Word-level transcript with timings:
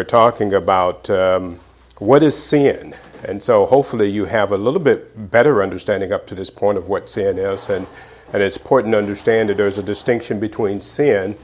we're 0.00 0.04
talking 0.04 0.54
about 0.54 1.10
um, 1.10 1.60
what 1.98 2.22
is 2.22 2.34
sin. 2.34 2.94
And 3.22 3.42
so 3.42 3.66
hopefully 3.66 4.08
you 4.08 4.24
have 4.24 4.50
a 4.50 4.56
little 4.56 4.80
bit 4.80 5.30
better 5.30 5.62
understanding 5.62 6.10
up 6.10 6.26
to 6.28 6.34
this 6.34 6.48
point 6.48 6.78
of 6.78 6.88
what 6.88 7.10
sin 7.10 7.36
is. 7.36 7.68
And, 7.68 7.86
and 8.32 8.42
it's 8.42 8.56
important 8.56 8.92
to 8.94 8.98
understand 8.98 9.50
that 9.50 9.58
there's 9.58 9.76
a 9.76 9.82
distinction 9.82 10.40
between 10.40 10.80
sin 10.80 11.36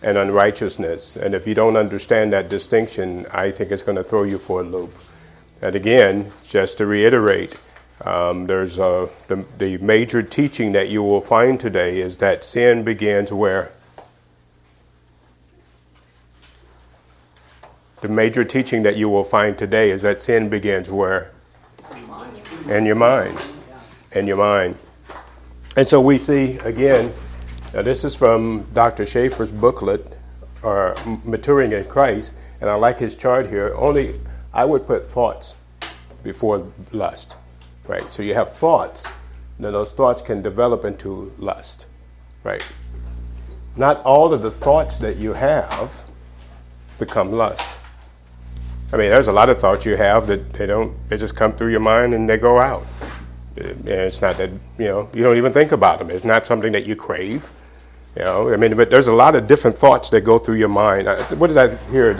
and 0.00 0.16
unrighteousness. 0.16 1.16
And 1.16 1.34
if 1.34 1.48
you 1.48 1.56
don't 1.56 1.76
understand 1.76 2.32
that 2.34 2.48
distinction, 2.48 3.26
I 3.32 3.50
think 3.50 3.72
it's 3.72 3.82
going 3.82 3.96
to 3.96 4.04
throw 4.04 4.22
you 4.22 4.38
for 4.38 4.60
a 4.60 4.64
loop. 4.64 4.96
And 5.60 5.74
again, 5.74 6.30
just 6.44 6.78
to 6.78 6.86
reiterate, 6.86 7.56
um, 8.02 8.46
there's 8.46 8.78
a, 8.78 9.08
the, 9.26 9.44
the 9.58 9.78
major 9.78 10.22
teaching 10.22 10.70
that 10.70 10.88
you 10.88 11.02
will 11.02 11.20
find 11.20 11.58
today 11.58 11.98
is 11.98 12.18
that 12.18 12.44
sin 12.44 12.84
begins 12.84 13.32
where? 13.32 13.72
The 18.04 18.10
major 18.10 18.44
teaching 18.44 18.82
that 18.82 18.96
you 18.96 19.08
will 19.08 19.24
find 19.24 19.56
today 19.56 19.88
is 19.88 20.02
that 20.02 20.20
sin 20.20 20.50
begins 20.50 20.90
where? 20.90 21.30
In 22.68 22.84
your 22.84 22.96
mind. 22.96 23.46
In 24.12 24.26
your 24.26 24.36
mind. 24.36 24.76
And 25.74 25.88
so 25.88 26.02
we 26.02 26.18
see, 26.18 26.58
again, 26.58 27.14
now 27.72 27.80
this 27.80 28.04
is 28.04 28.14
from 28.14 28.66
Dr. 28.74 29.06
Schaeffer's 29.06 29.50
booklet, 29.50 30.18
uh, 30.62 30.66
or 30.66 30.94
Maturing 31.24 31.72
in 31.72 31.86
Christ, 31.86 32.34
and 32.60 32.68
I 32.68 32.74
like 32.74 32.98
his 32.98 33.14
chart 33.14 33.48
here. 33.48 33.74
Only 33.74 34.20
I 34.52 34.66
would 34.66 34.86
put 34.86 35.06
thoughts 35.06 35.54
before 36.22 36.70
lust, 36.92 37.38
right? 37.88 38.12
So 38.12 38.22
you 38.22 38.34
have 38.34 38.52
thoughts, 38.52 39.06
then 39.58 39.72
those 39.72 39.94
thoughts 39.94 40.20
can 40.20 40.42
develop 40.42 40.84
into 40.84 41.32
lust, 41.38 41.86
right? 42.42 42.70
Not 43.76 44.04
all 44.04 44.34
of 44.34 44.42
the 44.42 44.50
thoughts 44.50 44.98
that 44.98 45.16
you 45.16 45.32
have 45.32 46.04
become 46.98 47.32
lust. 47.32 47.80
I 48.94 48.96
mean, 48.96 49.10
there's 49.10 49.26
a 49.26 49.32
lot 49.32 49.50
of 49.50 49.58
thoughts 49.58 49.84
you 49.84 49.96
have 49.96 50.28
that 50.28 50.52
they 50.52 50.66
don't, 50.66 50.96
they 51.08 51.16
just 51.16 51.34
come 51.34 51.52
through 51.52 51.72
your 51.72 51.80
mind 51.80 52.14
and 52.14 52.28
they 52.28 52.36
go 52.36 52.60
out. 52.60 52.86
And 53.56 53.88
it's 53.88 54.22
not 54.22 54.36
that, 54.36 54.50
you 54.78 54.84
know, 54.84 55.08
you 55.12 55.24
don't 55.24 55.36
even 55.36 55.52
think 55.52 55.72
about 55.72 55.98
them. 55.98 56.10
It's 56.10 56.22
not 56.22 56.46
something 56.46 56.70
that 56.70 56.86
you 56.86 56.94
crave. 56.94 57.50
You 58.14 58.22
know, 58.22 58.52
I 58.52 58.56
mean, 58.56 58.76
but 58.76 58.90
there's 58.90 59.08
a 59.08 59.12
lot 59.12 59.34
of 59.34 59.48
different 59.48 59.76
thoughts 59.76 60.10
that 60.10 60.20
go 60.20 60.38
through 60.38 60.58
your 60.58 60.68
mind. 60.68 61.08
What 61.40 61.48
did 61.48 61.56
I 61.56 61.74
hear? 61.90 62.14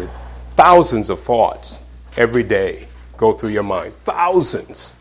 Thousands 0.56 1.10
of 1.10 1.20
thoughts 1.20 1.78
every 2.16 2.42
day 2.42 2.88
go 3.16 3.32
through 3.32 3.50
your 3.50 3.62
mind. 3.62 3.94
Thousands. 3.98 4.96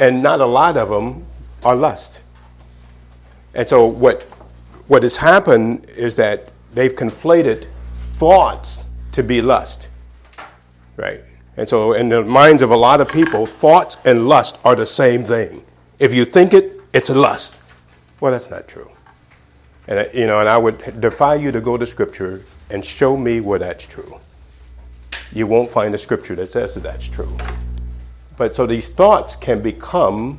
And 0.00 0.24
not 0.24 0.40
a 0.40 0.46
lot 0.46 0.76
of 0.76 0.88
them 0.88 1.24
are 1.64 1.76
lust. 1.76 2.24
And 3.54 3.68
so 3.68 3.86
what, 3.86 4.22
what 4.88 5.04
has 5.04 5.18
happened 5.18 5.86
is 5.90 6.16
that 6.16 6.48
they've 6.74 6.96
conflated 6.96 7.68
thoughts 8.14 8.82
to 9.12 9.22
be 9.22 9.40
lust. 9.40 9.88
Right? 10.96 11.22
And 11.56 11.68
so 11.68 11.92
in 11.92 12.08
the 12.08 12.22
minds 12.22 12.62
of 12.62 12.70
a 12.70 12.76
lot 12.76 13.00
of 13.00 13.08
people, 13.08 13.46
thoughts 13.46 13.96
and 14.04 14.28
lust 14.28 14.58
are 14.64 14.74
the 14.74 14.86
same 14.86 15.24
thing. 15.24 15.64
If 15.98 16.12
you 16.12 16.24
think 16.24 16.52
it, 16.52 16.80
it's 16.92 17.10
lust. 17.10 17.62
Well, 18.20 18.32
that's 18.32 18.50
not 18.50 18.68
true. 18.68 18.90
And 19.86 19.98
uh, 19.98 20.04
you 20.12 20.26
know, 20.26 20.40
and 20.40 20.48
I 20.48 20.56
would 20.56 21.00
defy 21.00 21.36
you 21.36 21.52
to 21.52 21.60
go 21.60 21.76
to 21.76 21.86
scripture 21.86 22.42
and 22.70 22.84
show 22.84 23.16
me 23.16 23.40
where 23.40 23.58
that's 23.58 23.86
true 23.86 24.18
you 25.34 25.48
won't 25.48 25.70
find 25.70 25.94
a 25.94 25.98
scripture 25.98 26.36
that 26.36 26.48
says 26.48 26.74
that 26.74 26.84
that's 26.84 27.06
true. 27.06 27.36
But 28.36 28.54
so 28.54 28.66
these 28.66 28.88
thoughts 28.88 29.36
can 29.36 29.60
become 29.60 30.38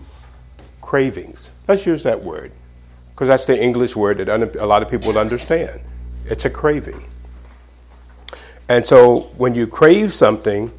cravings. 0.81 1.51
Let's 1.67 1.85
use 1.85 2.03
that 2.03 2.23
word, 2.23 2.51
because 3.11 3.27
that's 3.27 3.45
the 3.45 3.61
English 3.61 3.95
word 3.95 4.17
that 4.19 4.29
a 4.29 4.65
lot 4.65 4.81
of 4.81 4.89
people 4.89 5.07
would 5.07 5.17
understand. 5.17 5.81
It's 6.25 6.45
a 6.45 6.49
craving. 6.49 7.03
And 8.67 8.85
so 8.85 9.31
when 9.37 9.55
you 9.55 9.67
crave 9.67 10.13
something, 10.13 10.71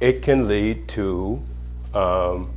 it 0.00 0.22
can 0.22 0.48
lead 0.48 0.88
to 0.88 1.40
um, 1.94 2.50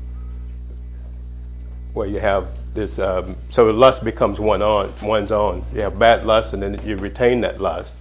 where 1.93 2.07
you 2.07 2.19
have 2.19 2.47
this. 2.73 2.98
Um, 2.99 3.36
so 3.49 3.65
the 3.67 3.73
lust 3.73 4.03
becomes 4.03 4.39
one 4.39 4.61
on 4.61 4.92
one's 5.02 5.31
own. 5.31 5.64
You 5.73 5.81
have 5.81 5.99
bad 5.99 6.25
lust, 6.25 6.53
and 6.53 6.64
then 6.64 6.80
you 6.86 6.98
retain 6.98 7.42
that 7.42 7.61
lust, 7.61 7.99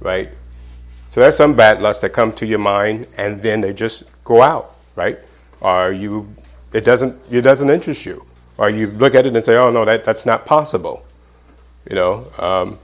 right? 0.00 0.30
So 1.08 1.20
there's 1.20 1.36
some 1.36 1.54
bad 1.54 1.80
lust 1.80 2.02
that 2.02 2.10
come 2.10 2.32
to 2.32 2.46
your 2.46 2.58
mind 2.58 3.06
and 3.16 3.42
then 3.42 3.62
they 3.62 3.72
just 3.72 4.04
go 4.24 4.42
out, 4.42 4.76
right? 4.94 5.18
Or 5.60 5.90
you, 5.90 6.34
it 6.72 6.82
doesn't, 6.82 7.18
it 7.30 7.40
doesn't 7.40 7.70
interest 7.70 8.04
you. 8.04 8.24
Or 8.58 8.68
you 8.68 8.88
look 8.88 9.14
at 9.14 9.26
it 9.26 9.34
and 9.34 9.42
say, 9.42 9.56
oh 9.56 9.70
no, 9.70 9.84
that, 9.84 10.04
that's 10.04 10.26
not 10.26 10.44
possible. 10.44 11.06
You 11.88 11.96
know, 11.96 12.26
um, 12.38 12.78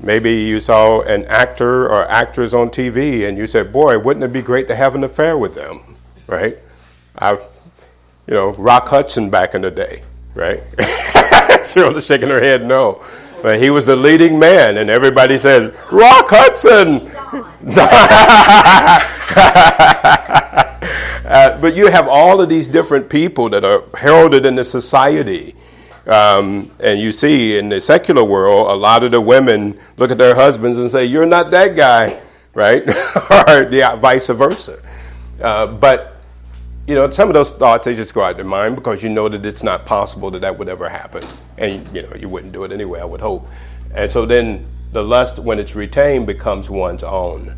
maybe 0.00 0.32
you 0.32 0.60
saw 0.60 1.00
an 1.02 1.24
actor 1.26 1.86
or 1.86 2.08
actress 2.10 2.52
on 2.54 2.70
TV 2.70 3.28
and 3.28 3.38
you 3.38 3.46
said, 3.46 3.72
boy, 3.72 3.98
wouldn't 3.98 4.24
it 4.24 4.32
be 4.32 4.42
great 4.42 4.68
to 4.68 4.74
have 4.74 4.94
an 4.94 5.04
affair 5.04 5.38
with 5.38 5.54
them, 5.54 5.96
right? 6.26 6.58
I've, 7.16 7.46
you 8.26 8.34
know, 8.34 8.50
Rock 8.50 8.88
Hudson 8.88 9.30
back 9.30 9.54
in 9.54 9.62
the 9.62 9.70
day, 9.70 10.02
right? 10.34 10.62
Cheryl's 10.78 12.06
shaking 12.06 12.28
her 12.28 12.40
head 12.40 12.64
no. 12.64 13.04
But 13.42 13.60
he 13.60 13.68
was 13.68 13.84
the 13.84 13.94
leading 13.94 14.38
man, 14.38 14.78
and 14.78 14.88
everybody 14.88 15.36
said, 15.36 15.74
Rock 15.92 16.26
Hudson! 16.30 17.10
uh, 21.26 21.58
but 21.60 21.76
you 21.76 21.90
have 21.90 22.08
all 22.08 22.40
of 22.40 22.48
these 22.48 22.68
different 22.68 23.10
people 23.10 23.50
that 23.50 23.62
are 23.62 23.84
heralded 23.94 24.46
in 24.46 24.54
the 24.54 24.64
society. 24.64 25.54
Um, 26.06 26.70
and 26.80 27.00
you 27.00 27.12
see 27.12 27.56
in 27.56 27.70
the 27.70 27.80
secular 27.80 28.24
world, 28.24 28.70
a 28.70 28.74
lot 28.74 29.04
of 29.04 29.10
the 29.10 29.20
women 29.20 29.78
look 29.96 30.10
at 30.10 30.18
their 30.18 30.34
husbands 30.34 30.76
and 30.76 30.90
say, 30.90 31.04
You're 31.04 31.26
not 31.26 31.50
that 31.52 31.76
guy, 31.76 32.20
right? 32.54 32.82
or 32.86 33.64
the 33.64 33.96
vice 34.00 34.28
versa. 34.28 34.82
Uh, 35.40 35.66
but, 35.66 36.16
you 36.86 36.94
know, 36.94 37.08
some 37.10 37.28
of 37.28 37.34
those 37.34 37.50
thoughts, 37.52 37.86
they 37.86 37.94
just 37.94 38.14
go 38.14 38.22
out 38.22 38.38
of 38.38 38.46
mind 38.46 38.76
because 38.76 39.02
you 39.02 39.08
know 39.08 39.28
that 39.28 39.44
it's 39.44 39.62
not 39.62 39.86
possible 39.86 40.30
that 40.30 40.42
that 40.42 40.58
would 40.58 40.68
ever 40.68 40.88
happen. 40.88 41.26
And, 41.56 41.94
you 41.94 42.02
know, 42.02 42.14
you 42.14 42.28
wouldn't 42.28 42.52
do 42.52 42.64
it 42.64 42.72
anyway, 42.72 43.00
I 43.00 43.04
would 43.04 43.20
hope. 43.20 43.46
And 43.94 44.10
so 44.10 44.26
then 44.26 44.66
the 44.92 45.02
lust, 45.02 45.38
when 45.38 45.58
it's 45.58 45.74
retained, 45.74 46.26
becomes 46.26 46.68
one's 46.68 47.02
own. 47.02 47.56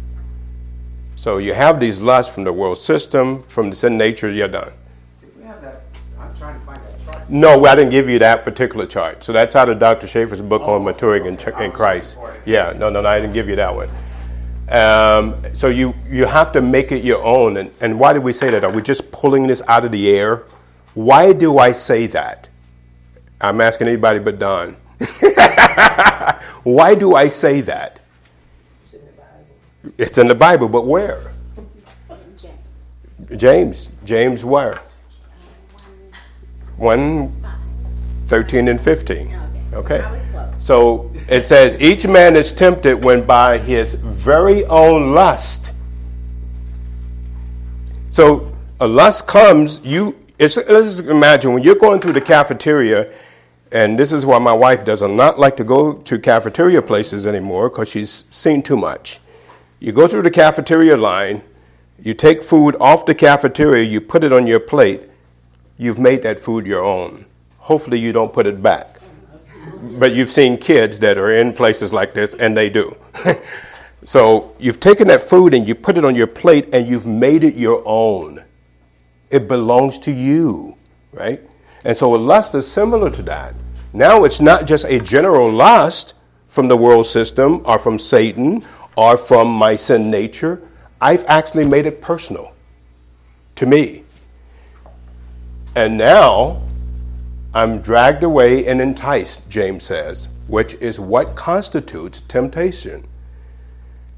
So 1.17 1.39
you 1.39 1.55
have 1.55 1.81
these 1.81 2.01
lusts 2.01 2.35
from 2.35 2.45
the 2.45 2.53
world 2.53 2.79
system, 2.79 3.43
from 3.43 3.71
the 3.71 3.77
sin 3.77 3.99
nature, 3.99 4.31
you're 4.31 4.49
done. 4.49 4.73
No, 7.29 7.65
I 7.65 7.75
didn't 7.75 7.91
give 7.91 8.09
you 8.09 8.19
that 8.21 8.45
particular 8.45 8.87
chart. 8.87 9.25
So 9.25 9.33
that's 9.33 9.57
out 9.57 9.69
of 9.69 9.79
Dr. 9.79 10.07
Schaeffer's 10.07 10.43
book 10.43 10.63
oh, 10.65 10.77
on 10.77 10.85
maturing 10.85 11.23
okay. 11.27 11.53
in, 11.57 11.63
in 11.63 11.73
Christ. 11.73 12.17
Yeah, 12.45 12.73
no, 12.77 12.89
no, 12.89 13.01
no, 13.01 13.09
I 13.09 13.21
didn't 13.21 13.35
give 13.35 13.49
you 13.49 13.57
that 13.57 13.75
one. 13.75 13.91
Um, 14.69 15.37
so 15.55 15.69
you, 15.69 15.95
you 16.09 16.27
have 16.27 16.53
to 16.53 16.61
make 16.61 16.93
it 16.93 17.03
your 17.05 17.23
own. 17.23 17.57
And, 17.57 17.71
and 17.81 17.99
why 17.99 18.13
do 18.13 18.21
we 18.21 18.33
say 18.33 18.51
that? 18.51 18.65
Are 18.65 18.71
we 18.71 18.83
just 18.83 19.11
pulling 19.11 19.47
this 19.47 19.63
out 19.67 19.85
of 19.85 19.93
the 19.93 20.11
air? 20.11 20.45
Why 20.95 21.33
do 21.33 21.59
I 21.59 21.73
say 21.73 22.07
that? 22.09 22.49
I'm 23.41 23.61
asking 23.61 23.89
anybody 23.89 24.19
but 24.19 24.39
Don. 24.39 24.77
Why 26.63 26.95
do 26.95 27.15
I 27.15 27.29
say 27.29 27.61
that? 27.61 28.01
It's 28.85 28.95
in 28.95 29.05
the 29.05 29.13
Bible. 29.13 29.95
It's 29.99 30.19
in 30.19 30.29
the 30.29 30.35
Bible, 30.35 30.69
but 30.69 30.87
where? 30.87 31.33
James. 32.37 33.41
James. 33.41 33.89
James 34.05 34.45
where? 34.45 34.81
1 36.77 37.43
13 38.27 38.69
and 38.69 38.81
15. 38.81 39.41
Okay. 39.73 40.05
So 40.59 41.11
it 41.29 41.43
says, 41.43 41.81
each 41.81 42.07
man 42.07 42.35
is 42.35 42.53
tempted 42.53 43.05
when 43.05 43.25
by 43.25 43.59
his 43.59 43.95
very 43.95 44.65
own 44.65 45.13
lust. 45.13 45.75
So 48.11 48.53
a 48.81 48.87
lust 48.87 49.27
comes, 49.27 49.85
you, 49.85 50.17
let's 50.39 50.99
imagine 50.99 51.53
when 51.53 51.63
you're 51.63 51.77
going 51.77 52.01
through 52.01 52.15
the 52.15 52.21
cafeteria 52.21 53.13
and 53.73 53.99
this 53.99 54.13
is 54.13 54.25
why 54.25 54.39
my 54.39 54.53
wife 54.53 54.85
does 54.85 55.03
not 55.03 55.39
like 55.39 55.57
to 55.57 55.65
go 55.65 55.93
to 55.93 56.19
cafeteria 56.19 56.81
places 56.83 57.27
anymore 57.27 57.69
because 57.69 57.89
she's 57.89 58.25
seen 58.31 58.63
too 58.63 58.77
much. 58.77 59.21
You 59.81 59.93
go 59.93 60.07
through 60.07 60.23
the 60.23 60.31
cafeteria 60.31 60.97
line, 60.97 61.43
you 62.03 62.15
take 62.15 62.43
food 62.43 62.77
off 62.81 63.07
the 63.07 63.15
cafeteria, 63.15 63.85
you 63.85 64.01
put 64.01 64.25
it 64.25 64.33
on 64.33 64.47
your 64.47 64.61
plate, 64.61 65.03
you've 65.79 65.99
made 65.99 66.23
that 66.23 66.39
food 66.39 66.67
your 66.67 66.85
own. 66.85 67.27
Hopefully, 67.59 67.99
you 67.99 68.13
don't 68.13 68.33
put 68.33 68.47
it 68.47 68.63
back. 68.63 69.01
But 69.99 70.15
you've 70.15 70.31
seen 70.31 70.59
kids 70.59 70.99
that 71.01 71.19
are 71.19 71.37
in 71.37 71.53
places 71.53 71.93
like 71.93 72.15
this, 72.15 72.35
and 72.35 72.57
they 72.57 72.71
do. 72.71 72.97
so 74.05 74.55
you've 74.59 74.81
taken 74.81 75.09
that 75.09 75.23
food 75.23 75.55
and 75.55 75.67
you 75.67 75.75
put 75.75 75.99
it 75.99 76.05
on 76.05 76.15
your 76.15 76.27
plate, 76.27 76.73
and 76.73 76.89
you've 76.89 77.07
made 77.07 77.45
it 77.45 77.55
your 77.55 77.83
own. 77.85 78.45
It 79.31 79.49
belongs 79.49 79.99
to 80.01 80.13
you, 80.13 80.77
right? 81.13 81.41
And 81.85 81.97
so 81.97 82.11
lust 82.11 82.55
is 82.55 82.71
similar 82.71 83.11
to 83.11 83.23
that. 83.23 83.55
Now 83.93 84.25
it's 84.25 84.41
not 84.41 84.67
just 84.67 84.85
a 84.85 85.01
general 85.01 85.51
lust 85.51 86.15
from 86.49 86.69
the 86.69 86.77
world 86.77 87.07
system 87.07 87.63
or 87.65 87.79
from 87.79 87.99
Satan 87.99 88.65
or 88.97 89.17
from 89.17 89.49
my 89.49 89.77
sin 89.77 90.11
nature. 90.11 90.63
I've 91.01 91.25
actually 91.27 91.67
made 91.67 91.87
it 91.87 92.01
personal 92.01 92.53
to 93.57 93.67
me. 93.67 94.05
And 95.77 95.99
now 95.99 96.63
I'm 97.53 97.83
dragged 97.83 98.25
away 98.25 98.67
and 98.67 98.81
enticed, 98.81 99.49
James 99.51 99.85
says, 99.85 100.27
which 100.49 100.73
is 100.75 100.99
what 100.99 101.37
constitutes 101.37 102.23
temptation. 102.23 103.07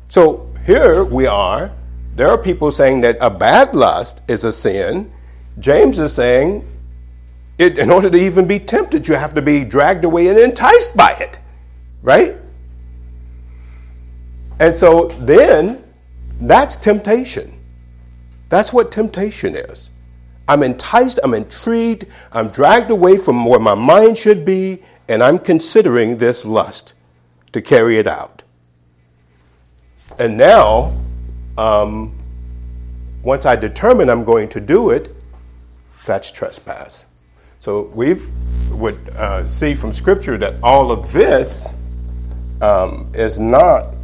So 0.07 0.49
here 0.65 1.03
we 1.03 1.27
are. 1.27 1.73
There 2.15 2.29
are 2.29 2.39
people 2.39 2.71
saying 2.71 3.01
that 3.01 3.19
a 3.21 3.29
bad 3.29 3.75
lust 3.75 4.23
is 4.29 4.45
a 4.45 4.53
sin. 4.53 5.13
James 5.59 5.99
is 5.99 6.13
saying, 6.13 6.65
it, 7.59 7.77
in 7.77 7.91
order 7.91 8.09
to 8.09 8.17
even 8.17 8.47
be 8.47 8.61
tempted, 8.61 9.09
you 9.09 9.15
have 9.15 9.35
to 9.35 9.43
be 9.43 9.65
dragged 9.65 10.05
away 10.05 10.29
and 10.29 10.39
enticed 10.39 10.97
by 10.97 11.11
it, 11.15 11.41
right? 12.03 12.37
And 14.61 14.75
so 14.77 15.09
then, 15.21 15.83
that's 16.41 16.77
temptation. 16.77 17.53
That's 18.49 18.73
what 18.73 18.93
temptation 18.93 19.57
is. 19.57 19.91
I'm 20.49 20.62
enticed, 20.62 21.21
I'm 21.23 21.35
intrigued, 21.35 22.06
I'm 22.33 22.49
dragged 22.49 22.91
away 22.91 23.19
from 23.19 23.45
where 23.45 23.61
my 23.61 23.75
mind 23.75 24.17
should 24.17 24.45
be, 24.45 24.83
and 25.06 25.23
I'm 25.23 25.39
considering 25.39 26.17
this 26.17 26.45
lust 26.45 26.95
to 27.53 27.61
carry 27.61 27.99
it 27.99 28.06
out. 28.06 28.43
And 30.19 30.37
now, 30.39 30.99
um, 31.59 32.19
once 33.23 33.45
I 33.45 33.56
determine 33.56 34.09
I'm 34.09 34.25
going 34.25 34.49
to 34.50 34.61
do 34.61 34.91
it, 34.91 35.15
that's 36.06 36.31
trespass. 36.31 37.06
So 37.61 37.83
we 37.95 38.17
would 38.71 39.11
uh, 39.11 39.47
see 39.47 39.75
from 39.75 39.93
Scripture 39.93 40.39
that 40.39 40.55
all 40.62 40.91
of 40.91 41.12
this 41.12 41.75
um, 42.62 43.11
is 43.15 43.39
not 43.39 43.95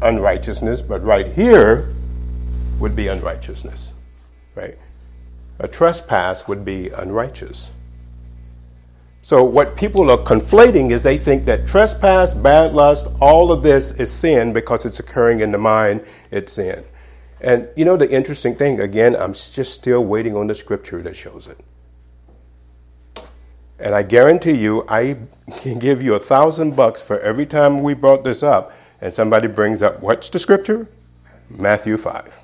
unrighteousness, 0.00 0.82
but 0.82 1.04
right 1.04 1.28
here 1.28 1.94
would 2.80 2.96
be 2.96 3.06
unrighteousness, 3.06 3.92
right? 4.56 4.76
A 5.62 5.68
trespass 5.68 6.48
would 6.48 6.64
be 6.64 6.88
unrighteous. 6.90 7.70
So, 9.24 9.44
what 9.44 9.76
people 9.76 10.10
are 10.10 10.18
conflating 10.18 10.90
is 10.90 11.04
they 11.04 11.16
think 11.16 11.44
that 11.44 11.68
trespass, 11.68 12.34
bad 12.34 12.74
lust, 12.74 13.06
all 13.20 13.52
of 13.52 13.62
this 13.62 13.92
is 13.92 14.10
sin 14.10 14.52
because 14.52 14.84
it's 14.84 14.98
occurring 14.98 15.38
in 15.38 15.52
the 15.52 15.58
mind, 15.58 16.04
it's 16.32 16.54
sin. 16.54 16.84
And 17.40 17.68
you 17.76 17.84
know, 17.84 17.96
the 17.96 18.10
interesting 18.10 18.56
thing, 18.56 18.80
again, 18.80 19.14
I'm 19.14 19.32
just 19.32 19.74
still 19.74 20.04
waiting 20.04 20.36
on 20.36 20.48
the 20.48 20.54
scripture 20.56 21.00
that 21.02 21.14
shows 21.14 21.46
it. 21.46 21.60
And 23.78 23.94
I 23.94 24.02
guarantee 24.02 24.56
you, 24.56 24.84
I 24.88 25.16
can 25.58 25.78
give 25.78 26.02
you 26.02 26.14
a 26.14 26.20
thousand 26.20 26.74
bucks 26.74 27.00
for 27.00 27.20
every 27.20 27.46
time 27.46 27.78
we 27.78 27.94
brought 27.94 28.24
this 28.24 28.42
up 28.42 28.72
and 29.00 29.14
somebody 29.14 29.46
brings 29.46 29.82
up 29.82 30.00
what's 30.00 30.28
the 30.28 30.40
scripture? 30.40 30.88
Matthew 31.48 31.96
5. 31.96 32.40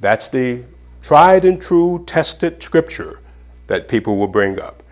That's 0.00 0.30
the 0.30 0.64
tried 1.06 1.44
and 1.44 1.62
true, 1.62 2.02
tested 2.04 2.60
scripture 2.60 3.20
that 3.68 3.86
people 3.86 4.16
will 4.16 4.26
bring 4.26 4.58
up. 4.58 4.82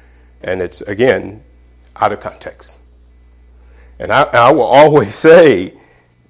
And 0.42 0.62
it's, 0.62 0.80
again, 0.82 1.42
out 1.96 2.12
of 2.12 2.20
context. 2.20 2.78
And 3.98 4.12
I, 4.12 4.22
I 4.22 4.52
will 4.52 4.62
always 4.80 5.16
say, 5.16 5.74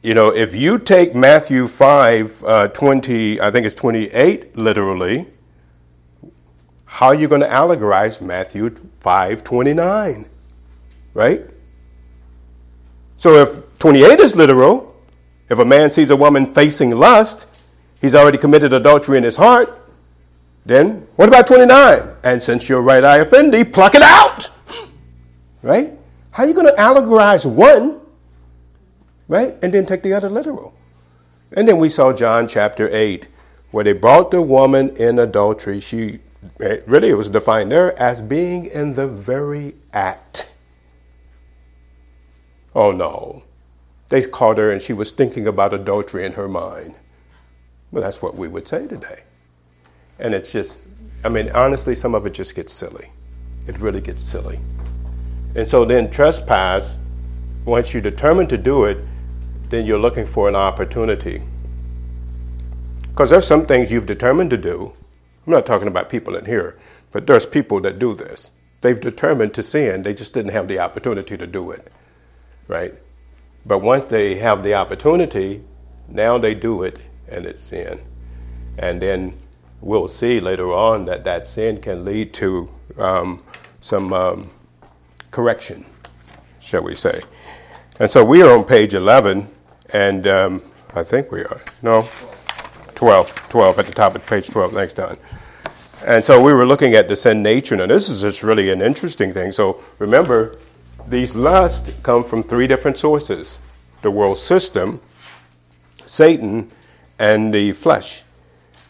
you 0.02 0.14
know, 0.14 0.28
if 0.28 0.54
you 0.54 0.78
take 0.78 1.14
Matthew 1.14 1.68
5, 1.68 2.44
uh, 2.44 2.68
20, 2.68 3.42
I 3.42 3.50
think 3.50 3.66
it's 3.66 3.74
28 3.74 4.56
literally, 4.56 5.26
how 6.86 7.08
are 7.08 7.14
you 7.14 7.28
going 7.28 7.42
to 7.42 7.48
allegorize 7.48 8.22
Matthew 8.22 8.70
5, 9.00 9.44
29? 9.44 10.24
Right? 11.12 11.42
So 13.18 13.34
if 13.34 13.78
28 13.80 14.18
is 14.20 14.34
literal, 14.34 14.96
if 15.50 15.58
a 15.58 15.64
man 15.66 15.90
sees 15.90 16.08
a 16.08 16.16
woman 16.16 16.46
facing 16.46 16.90
lust, 16.92 17.48
he's 18.04 18.14
already 18.14 18.36
committed 18.36 18.70
adultery 18.74 19.16
in 19.16 19.24
his 19.24 19.36
heart. 19.36 19.80
Then 20.66 21.06
what 21.16 21.26
about 21.28 21.46
29? 21.46 22.06
And 22.22 22.42
since 22.42 22.68
your 22.68 22.82
right 22.82 23.02
eye 23.02 23.16
offend 23.16 23.54
thee, 23.54 23.64
pluck 23.64 23.94
it 23.94 24.02
out. 24.02 24.50
Right? 25.62 25.92
How 26.32 26.42
are 26.42 26.46
you 26.46 26.52
going 26.52 26.66
to 26.66 26.78
allegorize 26.78 27.50
one, 27.50 27.98
right, 29.28 29.56
and 29.62 29.72
then 29.72 29.86
take 29.86 30.02
the 30.02 30.12
other 30.12 30.28
literal? 30.28 30.74
And 31.52 31.66
then 31.66 31.78
we 31.78 31.88
saw 31.88 32.12
John 32.12 32.46
chapter 32.46 32.86
8, 32.94 33.26
where 33.70 33.82
they 33.82 33.94
brought 33.94 34.30
the 34.30 34.42
woman 34.42 34.94
in 34.96 35.18
adultery. 35.18 35.80
She 35.80 36.18
eh, 36.60 36.80
really 36.86 37.08
it 37.08 37.14
was 37.14 37.30
defined 37.30 37.72
there 37.72 37.98
as 37.98 38.20
being 38.20 38.66
in 38.66 38.92
the 38.92 39.08
very 39.08 39.76
act. 39.94 40.52
Oh 42.74 42.92
no. 42.92 43.44
They 44.10 44.20
caught 44.20 44.58
her 44.58 44.70
and 44.70 44.82
she 44.82 44.92
was 44.92 45.12
thinking 45.12 45.46
about 45.46 45.72
adultery 45.72 46.26
in 46.26 46.32
her 46.32 46.46
mind. 46.46 46.94
Well, 47.94 48.02
that's 48.02 48.20
what 48.20 48.34
we 48.34 48.48
would 48.48 48.66
say 48.66 48.88
today. 48.88 49.20
And 50.18 50.34
it's 50.34 50.50
just, 50.50 50.82
I 51.22 51.28
mean, 51.28 51.48
honestly, 51.50 51.94
some 51.94 52.16
of 52.16 52.26
it 52.26 52.34
just 52.34 52.56
gets 52.56 52.72
silly. 52.72 53.10
It 53.68 53.78
really 53.78 54.00
gets 54.00 54.20
silly. 54.20 54.58
And 55.54 55.64
so 55.64 55.84
then, 55.84 56.10
trespass, 56.10 56.98
once 57.64 57.94
you 57.94 58.00
determine 58.00 58.48
to 58.48 58.58
do 58.58 58.84
it, 58.86 58.98
then 59.70 59.86
you're 59.86 60.00
looking 60.00 60.26
for 60.26 60.48
an 60.48 60.56
opportunity. 60.56 61.40
Because 63.10 63.30
there's 63.30 63.46
some 63.46 63.64
things 63.64 63.92
you've 63.92 64.06
determined 64.06 64.50
to 64.50 64.56
do. 64.56 64.92
I'm 65.46 65.52
not 65.52 65.64
talking 65.64 65.86
about 65.86 66.10
people 66.10 66.34
in 66.34 66.46
here, 66.46 66.76
but 67.12 67.28
there's 67.28 67.46
people 67.46 67.80
that 67.82 68.00
do 68.00 68.12
this. 68.12 68.50
They've 68.80 69.00
determined 69.00 69.54
to 69.54 69.62
sin, 69.62 70.02
they 70.02 70.14
just 70.14 70.34
didn't 70.34 70.50
have 70.50 70.66
the 70.66 70.80
opportunity 70.80 71.36
to 71.36 71.46
do 71.46 71.70
it. 71.70 71.92
Right? 72.66 72.94
But 73.64 73.82
once 73.82 74.06
they 74.06 74.34
have 74.38 74.64
the 74.64 74.74
opportunity, 74.74 75.62
now 76.08 76.38
they 76.38 76.54
do 76.54 76.82
it 76.82 76.98
and 77.28 77.46
it's 77.46 77.62
sin. 77.62 78.00
And 78.78 79.00
then 79.00 79.34
we'll 79.80 80.08
see 80.08 80.40
later 80.40 80.72
on 80.72 81.04
that 81.06 81.24
that 81.24 81.46
sin 81.46 81.80
can 81.80 82.04
lead 82.04 82.32
to 82.34 82.68
um, 82.98 83.42
some 83.80 84.12
um, 84.12 84.50
correction, 85.30 85.84
shall 86.60 86.82
we 86.82 86.94
say. 86.94 87.20
And 88.00 88.10
so 88.10 88.24
we 88.24 88.42
are 88.42 88.56
on 88.56 88.64
page 88.64 88.94
11, 88.94 89.48
and 89.92 90.26
um, 90.26 90.62
I 90.94 91.04
think 91.04 91.30
we 91.30 91.44
are. 91.44 91.60
No? 91.82 92.08
12. 92.94 93.48
12 93.50 93.78
at 93.78 93.86
the 93.86 93.92
top 93.92 94.14
of 94.14 94.26
page 94.26 94.48
12. 94.48 94.72
Thanks, 94.72 94.94
Don. 94.94 95.16
And 96.04 96.24
so 96.24 96.42
we 96.42 96.52
were 96.52 96.66
looking 96.66 96.94
at 96.94 97.08
the 97.08 97.16
sin 97.16 97.42
nature. 97.42 97.76
Now, 97.76 97.86
this 97.86 98.08
is 98.08 98.22
just 98.22 98.42
really 98.42 98.70
an 98.70 98.82
interesting 98.82 99.32
thing. 99.32 99.52
So 99.52 99.82
remember, 99.98 100.58
these 101.06 101.34
lusts 101.34 101.92
come 102.02 102.24
from 102.24 102.42
three 102.42 102.66
different 102.66 102.96
sources 102.96 103.58
the 104.02 104.10
world 104.10 104.36
system, 104.36 105.00
Satan, 106.04 106.70
and 107.18 107.52
the 107.52 107.72
flesh. 107.72 108.24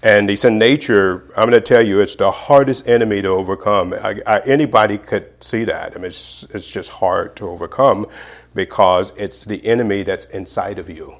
And 0.02 0.28
the 0.28 0.36
sin 0.36 0.58
nature, 0.58 1.24
I'm 1.34 1.48
going 1.48 1.52
to 1.52 1.62
tell 1.62 1.80
you, 1.80 2.00
it's 2.00 2.16
the 2.16 2.30
hardest 2.30 2.86
enemy 2.86 3.22
to 3.22 3.28
overcome. 3.28 3.94
I, 3.94 4.20
I, 4.26 4.40
anybody 4.40 4.98
could 4.98 5.42
see 5.42 5.64
that. 5.64 5.92
I 5.92 5.96
mean, 5.96 6.06
it's, 6.06 6.42
it's 6.50 6.70
just 6.70 6.90
hard 6.90 7.36
to 7.36 7.48
overcome 7.48 8.06
because 8.54 9.12
it's 9.16 9.46
the 9.46 9.64
enemy 9.66 10.02
that's 10.02 10.26
inside 10.26 10.78
of 10.78 10.90
you. 10.90 11.16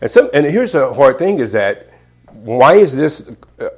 And, 0.00 0.10
some, 0.10 0.30
and 0.34 0.44
here's 0.44 0.72
the 0.72 0.92
hard 0.92 1.18
thing 1.18 1.38
is 1.38 1.52
that 1.52 1.90
why 2.32 2.74
is 2.74 2.94
this 2.94 3.30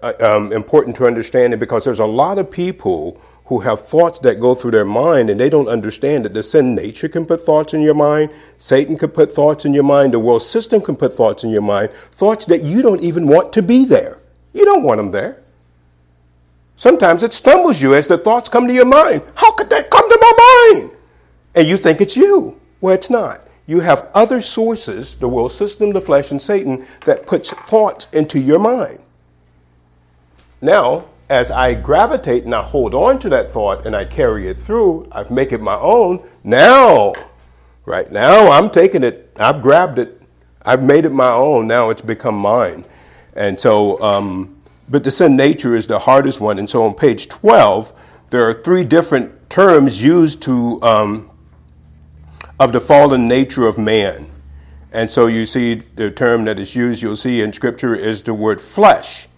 uh, 0.02 0.12
um, 0.20 0.52
important 0.52 0.96
to 0.96 1.06
understand? 1.06 1.58
Because 1.60 1.84
there's 1.84 2.00
a 2.00 2.06
lot 2.06 2.38
of 2.38 2.50
people 2.50 3.20
who 3.48 3.60
have 3.60 3.86
thoughts 3.86 4.18
that 4.18 4.38
go 4.40 4.54
through 4.54 4.70
their 4.70 4.84
mind 4.84 5.30
and 5.30 5.40
they 5.40 5.48
don't 5.48 5.68
understand 5.68 6.24
that 6.24 6.34
the 6.34 6.42
sin 6.42 6.74
nature 6.74 7.08
can 7.08 7.24
put 7.24 7.44
thoughts 7.44 7.72
in 7.72 7.80
your 7.80 7.94
mind, 7.94 8.30
Satan 8.58 8.98
can 8.98 9.08
put 9.08 9.32
thoughts 9.32 9.64
in 9.64 9.72
your 9.72 9.84
mind, 9.84 10.12
the 10.12 10.18
world 10.18 10.42
system 10.42 10.82
can 10.82 10.94
put 10.94 11.14
thoughts 11.14 11.44
in 11.44 11.50
your 11.50 11.62
mind, 11.62 11.90
thoughts 12.12 12.44
that 12.44 12.62
you 12.62 12.82
don't 12.82 13.00
even 13.00 13.26
want 13.26 13.54
to 13.54 13.62
be 13.62 13.86
there. 13.86 14.20
You 14.52 14.66
don't 14.66 14.82
want 14.82 14.98
them 14.98 15.12
there. 15.12 15.42
Sometimes 16.76 17.22
it 17.22 17.32
stumbles 17.32 17.80
you 17.80 17.94
as 17.94 18.06
the 18.06 18.18
thoughts 18.18 18.50
come 18.50 18.68
to 18.68 18.74
your 18.74 18.84
mind. 18.84 19.22
How 19.34 19.52
could 19.52 19.70
that 19.70 19.90
come 19.90 20.08
to 20.08 20.18
my 20.20 20.80
mind? 20.82 20.92
And 21.54 21.66
you 21.66 21.78
think 21.78 22.02
it's 22.02 22.16
you. 22.16 22.60
Well, 22.82 22.94
it's 22.94 23.08
not. 23.08 23.40
You 23.66 23.80
have 23.80 24.08
other 24.14 24.42
sources, 24.42 25.18
the 25.18 25.28
world 25.28 25.52
system, 25.52 25.92
the 25.92 26.00
flesh, 26.02 26.30
and 26.30 26.40
Satan, 26.40 26.86
that 27.06 27.26
puts 27.26 27.50
thoughts 27.50 28.08
into 28.12 28.38
your 28.38 28.58
mind. 28.58 28.98
Now, 30.60 31.06
as 31.28 31.50
I 31.50 31.74
gravitate 31.74 32.44
and 32.44 32.54
I 32.54 32.62
hold 32.62 32.94
on 32.94 33.18
to 33.20 33.28
that 33.30 33.50
thought 33.50 33.86
and 33.86 33.94
I 33.94 34.04
carry 34.04 34.48
it 34.48 34.58
through, 34.58 35.08
I 35.12 35.24
make 35.30 35.52
it 35.52 35.60
my 35.60 35.76
own. 35.76 36.26
Now, 36.42 37.14
right 37.84 38.10
now, 38.10 38.50
I'm 38.50 38.70
taking 38.70 39.04
it, 39.04 39.30
I've 39.36 39.60
grabbed 39.60 39.98
it, 39.98 40.20
I've 40.62 40.82
made 40.82 41.04
it 41.04 41.12
my 41.12 41.30
own. 41.30 41.66
Now 41.66 41.90
it's 41.90 42.02
become 42.02 42.34
mine. 42.34 42.84
And 43.34 43.58
so, 43.58 44.00
um, 44.02 44.56
but 44.88 45.04
the 45.04 45.10
sin 45.10 45.36
nature 45.36 45.76
is 45.76 45.86
the 45.86 46.00
hardest 46.00 46.40
one. 46.40 46.58
And 46.58 46.68
so 46.68 46.84
on 46.84 46.94
page 46.94 47.28
12, 47.28 47.92
there 48.30 48.48
are 48.48 48.54
three 48.54 48.84
different 48.84 49.50
terms 49.50 50.02
used 50.02 50.42
to, 50.42 50.82
um, 50.82 51.30
of 52.58 52.72
the 52.72 52.80
fallen 52.80 53.28
nature 53.28 53.66
of 53.66 53.78
man. 53.78 54.28
And 54.92 55.10
so 55.10 55.26
you 55.26 55.44
see 55.44 55.74
the 55.74 56.10
term 56.10 56.44
that 56.46 56.58
is 56.58 56.74
used, 56.74 57.02
you'll 57.02 57.16
see 57.16 57.42
in 57.42 57.52
Scripture, 57.52 57.94
is 57.94 58.22
the 58.22 58.34
word 58.34 58.60
flesh. 58.60 59.28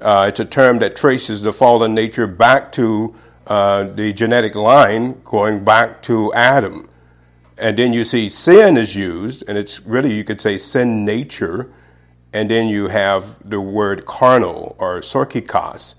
Uh, 0.00 0.26
it's 0.28 0.40
a 0.40 0.44
term 0.44 0.78
that 0.78 0.96
traces 0.96 1.42
the 1.42 1.52
fallen 1.52 1.94
nature 1.94 2.26
back 2.26 2.72
to 2.72 3.14
uh, 3.46 3.84
the 3.84 4.12
genetic 4.12 4.54
line, 4.54 5.20
going 5.24 5.64
back 5.64 6.02
to 6.02 6.32
Adam. 6.32 6.88
And 7.58 7.78
then 7.78 7.92
you 7.92 8.04
see 8.04 8.28
sin 8.28 8.76
is 8.76 8.96
used, 8.96 9.44
and 9.46 9.58
it's 9.58 9.80
really, 9.82 10.14
you 10.14 10.24
could 10.24 10.40
say, 10.40 10.56
sin 10.56 11.04
nature. 11.04 11.70
And 12.32 12.50
then 12.50 12.68
you 12.68 12.88
have 12.88 13.36
the 13.48 13.60
word 13.60 14.06
carnal 14.06 14.76
or 14.78 15.00
sarkikos, 15.00 15.96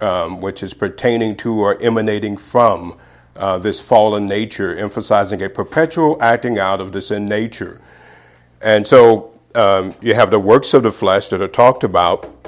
um, 0.00 0.40
which 0.40 0.62
is 0.62 0.72
pertaining 0.74 1.36
to 1.38 1.60
or 1.60 1.76
emanating 1.82 2.36
from 2.36 2.96
uh, 3.36 3.58
this 3.58 3.80
fallen 3.80 4.26
nature, 4.26 4.76
emphasizing 4.76 5.42
a 5.42 5.48
perpetual 5.50 6.16
acting 6.22 6.58
out 6.58 6.80
of 6.80 6.92
the 6.92 7.02
sin 7.02 7.26
nature. 7.26 7.80
And 8.60 8.86
so 8.86 9.38
um, 9.54 9.94
you 10.00 10.14
have 10.14 10.30
the 10.30 10.38
works 10.38 10.72
of 10.72 10.82
the 10.82 10.92
flesh 10.92 11.28
that 11.28 11.42
are 11.42 11.48
talked 11.48 11.84
about. 11.84 12.41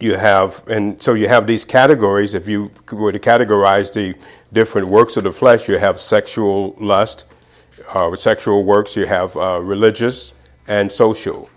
You 0.00 0.14
have, 0.14 0.66
and 0.68 1.02
so 1.02 1.14
you 1.14 1.26
have 1.28 1.46
these 1.46 1.64
categories. 1.64 2.34
If 2.34 2.46
you 2.46 2.70
were 2.92 3.10
to 3.10 3.18
categorize 3.18 3.92
the 3.92 4.14
different 4.52 4.88
works 4.88 5.16
of 5.16 5.24
the 5.24 5.32
flesh, 5.32 5.68
you 5.68 5.78
have 5.78 5.98
sexual 5.98 6.76
lust, 6.78 7.24
uh, 7.92 8.14
sexual 8.14 8.62
works. 8.64 8.96
You 8.96 9.06
have 9.06 9.36
uh, 9.36 9.58
religious 9.58 10.34
and 10.68 10.92
social. 10.92 11.50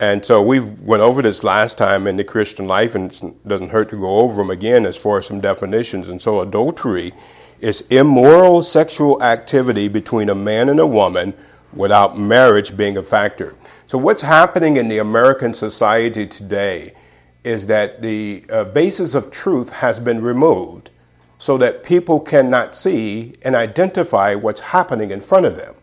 And 0.00 0.24
so 0.24 0.40
we 0.40 0.60
went 0.60 1.02
over 1.02 1.22
this 1.22 1.42
last 1.42 1.76
time 1.76 2.06
in 2.06 2.16
the 2.16 2.24
Christian 2.24 2.66
life, 2.66 2.94
and 2.94 3.12
it 3.12 3.48
doesn't 3.48 3.70
hurt 3.70 3.90
to 3.90 3.96
go 3.96 4.20
over 4.20 4.36
them 4.36 4.50
again 4.50 4.86
as 4.86 4.96
far 4.96 5.18
as 5.18 5.26
some 5.26 5.40
definitions. 5.40 6.08
And 6.08 6.22
so 6.22 6.40
adultery 6.40 7.12
is 7.60 7.80
immoral 7.90 8.62
sexual 8.62 9.22
activity 9.22 9.88
between 9.88 10.30
a 10.30 10.34
man 10.34 10.68
and 10.68 10.78
a 10.78 10.86
woman 10.86 11.34
without 11.72 12.18
marriage 12.18 12.76
being 12.76 12.96
a 12.96 13.02
factor. 13.02 13.54
So 13.88 13.98
what's 13.98 14.22
happening 14.22 14.76
in 14.76 14.88
the 14.88 14.98
American 14.98 15.52
society 15.52 16.26
today 16.26 16.94
is 17.48 17.66
that 17.66 18.02
the 18.02 18.44
uh, 18.50 18.64
basis 18.64 19.14
of 19.14 19.30
truth 19.30 19.70
has 19.70 19.98
been 19.98 20.20
removed 20.22 20.90
so 21.38 21.56
that 21.58 21.82
people 21.82 22.20
cannot 22.20 22.74
see 22.74 23.34
and 23.42 23.56
identify 23.56 24.34
what's 24.34 24.60
happening 24.60 25.10
in 25.10 25.20
front 25.20 25.46
of 25.46 25.56
them. 25.56 25.74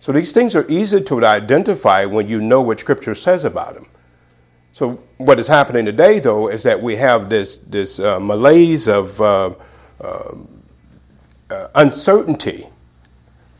So 0.00 0.12
these 0.12 0.32
things 0.32 0.56
are 0.56 0.66
easy 0.68 1.00
to 1.00 1.24
identify 1.24 2.04
when 2.04 2.28
you 2.28 2.40
know 2.40 2.60
what 2.60 2.80
Scripture 2.80 3.14
says 3.14 3.44
about 3.44 3.74
them. 3.74 3.86
So 4.72 5.00
what 5.18 5.38
is 5.38 5.48
happening 5.48 5.84
today, 5.84 6.18
though, 6.18 6.48
is 6.48 6.62
that 6.64 6.82
we 6.82 6.96
have 6.96 7.28
this 7.28 7.56
this 7.56 8.00
uh, 8.00 8.18
malaise 8.18 8.88
of 8.88 9.20
uh, 9.20 9.54
uh, 10.00 10.34
uh 11.50 11.68
uncertainty 11.74 12.66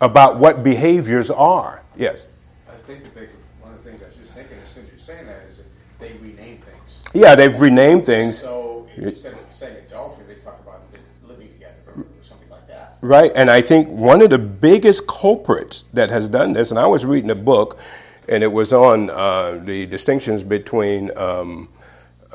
about 0.01 0.39
what 0.39 0.65
behaviors 0.65 1.31
are. 1.31 1.83
Yes. 1.97 2.27
I 2.69 2.75
think 2.87 3.05
the 3.05 3.11
big 3.11 3.29
one 3.61 3.73
of 3.73 3.85
the 3.85 3.91
things 3.91 4.03
I 4.03 4.07
was 4.07 4.17
just 4.17 4.33
thinking 4.33 4.59
as 4.59 4.69
soon 4.69 4.85
as 4.85 4.91
you're 4.91 5.01
saying 5.01 5.27
that 5.27 5.43
is 5.49 5.59
that 5.59 5.67
they 6.01 6.12
rename 6.15 6.59
things. 6.59 6.99
Yeah, 7.14 7.35
they've 7.35 7.59
renamed 7.61 8.07
things. 8.07 8.38
So 8.38 8.88
instead 8.97 9.35
of 9.35 9.40
saying 9.50 9.76
adultery, 9.87 10.25
they 10.26 10.40
talk 10.40 10.59
about 10.61 10.81
living 11.25 11.49
together 11.52 11.75
or 11.97 12.07
something 12.23 12.49
like 12.50 12.66
that. 12.69 12.97
Right, 13.00 13.33
and 13.35 13.50
I 13.50 13.61
think 13.61 13.88
one 13.88 14.23
of 14.23 14.31
the 14.31 14.38
biggest 14.38 15.07
culprits 15.07 15.83
that 15.92 16.11
has 16.11 16.28
done 16.28 16.54
this, 16.54 16.71
and 16.71 16.81
I 16.81 16.87
was 16.87 17.04
reading 17.04 17.31
a 17.31 17.35
book, 17.35 17.78
and 18.28 18.42
it 18.42 18.52
was 18.52 18.73
on 18.73 19.11
uh, 19.11 19.61
the 19.62 19.87
distinctions 19.87 20.42
between, 20.42 21.16
um, 21.19 21.69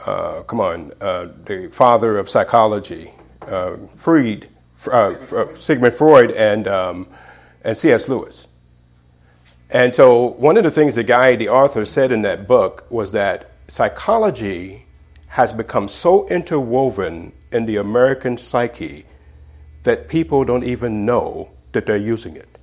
uh, 0.06 0.44
come 0.44 0.60
on, 0.60 0.92
uh, 1.02 1.30
the 1.46 1.70
father 1.72 2.18
of 2.18 2.30
psychology, 2.30 3.12
uh, 3.48 3.78
Freud, 3.96 4.48
uh, 4.92 5.16
Sigmund 5.56 5.94
Freud, 5.94 6.32
and 6.32 6.68
um, 6.68 7.08
and 7.64 7.78
C.S. 7.78 8.08
Lewis. 8.08 8.48
And 9.70 9.94
so, 9.94 10.28
one 10.28 10.56
of 10.56 10.64
the 10.64 10.72
things 10.72 10.96
the 10.96 11.04
guy, 11.04 11.36
the 11.36 11.50
author, 11.50 11.84
said 11.84 12.12
in 12.12 12.22
that 12.22 12.48
book 12.48 12.86
was 12.90 13.12
that 13.14 13.52
psychology 13.68 14.86
has 15.28 15.54
become 15.54 15.88
so 15.88 16.28
interwoven 16.30 17.32
in 17.52 17.66
the 17.66 17.78
American 17.78 18.38
psyche 18.38 19.06
that 19.84 20.08
people 20.08 20.44
don't 20.44 20.64
even 20.64 21.06
know 21.06 21.50
that 21.74 21.86
they're 21.86 21.98
using 21.98 22.36
it. 22.36 22.58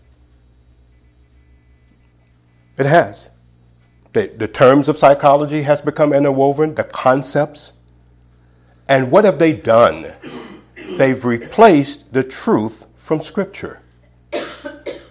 It 2.77 2.87
has. 2.87 3.31
The, 4.13 4.27
the 4.27 4.49
terms 4.49 4.89
of 4.89 4.99
psychology 4.99 5.63
has 5.63 5.81
become 5.81 6.13
interwoven, 6.13 6.75
the 6.75 6.85
concepts. 6.85 7.73
And 8.89 9.11
what 9.11 9.25
have 9.25 9.39
they 9.39 9.53
done? 9.53 10.13
They've 10.97 11.25
replaced 11.25 12.13
the 12.13 12.23
truth 12.23 12.87
from 12.97 13.21
Scripture. 13.21 13.81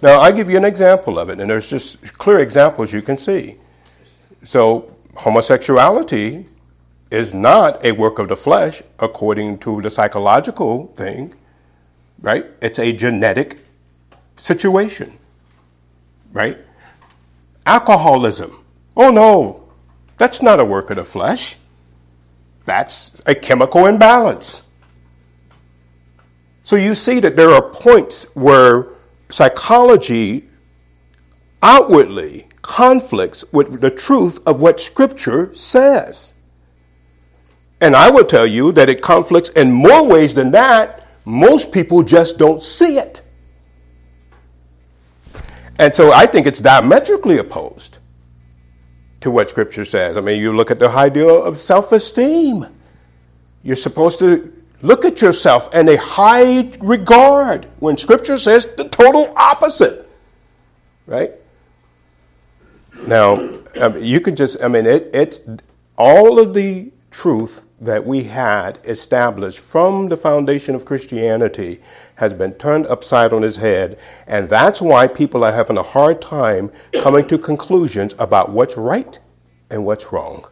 Now, 0.01 0.19
I 0.19 0.31
give 0.31 0.49
you 0.49 0.57
an 0.57 0.65
example 0.65 1.17
of 1.17 1.29
it, 1.29 1.39
and 1.39 1.49
there's 1.49 1.69
just 1.69 2.17
clear 2.17 2.39
examples 2.39 2.91
you 2.91 3.01
can 3.01 3.17
see. 3.17 3.55
So, 4.43 4.93
homosexuality 5.15 6.45
is 7.11 7.33
not 7.33 7.83
a 7.85 7.91
work 7.91 8.19
of 8.19 8.27
the 8.27 8.35
flesh 8.35 8.81
according 8.99 9.59
to 9.59 9.81
the 9.81 9.89
psychological 9.89 10.87
thing, 10.95 11.35
right? 12.21 12.45
It's 12.61 12.79
a 12.79 12.91
genetic 12.91 13.59
situation, 14.35 15.17
right? 16.31 16.57
Alcoholism. 17.65 18.63
Oh 18.97 19.11
no, 19.11 19.63
that's 20.17 20.41
not 20.41 20.59
a 20.59 20.65
work 20.65 20.89
of 20.89 20.97
the 20.97 21.03
flesh. 21.03 21.57
That's 22.65 23.21
a 23.25 23.35
chemical 23.35 23.85
imbalance. 23.85 24.63
So 26.63 26.77
you 26.77 26.95
see 26.95 27.19
that 27.19 27.35
there 27.35 27.49
are 27.49 27.61
points 27.61 28.25
where 28.35 28.87
psychology 29.29 30.47
outwardly 31.61 32.47
conflicts 32.63 33.45
with 33.51 33.81
the 33.81 33.91
truth 33.91 34.39
of 34.47 34.59
what 34.59 34.79
Scripture 34.79 35.53
says. 35.53 36.33
And 37.79 37.95
I 37.95 38.09
will 38.09 38.25
tell 38.25 38.47
you 38.47 38.71
that 38.71 38.89
it 38.89 39.01
conflicts 39.01 39.49
in 39.49 39.71
more 39.71 40.03
ways 40.03 40.33
than 40.33 40.51
that. 40.51 41.05
Most 41.25 41.71
people 41.71 42.01
just 42.01 42.39
don't 42.39 42.63
see 42.63 42.97
it. 42.97 43.21
And 45.77 45.93
so 45.93 46.11
I 46.11 46.25
think 46.25 46.47
it's 46.47 46.59
diametrically 46.59 47.37
opposed 47.37 47.97
to 49.21 49.29
what 49.29 49.49
Scripture 49.49 49.85
says. 49.85 50.17
I 50.17 50.21
mean, 50.21 50.41
you 50.41 50.55
look 50.55 50.71
at 50.71 50.79
the 50.79 50.89
idea 50.89 51.27
of 51.27 51.57
self 51.57 51.91
esteem. 51.91 52.65
You're 53.63 53.75
supposed 53.75 54.19
to 54.19 54.53
look 54.81 55.03
at 55.05 55.21
yourself 55.21 55.73
in 55.73 55.89
a 55.89 55.97
high 55.97 56.69
regard 56.79 57.65
when 57.79 57.97
Scripture 57.97 58.37
says 58.37 58.75
the 58.75 58.87
total 58.87 59.33
opposite. 59.35 60.09
Right? 61.05 61.31
Now, 63.07 63.35
you 63.97 64.21
can 64.21 64.35
just, 64.35 64.63
I 64.63 64.67
mean, 64.67 64.85
it, 64.85 65.09
it's 65.13 65.41
all 65.97 66.39
of 66.39 66.53
the 66.53 66.91
truth 67.11 67.67
that 67.81 68.05
we 68.05 68.23
had 68.23 68.79
established 68.85 69.59
from 69.59 70.07
the 70.07 70.15
foundation 70.15 70.73
of 70.73 70.85
Christianity 70.85 71.81
has 72.15 72.33
been 72.33 72.53
turned 72.53 72.87
upside 72.87 73.33
on 73.33 73.43
its 73.43 73.57
head. 73.57 73.99
And 74.25 74.47
that's 74.47 74.81
why 74.81 75.07
people 75.07 75.43
are 75.43 75.51
having 75.51 75.77
a 75.77 75.83
hard 75.83 76.21
time 76.21 76.71
coming 76.93 77.27
to 77.27 77.37
conclusions 77.37 78.15
about 78.17 78.51
what's 78.51 78.77
right 78.77 79.19
and 79.69 79.85
what's 79.85 80.13
wrong. 80.13 80.47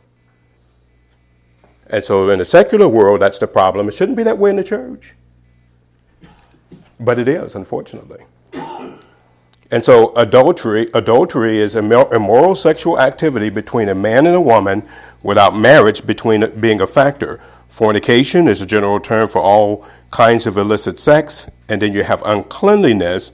And 1.88 2.04
so 2.04 2.30
in 2.30 2.40
the 2.40 2.46
secular 2.46 2.88
world, 2.88 3.22
that's 3.22 3.40
the 3.40 3.48
problem. 3.48 3.88
It 3.88 3.94
shouldn't 3.94 4.18
be 4.18 4.24
that 4.24 4.38
way 4.38 4.50
in 4.50 4.58
the 4.58 4.64
church. 4.64 5.14
But 7.00 7.18
it 7.18 7.28
is, 7.28 7.56
unfortunately. 7.56 8.26
And 9.72 9.86
so 9.86 10.14
adultery, 10.16 10.90
adultery 10.94 11.58
is 11.58 11.76
a 11.76 11.80
immoral 11.80 12.56
sexual 12.56 13.00
activity 13.00 13.50
between 13.50 13.88
a 13.88 13.96
man 13.96 14.28
and 14.28 14.36
a 14.36 14.42
woman 14.42 14.84
without 15.24 15.56
marriage 15.56 16.06
between 16.06 16.46
being 16.60 16.82
a 16.82 16.88
factor. 16.88 17.40
Fornication 17.70 18.50
is 18.50 18.60
a 18.60 18.66
general 18.66 19.00
term 19.00 19.30
for 19.30 19.40
all 19.40 19.86
kinds 20.12 20.46
of 20.46 20.58
illicit 20.58 21.00
sex. 21.00 21.50
And 21.70 21.82
then 21.82 21.94
you 21.94 22.04
have 22.04 22.22
uncleanliness. 22.24 23.32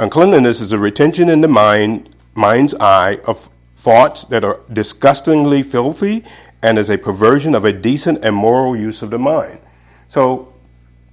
Uncleanliness 0.00 0.62
is 0.62 0.72
a 0.72 0.78
retention 0.78 1.28
in 1.28 1.42
the 1.42 1.48
mind, 1.48 2.08
mind's 2.34 2.74
eye 2.74 3.18
of 3.26 3.50
thoughts 3.76 4.24
that 4.24 4.44
are 4.44 4.60
disgustingly 4.72 5.62
filthy 5.62 6.24
and 6.62 6.78
is 6.78 6.88
a 6.88 6.96
perversion 6.96 7.54
of 7.54 7.66
a 7.66 7.72
decent 7.72 8.24
and 8.24 8.34
moral 8.34 8.74
use 8.74 9.02
of 9.02 9.10
the 9.10 9.18
mind. 9.18 9.58
So 10.08 10.52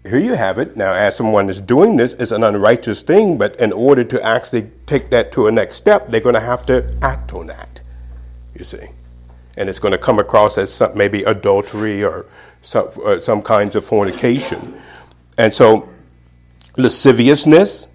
here 0.03 0.17
you 0.17 0.33
have 0.33 0.59
it. 0.59 0.75
Now, 0.75 0.93
as 0.93 1.15
someone 1.15 1.49
is 1.49 1.61
doing 1.61 1.95
this, 1.95 2.13
it's 2.13 2.31
an 2.31 2.43
unrighteous 2.43 3.01
thing, 3.03 3.37
but 3.37 3.55
in 3.57 3.71
order 3.71 4.03
to 4.03 4.21
actually 4.21 4.69
take 4.85 5.09
that 5.11 5.31
to 5.33 5.47
a 5.47 5.51
next 5.51 5.77
step, 5.77 6.09
they're 6.09 6.19
going 6.19 6.35
to 6.35 6.41
have 6.41 6.65
to 6.65 6.93
act 7.01 7.33
on 7.33 7.47
that, 7.47 7.81
you 8.53 8.65
see. 8.65 8.89
And 9.55 9.69
it's 9.69 9.79
going 9.79 9.93
to 9.93 9.97
come 9.97 10.19
across 10.19 10.57
as 10.57 10.73
some, 10.73 10.97
maybe 10.97 11.23
adultery 11.23 12.03
or 12.03 12.25
some, 12.61 12.89
uh, 13.05 13.19
some 13.19 13.41
kinds 13.41 13.75
of 13.75 13.85
fornication. 13.85 14.81
And 15.37 15.53
so, 15.53 15.89
lasciviousness. 16.75 17.87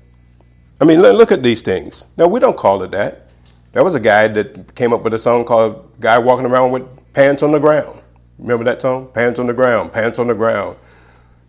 I 0.80 0.84
mean, 0.84 1.02
look 1.02 1.32
at 1.32 1.42
these 1.42 1.60
things. 1.60 2.06
Now, 2.16 2.28
we 2.28 2.40
don't 2.40 2.56
call 2.56 2.82
it 2.84 2.92
that. 2.92 3.28
There 3.72 3.84
was 3.84 3.94
a 3.94 4.00
guy 4.00 4.28
that 4.28 4.74
came 4.74 4.92
up 4.92 5.02
with 5.02 5.12
a 5.12 5.18
song 5.18 5.44
called 5.44 6.00
Guy 6.00 6.18
Walking 6.18 6.46
Around 6.46 6.70
with 6.70 7.12
Pants 7.12 7.42
on 7.42 7.52
the 7.52 7.58
ground. 7.58 8.00
Remember 8.38 8.64
that 8.64 8.80
song? 8.80 9.08
Pants 9.12 9.38
on 9.38 9.46
the 9.46 9.52
ground, 9.52 9.92
pants 9.92 10.18
on 10.18 10.28
the 10.28 10.34
ground. 10.34 10.76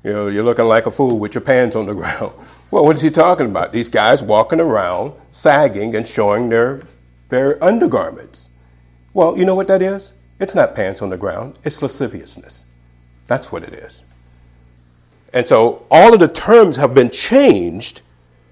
You 0.03 0.13
know, 0.13 0.27
you're 0.27 0.43
looking 0.43 0.65
like 0.65 0.85
a 0.85 0.91
fool 0.91 1.19
with 1.19 1.33
your 1.33 1.41
pants 1.41 1.75
on 1.75 1.85
the 1.85 1.93
ground. 1.95 2.33
Well, 2.71 2.85
what 2.85 2.95
is 2.95 3.01
he 3.01 3.09
talking 3.09 3.47
about? 3.47 3.73
These 3.73 3.89
guys 3.89 4.23
walking 4.23 4.59
around, 4.59 5.13
sagging 5.31 5.95
and 5.95 6.07
showing 6.07 6.49
their, 6.49 6.81
their 7.29 7.61
undergarments. 7.63 8.49
Well, 9.13 9.37
you 9.37 9.45
know 9.45 9.55
what 9.55 9.67
that 9.67 9.81
is? 9.81 10.13
It's 10.39 10.55
not 10.55 10.75
pants 10.75 11.01
on 11.01 11.09
the 11.09 11.17
ground, 11.17 11.59
it's 11.63 11.81
lasciviousness. 11.81 12.65
That's 13.27 13.51
what 13.51 13.63
it 13.63 13.73
is. 13.73 14.03
And 15.33 15.47
so 15.47 15.85
all 15.91 16.13
of 16.13 16.19
the 16.19 16.27
terms 16.27 16.77
have 16.77 16.93
been 16.93 17.11
changed 17.11 18.01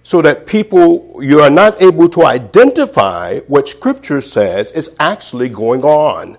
so 0.03 0.21
that 0.21 0.45
people, 0.45 1.19
you 1.21 1.39
are 1.39 1.49
not 1.49 1.81
able 1.81 2.07
to 2.09 2.25
identify 2.25 3.39
what 3.41 3.67
Scripture 3.67 4.21
says 4.21 4.71
is 4.71 4.95
actually 4.99 5.49
going 5.49 5.83
on 5.83 6.37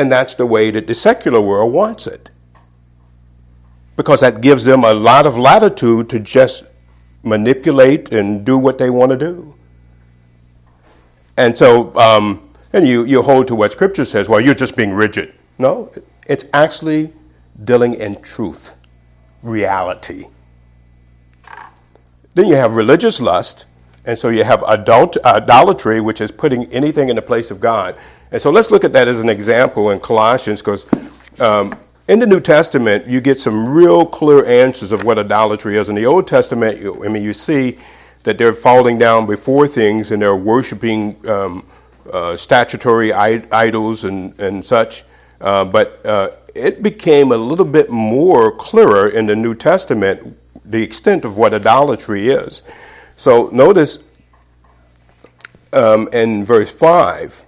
and 0.00 0.10
that's 0.10 0.34
the 0.34 0.46
way 0.46 0.70
that 0.70 0.86
the 0.86 0.94
secular 0.94 1.42
world 1.42 1.74
wants 1.74 2.06
it. 2.06 2.30
Because 4.00 4.20
that 4.20 4.40
gives 4.40 4.64
them 4.64 4.82
a 4.82 4.94
lot 4.94 5.26
of 5.26 5.36
latitude 5.36 6.08
to 6.08 6.18
just 6.20 6.64
manipulate 7.22 8.10
and 8.14 8.46
do 8.46 8.56
what 8.56 8.78
they 8.78 8.88
want 8.88 9.12
to 9.12 9.18
do. 9.18 9.54
And 11.36 11.58
so, 11.58 11.94
um, 11.98 12.48
and 12.72 12.88
you, 12.88 13.04
you 13.04 13.20
hold 13.20 13.46
to 13.48 13.54
what 13.54 13.72
Scripture 13.72 14.06
says, 14.06 14.26
well, 14.26 14.40
you're 14.40 14.54
just 14.54 14.74
being 14.74 14.94
rigid. 14.94 15.34
No, 15.58 15.92
it's 16.26 16.46
actually 16.54 17.12
dealing 17.62 17.92
in 17.92 18.22
truth, 18.22 18.74
reality. 19.42 20.24
Then 22.34 22.46
you 22.46 22.54
have 22.54 22.76
religious 22.76 23.20
lust, 23.20 23.66
and 24.06 24.18
so 24.18 24.30
you 24.30 24.44
have 24.44 24.64
adult, 24.66 25.18
idolatry, 25.26 26.00
which 26.00 26.22
is 26.22 26.30
putting 26.30 26.72
anything 26.72 27.10
in 27.10 27.16
the 27.16 27.22
place 27.22 27.50
of 27.50 27.60
God. 27.60 27.96
And 28.32 28.40
so 28.40 28.50
let's 28.50 28.70
look 28.70 28.82
at 28.82 28.94
that 28.94 29.08
as 29.08 29.20
an 29.20 29.28
example 29.28 29.90
in 29.90 30.00
Colossians, 30.00 30.62
because 30.62 30.86
um, 31.38 31.78
in 32.10 32.18
the 32.18 32.26
New 32.26 32.40
Testament, 32.40 33.06
you 33.06 33.20
get 33.20 33.38
some 33.38 33.68
real 33.68 34.04
clear 34.04 34.44
answers 34.44 34.90
of 34.90 35.04
what 35.04 35.16
idolatry 35.16 35.78
is. 35.78 35.88
In 35.88 35.94
the 35.94 36.06
Old 36.06 36.26
Testament, 36.26 36.84
I 36.84 37.06
mean, 37.06 37.22
you 37.22 37.32
see 37.32 37.78
that 38.24 38.36
they're 38.36 38.52
falling 38.52 38.98
down 38.98 39.26
before 39.26 39.68
things 39.68 40.10
and 40.10 40.20
they're 40.20 40.34
worshiping 40.34 41.24
um, 41.28 41.64
uh, 42.12 42.34
statutory 42.34 43.12
I- 43.12 43.46
idols 43.52 44.02
and, 44.02 44.36
and 44.40 44.64
such. 44.64 45.04
Uh, 45.40 45.64
but 45.64 46.04
uh, 46.04 46.30
it 46.52 46.82
became 46.82 47.30
a 47.30 47.36
little 47.36 47.64
bit 47.64 47.90
more 47.90 48.50
clearer 48.50 49.08
in 49.08 49.26
the 49.26 49.36
New 49.36 49.54
Testament 49.54 50.36
the 50.64 50.82
extent 50.82 51.24
of 51.24 51.36
what 51.36 51.54
idolatry 51.54 52.26
is. 52.26 52.64
So 53.14 53.50
notice 53.50 54.00
um, 55.72 56.08
in 56.12 56.44
verse 56.44 56.72
5 56.72 57.46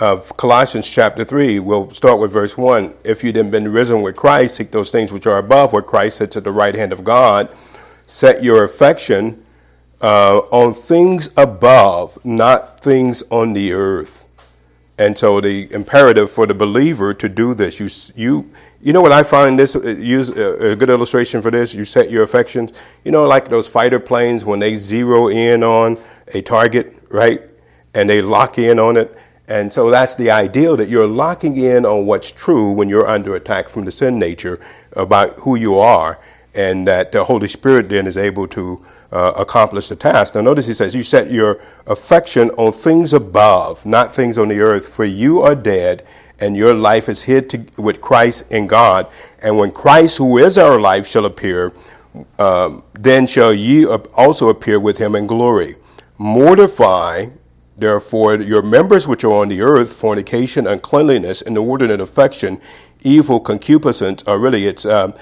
of 0.00 0.34
Colossians 0.38 0.88
chapter 0.88 1.24
3, 1.24 1.58
we'll 1.58 1.90
start 1.90 2.18
with 2.18 2.32
verse 2.32 2.56
1. 2.56 2.94
If 3.04 3.22
you'd 3.22 3.34
been 3.34 3.70
risen 3.70 4.00
with 4.00 4.16
Christ, 4.16 4.54
seek 4.54 4.70
those 4.70 4.90
things 4.90 5.12
which 5.12 5.26
are 5.26 5.36
above, 5.36 5.74
where 5.74 5.82
Christ 5.82 6.16
sits 6.16 6.38
at 6.38 6.44
the 6.44 6.50
right 6.52 6.74
hand 6.74 6.92
of 6.92 7.04
God. 7.04 7.54
Set 8.06 8.42
your 8.42 8.64
affection 8.64 9.44
uh, 10.00 10.38
on 10.50 10.72
things 10.72 11.28
above, 11.36 12.18
not 12.24 12.80
things 12.80 13.22
on 13.30 13.52
the 13.52 13.74
earth. 13.74 14.26
And 14.96 15.16
so 15.16 15.38
the 15.40 15.70
imperative 15.72 16.30
for 16.30 16.46
the 16.46 16.54
believer 16.54 17.12
to 17.12 17.28
do 17.28 17.52
this, 17.52 17.78
you, 17.78 17.88
you, 18.16 18.50
you 18.80 18.94
know 18.94 19.02
what 19.02 19.12
I 19.12 19.22
find 19.22 19.58
this, 19.58 19.76
uh, 19.76 19.80
use 19.80 20.30
a, 20.30 20.72
a 20.72 20.76
good 20.76 20.88
illustration 20.88 21.42
for 21.42 21.50
this, 21.50 21.74
you 21.74 21.84
set 21.84 22.10
your 22.10 22.22
affections, 22.22 22.72
you 23.04 23.12
know, 23.12 23.26
like 23.26 23.48
those 23.48 23.68
fighter 23.68 24.00
planes 24.00 24.46
when 24.46 24.60
they 24.60 24.76
zero 24.76 25.28
in 25.28 25.62
on 25.62 25.98
a 26.28 26.40
target, 26.40 26.96
right? 27.10 27.42
And 27.92 28.08
they 28.08 28.22
lock 28.22 28.58
in 28.58 28.78
on 28.78 28.96
it. 28.96 29.14
And 29.50 29.72
so 29.72 29.90
that's 29.90 30.14
the 30.14 30.30
ideal 30.30 30.76
that 30.76 30.88
you're 30.88 31.08
locking 31.08 31.56
in 31.56 31.84
on 31.84 32.06
what's 32.06 32.30
true 32.30 32.70
when 32.70 32.88
you're 32.88 33.08
under 33.08 33.34
attack 33.34 33.68
from 33.68 33.84
the 33.84 33.90
sin 33.90 34.16
nature 34.16 34.60
about 34.92 35.40
who 35.40 35.56
you 35.56 35.76
are, 35.76 36.20
and 36.54 36.86
that 36.86 37.10
the 37.10 37.24
Holy 37.24 37.48
Spirit 37.48 37.88
then 37.88 38.06
is 38.06 38.16
able 38.16 38.46
to 38.46 38.86
uh, 39.10 39.32
accomplish 39.36 39.88
the 39.88 39.96
task. 39.96 40.36
Now, 40.36 40.40
notice 40.42 40.68
he 40.68 40.72
says, 40.72 40.94
You 40.94 41.02
set 41.02 41.32
your 41.32 41.60
affection 41.88 42.50
on 42.50 42.72
things 42.72 43.12
above, 43.12 43.84
not 43.84 44.14
things 44.14 44.38
on 44.38 44.46
the 44.46 44.60
earth, 44.60 44.88
for 44.88 45.04
you 45.04 45.42
are 45.42 45.56
dead, 45.56 46.06
and 46.38 46.56
your 46.56 46.72
life 46.72 47.08
is 47.08 47.24
hid 47.24 47.50
to, 47.50 47.66
with 47.76 48.00
Christ 48.00 48.52
in 48.52 48.68
God. 48.68 49.08
And 49.42 49.58
when 49.58 49.72
Christ, 49.72 50.18
who 50.18 50.38
is 50.38 50.58
our 50.58 50.80
life, 50.80 51.08
shall 51.08 51.24
appear, 51.24 51.72
um, 52.38 52.84
then 52.92 53.26
shall 53.26 53.52
ye 53.52 53.84
also 53.84 54.48
appear 54.48 54.78
with 54.78 54.98
him 54.98 55.16
in 55.16 55.26
glory. 55.26 55.74
Mortify, 56.18 57.26
therefore, 57.80 58.36
your 58.36 58.62
members 58.62 59.08
which 59.08 59.24
are 59.24 59.32
on 59.32 59.48
the 59.48 59.62
earth, 59.62 59.92
fornication, 59.92 60.66
uncleanliness, 60.66 61.42
inordinate 61.42 62.00
affection, 62.00 62.60
evil 63.02 63.40
concupiscence, 63.40 64.22
or 64.26 64.38
really 64.38 64.66
it's 64.66 64.86
um, 64.86 65.14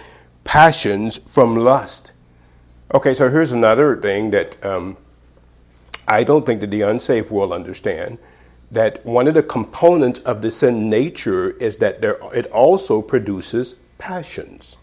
passions 0.44 1.18
from 1.18 1.54
lust 1.56 2.12
Okay, 2.94 3.12
so 3.12 3.28
here's 3.28 3.52
another 3.52 3.98
thing 4.00 4.30
that 4.30 4.64
um, 4.64 4.96
I 6.06 6.24
don't 6.24 6.46
think 6.46 6.62
that 6.62 6.70
the 6.70 6.82
unsafe 6.82 7.30
will 7.30 7.52
understand. 7.52 8.16
That 8.70 9.04
one 9.04 9.28
of 9.28 9.34
the 9.34 9.42
components 9.42 10.20
of 10.20 10.40
the 10.40 10.50
sin 10.50 10.88
nature 10.88 11.50
is 11.50 11.76
that 11.78 12.00
there, 12.00 12.18
it 12.34 12.46
also 12.46 13.02
produces 13.02 13.74
passions. 13.98 14.78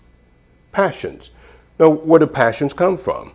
Passions. 0.71 1.31
Now, 1.79 1.89
where 1.89 2.19
do 2.19 2.27
passions 2.27 2.73
come 2.73 2.95
from? 2.95 3.33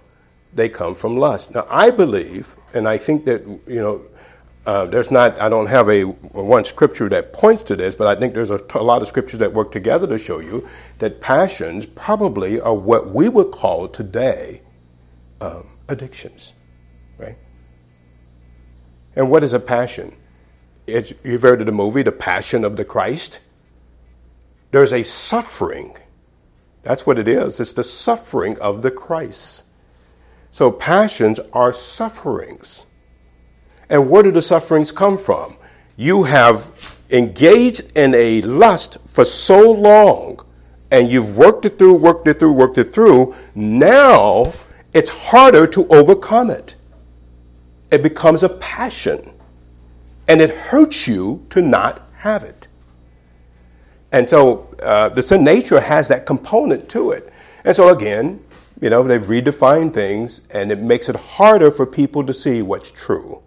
They 0.54 0.68
come 0.68 0.94
from 0.94 1.16
lust. 1.16 1.52
Now, 1.52 1.66
I 1.68 1.90
believe, 1.90 2.54
and 2.72 2.86
I 2.86 2.96
think 2.96 3.24
that, 3.24 3.42
you 3.66 3.80
know, 3.80 4.02
uh, 4.66 4.86
there's 4.86 5.10
not, 5.10 5.40
I 5.40 5.48
don't 5.48 5.66
have 5.66 5.88
a 5.88 6.04
one 6.04 6.64
scripture 6.64 7.08
that 7.08 7.32
points 7.32 7.62
to 7.64 7.76
this, 7.76 7.94
but 7.94 8.06
I 8.06 8.18
think 8.18 8.34
there's 8.34 8.50
a, 8.50 8.60
a 8.74 8.82
lot 8.82 9.00
of 9.00 9.08
scriptures 9.08 9.40
that 9.40 9.52
work 9.52 9.72
together 9.72 10.06
to 10.06 10.18
show 10.18 10.38
you 10.38 10.68
that 10.98 11.20
passions 11.20 11.86
probably 11.86 12.60
are 12.60 12.74
what 12.74 13.10
we 13.10 13.28
would 13.28 13.52
call 13.52 13.88
today 13.88 14.60
um, 15.40 15.66
addictions, 15.88 16.52
right? 17.18 17.36
And 19.16 19.30
what 19.30 19.42
is 19.42 19.54
a 19.54 19.60
passion? 19.60 20.14
It's, 20.86 21.14
you've 21.24 21.42
heard 21.42 21.60
of 21.60 21.66
the 21.66 21.72
movie, 21.72 22.02
The 22.02 22.12
Passion 22.12 22.64
of 22.64 22.76
the 22.76 22.84
Christ. 22.84 23.40
There's 24.72 24.92
a 24.92 25.02
suffering. 25.02 25.96
That's 26.82 27.06
what 27.06 27.18
it 27.18 27.28
is. 27.28 27.60
It's 27.60 27.72
the 27.72 27.84
suffering 27.84 28.58
of 28.58 28.82
the 28.82 28.90
Christ. 28.90 29.64
So 30.52 30.70
passions 30.70 31.40
are 31.52 31.72
sufferings. 31.72 32.84
And 33.90 34.08
where 34.08 34.22
do 34.22 34.30
the 34.30 34.40
sufferings 34.40 34.92
come 34.92 35.18
from? 35.18 35.56
You 35.96 36.22
have 36.22 36.70
engaged 37.10 37.96
in 37.96 38.14
a 38.14 38.40
lust 38.42 38.98
for 39.06 39.24
so 39.24 39.72
long, 39.72 40.40
and 40.90 41.10
you've 41.10 41.36
worked 41.36 41.64
it 41.66 41.78
through, 41.78 41.94
worked 41.94 42.26
it 42.28 42.38
through, 42.38 42.52
worked 42.52 42.78
it 42.78 42.84
through. 42.84 43.34
Now 43.54 44.52
it's 44.94 45.10
harder 45.10 45.66
to 45.66 45.86
overcome 45.88 46.50
it. 46.50 46.76
It 47.90 48.02
becomes 48.02 48.44
a 48.44 48.48
passion, 48.48 49.32
and 50.28 50.40
it 50.40 50.50
hurts 50.50 51.08
you 51.08 51.44
to 51.50 51.60
not 51.60 52.00
have 52.18 52.44
it. 52.44 52.68
And 54.12 54.28
so 54.28 54.72
uh, 54.82 55.08
the 55.08 55.22
sin 55.22 55.44
nature 55.44 55.80
has 55.80 56.08
that 56.08 56.26
component 56.26 56.88
to 56.90 57.10
it. 57.10 57.32
And 57.64 57.74
so 57.74 57.88
again, 57.88 58.42
you 58.80 58.88
know, 58.88 59.02
they've 59.02 59.20
redefined 59.20 59.94
things, 59.94 60.42
and 60.50 60.70
it 60.70 60.78
makes 60.78 61.08
it 61.08 61.16
harder 61.16 61.70
for 61.70 61.84
people 61.86 62.24
to 62.24 62.32
see 62.32 62.62
what's 62.62 62.90
true. 62.90 63.42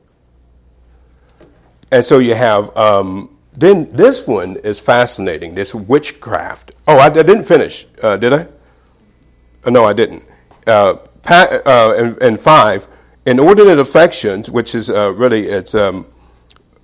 And 1.94 2.04
so 2.04 2.18
you 2.18 2.34
have, 2.34 2.76
um, 2.76 3.38
then 3.54 3.96
this 3.96 4.26
one 4.26 4.56
is 4.56 4.80
fascinating, 4.80 5.54
this 5.54 5.76
witchcraft. 5.76 6.72
Oh, 6.88 6.98
I, 6.98 7.06
I 7.06 7.10
didn't 7.12 7.44
finish, 7.44 7.86
uh, 8.02 8.18
did 8.18 8.34
I? 8.34 8.48
Uh, 9.64 9.70
no, 9.70 9.86
I 9.86 9.94
didn't. 9.94 10.24
Uh, 10.66 10.96
uh, 11.30 11.94
and, 11.96 12.20
and, 12.20 12.40
five, 12.40 12.88
inordinate 13.28 13.78
affections, 13.78 14.50
which 14.50 14.74
is 14.74 14.90
uh, 14.90 15.14
really 15.14 15.46
it's 15.46 15.76
um, 15.76 16.08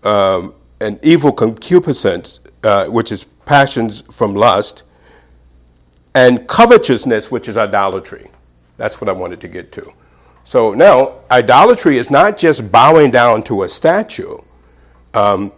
um, 0.04 0.54
an 0.80 1.00
evil 1.02 1.32
concupiscence, 1.32 2.40
uh, 2.62 2.86
which 2.86 3.12
is 3.12 3.24
passions 3.48 4.02
from 4.12 4.36
lust, 4.36 4.84
and 6.14 6.48
covetousness, 6.48 7.32
which 7.32 7.50
is 7.50 7.58
idolatry. 7.58 8.30
That's 8.78 9.02
what 9.02 9.10
I 9.10 9.14
wanted 9.14 9.42
to 9.42 9.48
get 9.48 9.72
to. 9.72 9.92
So 10.44 10.76
now, 10.76 11.16
idolatry 11.32 11.98
is 11.98 12.12
not 12.12 12.38
just 12.38 12.72
bowing 12.72 13.10
down 13.10 13.42
to 13.44 13.64
a 13.64 13.70
statue. 13.70 14.38
Um, 15.14 15.52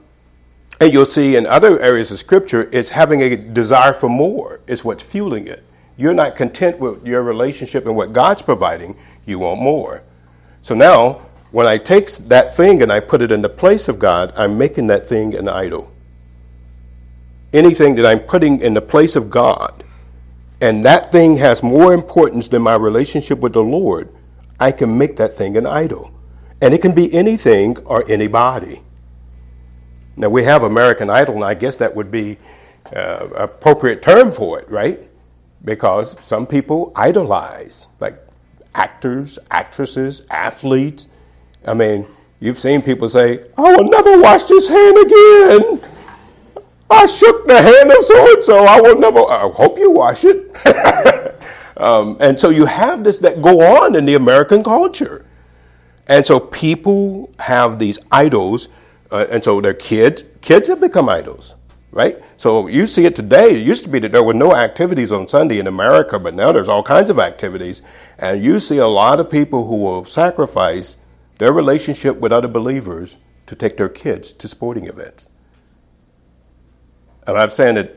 and 0.79 0.91
you'll 0.91 1.05
see 1.05 1.35
in 1.35 1.45
other 1.45 1.79
areas 1.79 2.11
of 2.11 2.17
Scripture, 2.19 2.69
it's 2.71 2.89
having 2.89 3.21
a 3.21 3.35
desire 3.35 3.93
for 3.93 4.09
more, 4.09 4.59
is 4.65 4.83
what's 4.83 5.03
fueling 5.03 5.47
it. 5.47 5.63
You're 5.95 6.13
not 6.13 6.35
content 6.35 6.79
with 6.79 7.05
your 7.05 7.21
relationship 7.21 7.85
and 7.85 7.95
what 7.95 8.13
God's 8.13 8.41
providing, 8.41 8.97
you 9.25 9.39
want 9.39 9.61
more. 9.61 10.01
So 10.63 10.73
now, 10.73 11.21
when 11.51 11.67
I 11.67 11.77
take 11.77 12.09
that 12.11 12.55
thing 12.55 12.81
and 12.81 12.91
I 12.91 12.99
put 12.99 13.21
it 13.21 13.31
in 13.31 13.41
the 13.41 13.49
place 13.49 13.87
of 13.87 13.99
God, 13.99 14.33
I'm 14.35 14.57
making 14.57 14.87
that 14.87 15.07
thing 15.07 15.35
an 15.35 15.47
idol. 15.47 15.91
Anything 17.53 17.95
that 17.95 18.05
I'm 18.05 18.19
putting 18.19 18.61
in 18.61 18.73
the 18.73 18.81
place 18.81 19.15
of 19.15 19.29
God, 19.29 19.83
and 20.61 20.85
that 20.85 21.11
thing 21.11 21.37
has 21.37 21.61
more 21.61 21.93
importance 21.93 22.47
than 22.47 22.61
my 22.61 22.75
relationship 22.75 23.39
with 23.39 23.53
the 23.53 23.63
Lord, 23.63 24.09
I 24.59 24.71
can 24.71 24.97
make 24.97 25.17
that 25.17 25.35
thing 25.35 25.57
an 25.57 25.67
idol. 25.67 26.11
And 26.61 26.73
it 26.73 26.81
can 26.81 26.95
be 26.95 27.13
anything 27.13 27.77
or 27.79 28.03
anybody. 28.09 28.81
Now, 30.21 30.29
we 30.29 30.43
have 30.45 30.63
American 30.63 31.09
Idol, 31.09 31.35
and 31.35 31.43
I 31.43 31.55
guess 31.55 31.75
that 31.77 31.95
would 31.95 32.11
be 32.11 32.37
uh, 32.95 33.27
appropriate 33.35 34.01
term 34.01 34.31
for 34.31 34.57
it, 34.59 34.69
right? 34.69 34.99
because 35.63 36.19
some 36.25 36.45
people 36.45 36.91
idolize, 36.95 37.87
like 37.99 38.19
actors, 38.73 39.37
actresses, 39.49 40.23
athletes. 40.29 41.07
I 41.65 41.73
mean, 41.73 42.07
you've 42.39 42.57
seen 42.57 42.81
people 42.81 43.09
say, 43.09 43.45
I 43.57 43.75
will 43.75 43.83
never 43.89 44.19
wash 44.19 44.43
this 44.45 44.67
hand 44.67 44.97
again. 44.97 45.81
I 46.89 47.05
shook 47.05 47.47
the 47.47 47.61
hand 47.61 47.91
of 47.91 48.03
so 48.03 48.33
and 48.33 48.43
so. 48.43 48.65
I 48.65 48.81
will 48.81 48.99
never, 48.99 49.19
I 49.19 49.49
hope 49.49 49.77
you 49.77 49.91
wash 49.91 50.25
it. 50.25 50.49
um, 51.77 52.17
and 52.19 52.37
so 52.39 52.49
you 52.49 52.65
have 52.65 53.03
this 53.03 53.19
that 53.19 53.41
go 53.41 53.61
on 53.61 53.95
in 53.95 54.05
the 54.05 54.15
American 54.15 54.63
culture. 54.63 55.25
And 56.07 56.25
so 56.25 56.39
people 56.39 57.31
have 57.39 57.79
these 57.79 57.99
idols, 58.11 58.67
uh, 59.11 59.27
and 59.29 59.43
so 59.43 59.61
their 59.61 59.73
kids, 59.73 60.23
kids 60.41 60.69
have 60.69 60.79
become 60.79 61.09
idols 61.09 61.55
right? 61.91 62.23
So 62.37 62.67
you 62.67 62.87
see 62.87 63.05
it 63.05 63.15
today. 63.15 63.55
It 63.55 63.65
used 63.65 63.83
to 63.83 63.89
be 63.89 63.99
that 63.99 64.11
there 64.11 64.23
were 64.23 64.33
no 64.33 64.55
activities 64.55 65.11
on 65.11 65.27
Sunday 65.27 65.59
in 65.59 65.67
America, 65.67 66.17
but 66.17 66.33
now 66.33 66.51
there's 66.51 66.69
all 66.69 66.83
kinds 66.83 67.09
of 67.09 67.19
activities. 67.19 67.81
And 68.17 68.43
you 68.43 68.59
see 68.59 68.77
a 68.77 68.87
lot 68.87 69.19
of 69.19 69.29
people 69.29 69.67
who 69.67 69.75
will 69.75 70.05
sacrifice 70.05 70.97
their 71.37 71.51
relationship 71.51 72.17
with 72.17 72.31
other 72.31 72.47
believers 72.47 73.17
to 73.47 73.55
take 73.55 73.77
their 73.77 73.89
kids 73.89 74.31
to 74.33 74.47
sporting 74.47 74.87
events. 74.87 75.29
And 77.27 77.37
I'm 77.37 77.49
saying 77.49 77.75
that, 77.75 77.95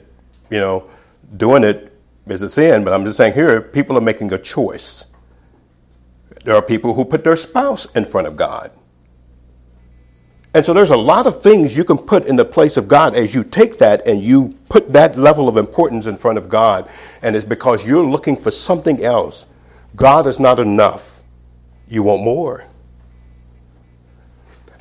you 0.50 0.58
know, 0.58 0.90
doing 1.36 1.64
it 1.64 1.92
is 2.26 2.42
a 2.42 2.48
sin, 2.48 2.84
but 2.84 2.92
I'm 2.92 3.04
just 3.04 3.16
saying 3.16 3.34
here, 3.34 3.60
people 3.60 3.96
are 3.96 4.02
making 4.02 4.32
a 4.32 4.38
choice. 4.38 5.06
There 6.44 6.54
are 6.54 6.62
people 6.62 6.94
who 6.94 7.04
put 7.04 7.24
their 7.24 7.36
spouse 7.36 7.86
in 7.94 8.04
front 8.04 8.26
of 8.26 8.36
God. 8.36 8.70
And 10.54 10.64
so 10.64 10.72
there's 10.72 10.90
a 10.90 10.96
lot 10.96 11.26
of 11.26 11.42
things 11.42 11.76
you 11.76 11.82
can 11.82 11.98
put 11.98 12.26
in 12.26 12.36
the 12.36 12.44
place 12.44 12.76
of 12.76 12.86
God 12.86 13.16
as 13.16 13.34
you 13.34 13.42
take 13.42 13.78
that 13.78 14.06
and 14.06 14.22
you 14.22 14.56
put 14.68 14.92
that 14.92 15.16
level 15.16 15.48
of 15.48 15.56
importance 15.56 16.06
in 16.06 16.16
front 16.16 16.38
of 16.38 16.48
God. 16.48 16.88
And 17.22 17.34
it's 17.34 17.44
because 17.44 17.84
you're 17.84 18.08
looking 18.08 18.36
for 18.36 18.52
something 18.52 19.02
else. 19.02 19.46
God 19.96 20.28
is 20.28 20.38
not 20.38 20.60
enough. 20.60 21.20
You 21.88 22.04
want 22.04 22.22
more. 22.22 22.64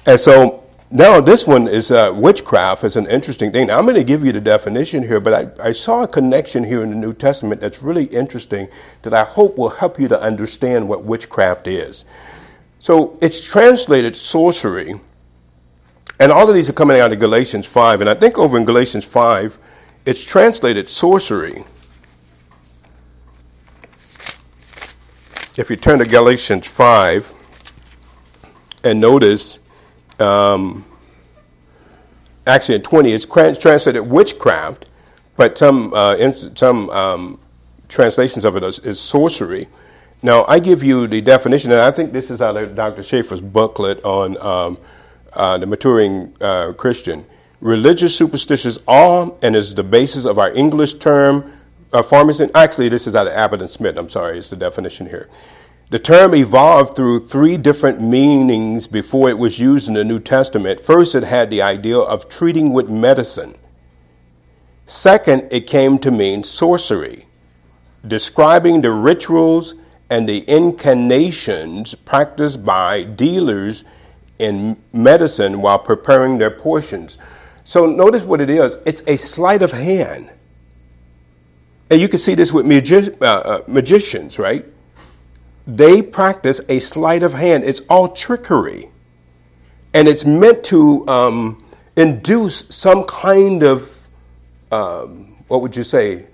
And 0.06 0.20
so 0.20 0.64
now, 0.96 1.20
this 1.22 1.48
one 1.48 1.68
is 1.68 1.90
uh, 1.90 2.12
witchcraft 2.14 2.84
is 2.84 2.96
an 2.96 3.08
interesting 3.08 3.52
thing. 3.52 3.66
Now, 3.66 3.80
I'm 3.80 3.86
going 3.86 3.96
to 3.96 4.04
give 4.04 4.24
you 4.24 4.32
the 4.32 4.40
definition 4.40 5.02
here, 5.02 5.20
but 5.20 5.34
I, 5.60 5.70
I 5.70 5.72
saw 5.72 6.04
a 6.04 6.08
connection 6.08 6.64
here 6.64 6.84
in 6.84 6.92
the 6.92 6.96
New 6.96 7.14
Testament 7.14 7.62
that's 7.62 7.82
really 7.82 8.06
interesting 8.06 8.68
that 9.02 9.12
I 9.12 9.24
hope 9.24 9.58
will 9.58 9.70
help 9.70 10.00
you 10.00 10.08
to 10.10 10.22
understand 10.22 10.88
what 10.88 11.04
witchcraft 11.04 11.66
is. 11.66 12.06
So, 12.78 13.18
it's 13.24 13.42
translated 13.42 14.16
sorcery, 14.16 15.00
and 16.24 16.32
all 16.32 16.48
of 16.48 16.56
these 16.56 16.70
are 16.70 16.74
coming 16.74 17.02
out 17.02 17.12
of 17.12 17.20
Galatians 17.20 17.66
5. 17.66 18.00
And 18.00 18.10
I 18.10 18.14
think 18.14 18.40
over 18.40 18.58
in 18.58 18.64
Galatians 18.64 19.04
5, 19.04 19.60
it's 20.06 20.24
translated 20.24 20.88
sorcery. 20.88 21.66
If 25.58 25.70
you 25.70 25.76
turn 25.76 26.00
to 26.00 26.06
Galatians 26.06 26.66
5 26.66 27.34
and 28.86 29.02
notice, 29.02 29.60
um, 30.18 30.86
actually 32.48 32.76
in 32.76 32.84
20, 32.84 33.12
it's 33.12 33.26
translated 33.26 34.04
witchcraft, 34.04 34.90
but 35.36 35.58
some, 35.58 35.94
uh, 35.94 36.16
in, 36.16 36.56
some 36.56 36.90
um, 36.92 37.40
translations 37.90 38.46
of 38.46 38.56
it 38.56 38.64
is, 38.64 38.80
is, 38.80 38.98
sorcery. 38.98 39.68
Now, 40.22 40.46
I 40.48 40.60
give 40.60 40.84
you 40.84 41.06
the 41.06 41.20
definition, 41.20 41.74
and 41.74 41.82
I 41.82 41.92
think 41.92 42.14
this 42.14 42.32
is 42.32 42.42
out 42.42 42.56
of 42.56 42.76
Dr. 42.76 43.04
Schaefer's 43.04 43.42
booklet 43.42 44.02
on 44.06 44.38
um, 44.38 44.78
uh, 45.36 45.58
the 45.58 45.66
maturing 45.66 46.34
uh, 46.42 46.74
Christian. 46.74 47.26
Religious 47.62 48.16
superstitious 48.16 48.78
awe, 48.88 49.32
and 49.42 49.56
is 49.56 49.76
the 49.76 49.84
basis 49.84 50.26
of 50.26 50.38
our 50.38 50.52
English 50.52 50.96
term, 50.96 51.54
uh, 51.94 52.02
pharmacy. 52.02 52.50
Actually, 52.54 52.90
this 52.90 53.08
is 53.08 53.16
out 53.16 53.28
of 53.28 53.34
Abbott 53.34 53.62
and 53.62 53.70
Smith. 53.70 53.98
I'm 53.98 54.10
sorry, 54.10 54.38
it's 54.38 54.50
the 54.50 54.56
definition 54.56 55.08
here. 55.08 55.30
The 55.90 56.00
term 56.00 56.34
evolved 56.34 56.96
through 56.96 57.28
three 57.28 57.56
different 57.56 58.02
meanings 58.02 58.88
before 58.88 59.30
it 59.30 59.38
was 59.38 59.60
used 59.60 59.88
in 59.88 59.94
the 59.94 60.04
New 60.04 60.20
Testament. 60.20 60.80
First, 60.80 61.14
it 61.14 61.24
had 61.24 61.52
the 61.52 61.62
idea 61.62 62.00
of 62.00 62.28
treating 62.28 62.74
with 62.74 62.90
medicine. 62.90 63.56
Second, 64.86 65.48
it 65.52 65.68
came 65.68 66.00
to 66.00 66.12
mean 66.12 66.44
sorcery, 66.44 67.28
describing 68.06 68.82
the 68.82 68.92
rituals 68.92 69.76
and 70.10 70.28
the 70.28 70.44
incantations 70.50 71.96
practiced 71.96 72.66
by 72.66 73.04
dealers 73.04 73.84
in 74.44 74.78
medicine 74.92 75.62
while 75.62 75.80
preparing 75.80 76.38
their 76.38 76.52
portions. 76.52 77.18
So 77.64 77.86
notice 77.86 78.26
what 78.26 78.42
it 78.42 78.50
is 78.50 78.78
it's 78.86 79.02
a 79.08 79.18
sleight 79.18 79.62
of 79.62 79.72
hand. 79.72 80.30
And 81.90 82.02
you 82.02 82.10
can 82.10 82.20
see 82.20 82.36
this 82.36 82.52
with 82.52 82.66
magi- 82.66 83.16
uh, 83.22 83.26
uh, 83.26 83.64
magicians, 83.68 84.40
right? 84.40 84.66
they 85.66 86.02
practice 86.02 86.60
a 86.68 86.80
sleight 86.80 87.24
of 87.24 87.34
hand. 87.34 87.64
It's 87.64 87.82
all 87.90 88.10
trickery. 88.10 88.90
And 89.94 90.08
it's 90.08 90.26
meant 90.26 90.64
to 90.66 91.08
um, 91.08 91.64
induce 91.96 92.68
some 92.70 93.06
kind 93.06 93.64
of, 93.64 93.90
um, 94.72 95.36
what 95.48 95.62
would 95.62 95.76
you 95.76 95.84
say, 95.84 96.26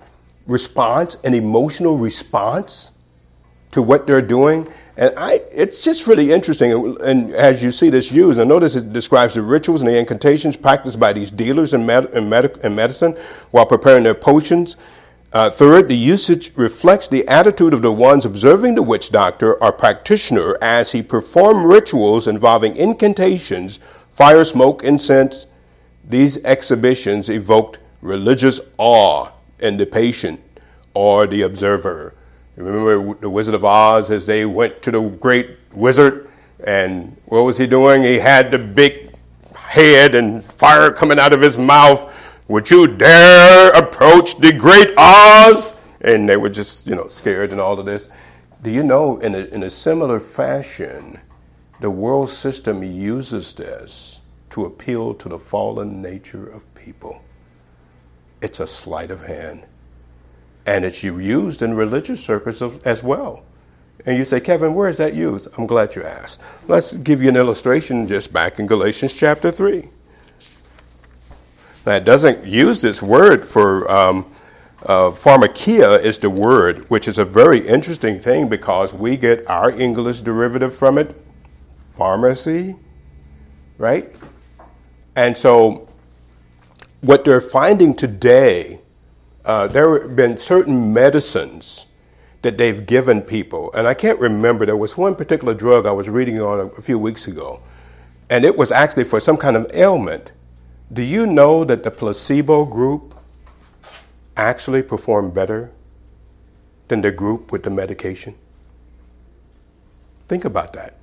response, 0.48 1.16
an 1.24 1.34
emotional 1.34 1.98
response 1.98 2.92
to 3.72 3.82
what 3.82 4.08
they're 4.08 4.22
doing. 4.22 4.68
And 5.00 5.18
I, 5.18 5.40
it's 5.54 5.82
just 5.82 6.08
really 6.08 6.34
interesting. 6.34 6.98
And 7.00 7.34
as 7.34 7.64
you 7.64 7.72
see 7.72 7.90
this 7.90 8.12
used, 8.12 8.38
and 8.38 8.50
notice 8.50 8.76
it 8.76 8.92
describes 8.92 9.36
the 9.36 9.42
rituals 9.42 9.82
and 9.82 9.90
the 9.90 9.98
incantations 9.98 10.58
practiced 10.58 11.00
by 11.00 11.14
these 11.14 11.32
dealers 11.32 11.74
in, 11.74 11.86
med- 11.86 12.14
in, 12.14 12.28
med- 12.28 12.58
in 12.66 12.76
medicine 12.76 13.16
while 13.52 13.66
preparing 13.66 14.04
their 14.04 14.14
potions. 14.14 14.76
Uh, 15.32 15.50
third, 15.50 15.88
the 15.88 15.96
usage 15.96 16.52
reflects 16.58 17.08
the 17.08 17.26
attitude 17.30 17.74
of 17.74 17.82
the 17.82 17.94
ones 17.94 18.26
observing 18.26 18.76
the 18.76 18.84
witch 18.84 19.10
doctor 19.10 19.54
or 19.64 19.72
practitioner 19.72 20.58
as 20.62 20.92
he 20.92 21.02
performed 21.02 21.66
rituals 21.66 22.28
involving 22.28 22.76
incantations, 22.76 23.78
fire, 24.10 24.44
smoke, 24.44 24.84
incense. 24.84 25.46
These 26.04 26.44
exhibitions 26.44 27.30
evoked 27.30 27.80
religious 28.02 28.60
awe 28.78 29.30
in 29.60 29.78
the 29.78 29.86
patient 29.86 30.42
or 30.94 31.26
the 31.26 31.42
observer. 31.42 32.16
Remember 32.60 33.16
the 33.16 33.30
Wizard 33.30 33.56
of 33.56 33.66
Oz 33.66 34.12
as 34.12 34.26
they 34.26 34.46
went 34.46 34.82
to 34.84 34.92
the 34.92 35.02
great 35.02 35.58
wizard, 35.74 36.30
and 36.64 37.16
what 37.26 37.42
was 37.42 37.58
he 37.58 37.66
doing? 37.68 38.04
He 38.04 38.20
had 38.20 38.52
the 38.52 38.60
big 38.60 39.16
head 39.56 40.16
and 40.16 40.44
fire 40.44 40.92
coming 40.92 41.20
out 41.20 41.34
of 41.34 41.42
his 41.42 41.58
mouth 41.58 42.14
would 42.50 42.72
you 42.72 42.88
dare 42.88 43.70
approach 43.74 44.38
the 44.38 44.52
great 44.52 44.92
Oz? 44.98 45.80
And 46.02 46.28
they 46.28 46.36
were 46.36 46.50
just, 46.50 46.88
you 46.88 46.96
know, 46.96 47.08
scared 47.08 47.52
and 47.52 47.62
all 47.62 47.80
of 47.80 47.86
this. 47.86 48.10
Do 48.64 48.72
you 48.72 48.82
know, 48.82 49.20
in 49.20 49.36
a, 49.36 49.46
in 49.46 49.62
a 49.62 49.70
similar 49.70 50.20
fashion, 50.20 51.20
the 51.80 51.92
world 51.92 52.28
system 52.30 52.82
uses 52.82 53.54
this 53.54 54.20
to 54.50 54.66
appeal 54.66 55.14
to 55.14 55.30
the 55.30 55.38
fallen 55.38 56.02
nature 56.02 56.50
of 56.50 56.74
people. 56.74 57.24
It's 58.42 58.60
a 58.60 58.66
sleight 58.66 59.12
of 59.12 59.22
hand. 59.22 59.62
And 60.70 60.86
it's 60.86 61.04
used 61.04 61.64
in 61.64 61.74
religious 61.74 62.24
circles 62.24 62.62
as 62.62 63.02
well. 63.02 63.44
And 64.06 64.18
you 64.18 64.24
say, 64.24 64.40
Kevin, 64.40 64.76
where 64.76 64.88
is 64.88 64.98
that 64.98 65.16
used? 65.16 65.48
I'm 65.58 65.66
glad 65.66 65.96
you 65.96 66.04
asked. 66.04 66.42
Let's 66.68 66.96
give 66.96 67.24
you 67.24 67.30
an 67.30 67.36
illustration 67.36 68.08
just 68.08 68.32
back 68.32 68.60
in 68.60 68.68
Galatians 68.68 69.14
chapter 69.14 69.50
3 69.52 69.90
that 71.86 72.06
doesn't 72.06 72.46
use 72.46 72.84
this 72.84 73.02
word 73.02 73.48
for 73.48 73.90
um, 73.92 74.32
uh, 74.84 75.10
pharmakeia 75.10 76.00
is 76.00 76.20
the 76.20 76.30
word, 76.30 76.88
which 76.90 77.08
is 77.08 77.18
a 77.18 77.26
very 77.26 77.60
interesting 77.60 78.20
thing 78.20 78.48
because 78.48 78.94
we 78.94 79.18
get 79.18 79.50
our 79.50 79.72
English 79.72 80.22
derivative 80.22 80.76
from 80.76 81.00
it, 81.00 81.16
pharmacy, 81.98 82.76
right? 83.80 84.16
And 85.16 85.36
so, 85.36 85.90
what 87.02 87.26
they're 87.26 87.42
finding 87.42 87.96
today, 87.96 88.80
uh, 89.50 89.66
there 89.66 90.00
have 90.00 90.16
been 90.16 90.38
certain 90.38 90.94
medicines 90.94 91.88
that 92.44 92.60
they've 92.60 92.86
given 92.86 93.20
people, 93.20 93.74
and 93.74 93.88
I 93.88 93.96
can't 93.96 94.20
remember. 94.20 94.64
There 94.64 94.78
was 94.78 94.96
one 94.96 95.16
particular 95.16 95.56
drug 95.56 95.88
I 95.88 95.92
was 95.92 96.08
reading 96.08 96.40
on 96.40 96.60
a, 96.60 96.66
a 96.68 96.82
few 96.84 97.00
weeks 97.00 97.28
ago, 97.28 97.60
and 98.30 98.46
it 98.46 98.56
was 98.56 98.72
actually 98.72 99.06
for 99.06 99.20
some 99.20 99.38
kind 99.38 99.58
of 99.58 99.66
ailment 99.74 100.34
do 100.94 101.02
you 101.02 101.26
know 101.26 101.64
that 101.64 101.84
the 101.84 101.90
placebo 101.90 102.66
group 102.66 103.16
actually 104.38 104.84
performed 104.84 105.34
better 105.34 105.72
than 106.88 107.02
the 107.02 107.12
group 107.12 107.52
with 107.52 107.64
the 107.64 107.72
medication? 107.72 108.36
Think 110.28 110.46
about 110.46 110.74
that. 110.74 110.94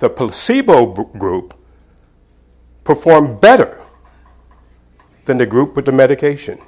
The 0.00 0.10
placebo 0.10 0.92
group 1.04 1.54
performed 2.82 3.40
better 3.40 3.80
than 5.24 5.38
the 5.38 5.46
group 5.46 5.76
with 5.76 5.86
the 5.86 5.92
medication. 5.92 6.60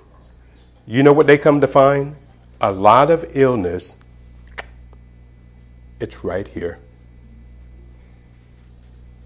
You 0.87 1.03
know 1.03 1.12
what 1.12 1.27
they 1.27 1.38
come 1.38 1.61
to 1.61 1.68
find? 1.68 2.16
A 2.61 2.70
lot 2.70 3.11
of 3.11 3.37
illness, 3.37 3.97
it's 6.01 6.25
right 6.25 6.47
here. 6.47 6.79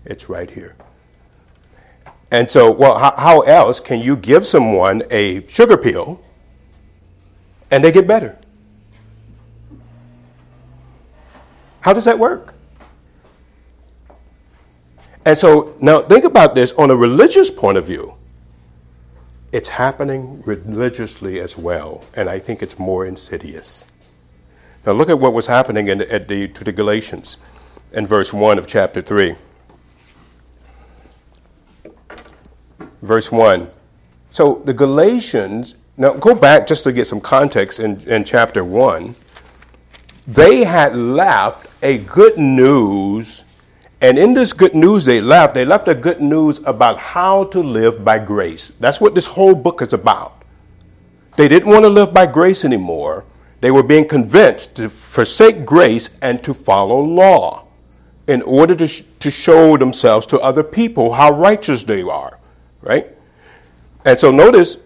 It's 0.04 0.28
right 0.28 0.50
here. 0.50 0.76
And 2.30 2.50
so, 2.50 2.70
well, 2.70 2.98
how, 2.98 3.14
how 3.16 3.40
else 3.40 3.80
can 3.80 4.00
you 4.00 4.16
give 4.16 4.46
someone 4.46 5.02
a 5.10 5.46
sugar 5.48 5.76
pill 5.76 6.20
and 7.70 7.82
they 7.82 7.90
get 7.90 8.06
better? 8.06 8.38
How 11.80 11.92
does 11.92 12.04
that 12.04 12.18
work? 12.18 12.54
And 15.24 15.36
so 15.36 15.74
now 15.80 16.02
think 16.02 16.24
about 16.24 16.54
this 16.54 16.72
on 16.72 16.90
a 16.90 16.96
religious 16.96 17.50
point 17.50 17.78
of 17.78 17.86
view. 17.86 18.17
It's 19.52 19.70
happening 19.70 20.42
religiously 20.44 21.40
as 21.40 21.56
well, 21.56 22.04
and 22.14 22.28
I 22.28 22.38
think 22.38 22.62
it's 22.62 22.78
more 22.78 23.06
insidious. 23.06 23.86
Now 24.84 24.92
look 24.92 25.08
at 25.08 25.18
what 25.18 25.32
was 25.32 25.46
happening 25.46 25.88
in, 25.88 26.02
at 26.02 26.28
the, 26.28 26.48
to 26.48 26.64
the 26.64 26.72
Galatians 26.72 27.36
in 27.92 28.06
verse 28.06 28.32
1 28.32 28.58
of 28.58 28.66
chapter 28.66 29.00
3. 29.00 29.36
verse 33.02 33.30
1. 33.30 33.70
So 34.30 34.62
the 34.64 34.74
Galatians, 34.74 35.76
now 35.96 36.12
go 36.12 36.34
back 36.34 36.66
just 36.66 36.84
to 36.84 36.92
get 36.92 37.06
some 37.06 37.20
context 37.20 37.80
in, 37.80 38.00
in 38.08 38.24
chapter 38.24 38.64
1. 38.64 39.14
They 40.26 40.64
had 40.64 40.94
left 40.94 41.66
a 41.82 41.98
good 41.98 42.36
news 42.36 43.44
And 44.00 44.18
in 44.18 44.34
this 44.34 44.52
good 44.52 44.74
news 44.74 45.04
they 45.04 45.20
left, 45.20 45.54
they 45.54 45.64
left 45.64 45.88
a 45.88 45.94
good 45.94 46.20
news 46.20 46.60
about 46.64 46.98
how 46.98 47.44
to 47.44 47.60
live 47.60 48.04
by 48.04 48.18
grace. 48.18 48.68
That's 48.78 49.00
what 49.00 49.14
this 49.14 49.26
whole 49.26 49.54
book 49.54 49.82
is 49.82 49.92
about. 49.92 50.42
They 51.36 51.48
didn't 51.48 51.68
want 51.68 51.84
to 51.84 51.88
live 51.88 52.14
by 52.14 52.26
grace 52.26 52.64
anymore. 52.64 53.24
They 53.60 53.70
were 53.72 53.82
being 53.82 54.06
convinced 54.06 54.76
to 54.76 54.88
forsake 54.88 55.64
grace 55.64 56.10
and 56.22 56.42
to 56.44 56.54
follow 56.54 57.00
law 57.00 57.64
in 58.28 58.42
order 58.42 58.76
to, 58.76 58.86
sh- 58.86 59.02
to 59.20 59.30
show 59.30 59.76
themselves 59.76 60.26
to 60.26 60.38
other 60.40 60.62
people 60.62 61.14
how 61.14 61.32
righteous 61.32 61.82
they 61.82 62.02
are, 62.02 62.38
right? 62.82 63.06
And 64.04 64.18
so 64.18 64.30
notice 64.30 64.76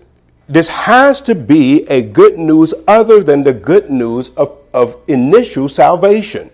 this 0.48 0.68
has 0.68 1.20
to 1.22 1.35
be 1.35 1.85
a 1.88 2.01
good 2.03 2.38
news 2.38 2.72
other 2.88 3.22
than 3.22 3.42
the 3.42 3.53
good 3.53 3.90
news 3.90 4.31
of, 4.31 4.57
of 4.72 4.96
initial 5.07 5.68
salvation. 5.68 6.51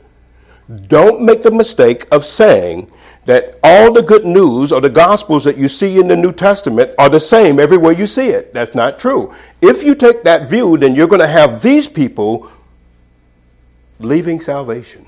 Don't 0.68 1.22
make 1.22 1.42
the 1.42 1.50
mistake 1.50 2.06
of 2.12 2.24
saying 2.24 2.90
that 3.24 3.58
all 3.62 3.92
the 3.92 4.02
good 4.02 4.24
news 4.24 4.72
or 4.72 4.80
the 4.80 4.90
gospels 4.90 5.44
that 5.44 5.56
you 5.56 5.68
see 5.68 5.98
in 5.98 6.08
the 6.08 6.16
New 6.16 6.32
Testament 6.32 6.94
are 6.98 7.08
the 7.08 7.20
same 7.20 7.58
everywhere 7.58 7.92
you 7.92 8.06
see 8.06 8.28
it. 8.28 8.54
That's 8.54 8.74
not 8.74 8.98
true. 8.98 9.34
If 9.60 9.82
you 9.82 9.94
take 9.94 10.24
that 10.24 10.48
view, 10.48 10.78
then 10.78 10.94
you're 10.94 11.08
going 11.08 11.20
to 11.20 11.26
have 11.26 11.62
these 11.62 11.86
people 11.86 12.50
leaving 13.98 14.40
salvation. 14.40 15.06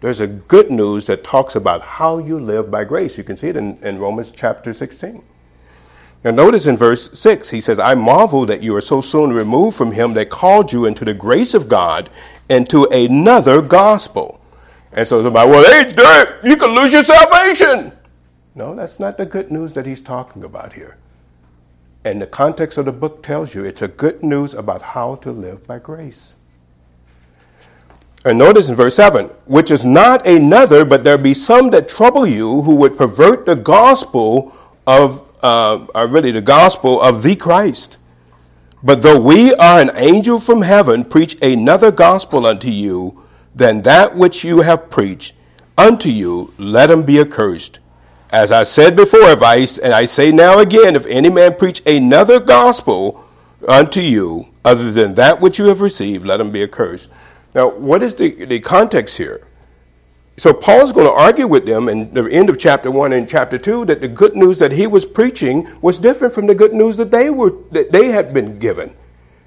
There's 0.00 0.20
a 0.20 0.26
good 0.26 0.70
news 0.70 1.06
that 1.06 1.22
talks 1.22 1.54
about 1.54 1.82
how 1.82 2.18
you 2.18 2.38
live 2.38 2.70
by 2.70 2.84
grace. 2.84 3.18
You 3.18 3.24
can 3.24 3.36
see 3.36 3.48
it 3.48 3.56
in, 3.56 3.76
in 3.82 3.98
Romans 3.98 4.30
chapter 4.30 4.72
16. 4.72 5.22
Now, 6.22 6.32
notice 6.32 6.66
in 6.66 6.76
verse 6.76 7.18
6, 7.18 7.48
he 7.48 7.62
says, 7.62 7.78
I 7.78 7.94
marvel 7.94 8.44
that 8.46 8.62
you 8.62 8.76
are 8.76 8.82
so 8.82 9.00
soon 9.00 9.32
removed 9.32 9.76
from 9.76 9.92
him 9.92 10.12
that 10.14 10.28
called 10.28 10.70
you 10.70 10.84
into 10.84 11.04
the 11.04 11.14
grace 11.14 11.54
of 11.54 11.66
God 11.68 12.10
into 12.50 12.84
another 12.86 13.62
gospel. 13.62 14.38
And 14.92 15.06
so 15.08 15.22
somebody, 15.22 15.50
well, 15.50 15.64
hey, 15.64 15.90
Derek, 15.90 16.44
you 16.44 16.56
could 16.56 16.72
lose 16.72 16.92
your 16.92 17.02
salvation. 17.02 17.92
No, 18.54 18.74
that's 18.74 19.00
not 19.00 19.16
the 19.16 19.24
good 19.24 19.50
news 19.50 19.72
that 19.74 19.86
he's 19.86 20.02
talking 20.02 20.44
about 20.44 20.74
here. 20.74 20.98
And 22.04 22.20
the 22.20 22.26
context 22.26 22.76
of 22.76 22.86
the 22.86 22.92
book 22.92 23.22
tells 23.22 23.54
you 23.54 23.64
it's 23.64 23.82
a 23.82 23.88
good 23.88 24.22
news 24.22 24.52
about 24.52 24.82
how 24.82 25.14
to 25.16 25.30
live 25.32 25.66
by 25.66 25.78
grace. 25.78 26.36
And 28.24 28.38
notice 28.38 28.68
in 28.68 28.74
verse 28.74 28.96
7, 28.96 29.26
which 29.46 29.70
is 29.70 29.84
not 29.84 30.26
another, 30.26 30.84
but 30.84 31.04
there 31.04 31.16
be 31.16 31.32
some 31.32 31.70
that 31.70 31.88
trouble 31.88 32.26
you 32.26 32.62
who 32.62 32.74
would 32.74 32.98
pervert 32.98 33.46
the 33.46 33.56
gospel 33.56 34.54
of 34.86 35.29
uh, 35.42 35.86
are 35.94 36.06
really 36.06 36.30
the 36.30 36.40
gospel 36.40 37.00
of 37.00 37.22
the 37.22 37.36
Christ. 37.36 37.98
But 38.82 39.02
though 39.02 39.20
we 39.20 39.54
are 39.54 39.80
an 39.80 39.90
angel 39.94 40.38
from 40.38 40.62
heaven, 40.62 41.04
preach 41.04 41.40
another 41.42 41.90
gospel 41.90 42.46
unto 42.46 42.68
you 42.68 43.22
than 43.54 43.82
that 43.82 44.16
which 44.16 44.44
you 44.44 44.62
have 44.62 44.90
preached 44.90 45.34
unto 45.76 46.08
you, 46.08 46.52
let 46.58 46.90
him 46.90 47.02
be 47.02 47.20
accursed. 47.20 47.80
As 48.30 48.52
I 48.52 48.62
said 48.62 48.96
before, 48.96 49.30
if 49.30 49.42
I, 49.42 49.56
and 49.82 49.92
I 49.92 50.04
say 50.04 50.30
now 50.30 50.60
again, 50.60 50.94
if 50.94 51.04
any 51.06 51.30
man 51.30 51.56
preach 51.56 51.84
another 51.86 52.38
gospel 52.38 53.24
unto 53.66 54.00
you 54.00 54.48
other 54.64 54.90
than 54.92 55.14
that 55.14 55.40
which 55.40 55.58
you 55.58 55.66
have 55.66 55.80
received, 55.80 56.24
let 56.24 56.40
him 56.40 56.50
be 56.50 56.62
accursed. 56.62 57.10
Now, 57.54 57.68
what 57.70 58.02
is 58.02 58.14
the, 58.14 58.44
the 58.44 58.60
context 58.60 59.18
here? 59.18 59.46
So 60.40 60.54
Paul's 60.54 60.90
going 60.90 61.06
to 61.06 61.12
argue 61.12 61.46
with 61.46 61.66
them 61.66 61.86
in 61.90 62.14
the 62.14 62.24
end 62.24 62.48
of 62.48 62.58
chapter 62.58 62.90
1 62.90 63.12
and 63.12 63.28
chapter 63.28 63.58
2 63.58 63.84
that 63.84 64.00
the 64.00 64.08
good 64.08 64.34
news 64.34 64.58
that 64.60 64.72
he 64.72 64.86
was 64.86 65.04
preaching 65.04 65.68
was 65.82 65.98
different 65.98 66.32
from 66.32 66.46
the 66.46 66.54
good 66.54 66.72
news 66.72 66.96
that 66.96 67.10
they 67.10 67.28
were 67.28 67.52
that 67.72 67.92
they 67.92 68.06
had 68.06 68.32
been 68.32 68.58
given. 68.58 68.96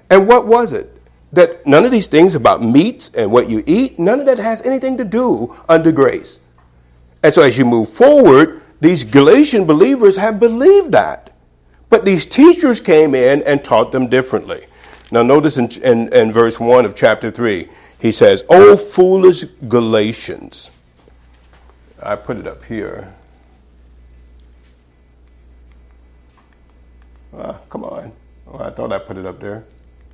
And 0.08 0.28
what 0.28 0.46
was 0.46 0.72
it? 0.72 0.96
That 1.32 1.66
none 1.66 1.84
of 1.84 1.90
these 1.90 2.06
things 2.06 2.36
about 2.36 2.62
meats 2.62 3.12
and 3.12 3.32
what 3.32 3.48
you 3.48 3.64
eat, 3.66 3.98
none 3.98 4.20
of 4.20 4.26
that 4.26 4.38
has 4.38 4.62
anything 4.62 4.96
to 4.98 5.04
do 5.04 5.56
under 5.68 5.90
grace. 5.90 6.38
And 7.24 7.34
so 7.34 7.42
as 7.42 7.58
you 7.58 7.64
move 7.64 7.88
forward, 7.88 8.62
these 8.80 9.02
Galatian 9.02 9.64
believers 9.64 10.16
have 10.18 10.38
believed 10.38 10.92
that. 10.92 11.34
But 11.90 12.04
these 12.04 12.24
teachers 12.24 12.78
came 12.78 13.16
in 13.16 13.42
and 13.42 13.64
taught 13.64 13.90
them 13.90 14.06
differently. 14.06 14.66
Now 15.10 15.24
notice 15.24 15.58
in, 15.58 15.72
in, 15.82 16.12
in 16.12 16.30
verse 16.30 16.60
1 16.60 16.84
of 16.84 16.94
chapter 16.94 17.32
3, 17.32 17.68
he 17.98 18.12
says, 18.12 18.44
O 18.48 18.76
foolish 18.76 19.42
Galatians. 19.66 20.70
I 22.04 22.16
put 22.16 22.36
it 22.36 22.46
up 22.46 22.62
here. 22.64 23.14
Ah, 27.36 27.58
come 27.70 27.82
on. 27.84 28.12
Oh, 28.46 28.58
I 28.58 28.70
thought 28.70 28.92
I 28.92 28.98
put 28.98 29.16
it 29.16 29.24
up 29.24 29.40
there. 29.40 29.64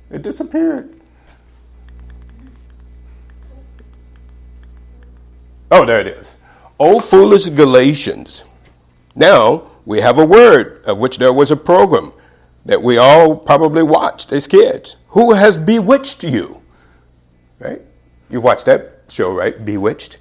It 0.09 0.21
disappeared. 0.21 0.93
Oh, 5.69 5.85
there 5.85 5.99
it 5.99 6.07
is. 6.07 6.37
O 6.79 7.01
foolish 7.01 7.49
Galatians. 7.49 8.45
Now, 9.13 9.63
we 9.85 9.99
have 9.99 10.17
a 10.17 10.25
word 10.25 10.81
of 10.85 10.97
which 10.97 11.17
there 11.17 11.33
was 11.33 11.51
a 11.51 11.57
program 11.57 12.13
that 12.65 12.81
we 12.81 12.97
all 12.97 13.35
probably 13.35 13.83
watched 13.83 14.31
as 14.31 14.47
kids. 14.47 14.95
Who 15.09 15.33
has 15.33 15.57
bewitched 15.57 16.23
you? 16.23 16.61
Right? 17.59 17.81
You 18.29 18.39
watched 18.39 18.65
that 18.65 19.03
show, 19.09 19.33
right? 19.33 19.63
Bewitched 19.63 20.19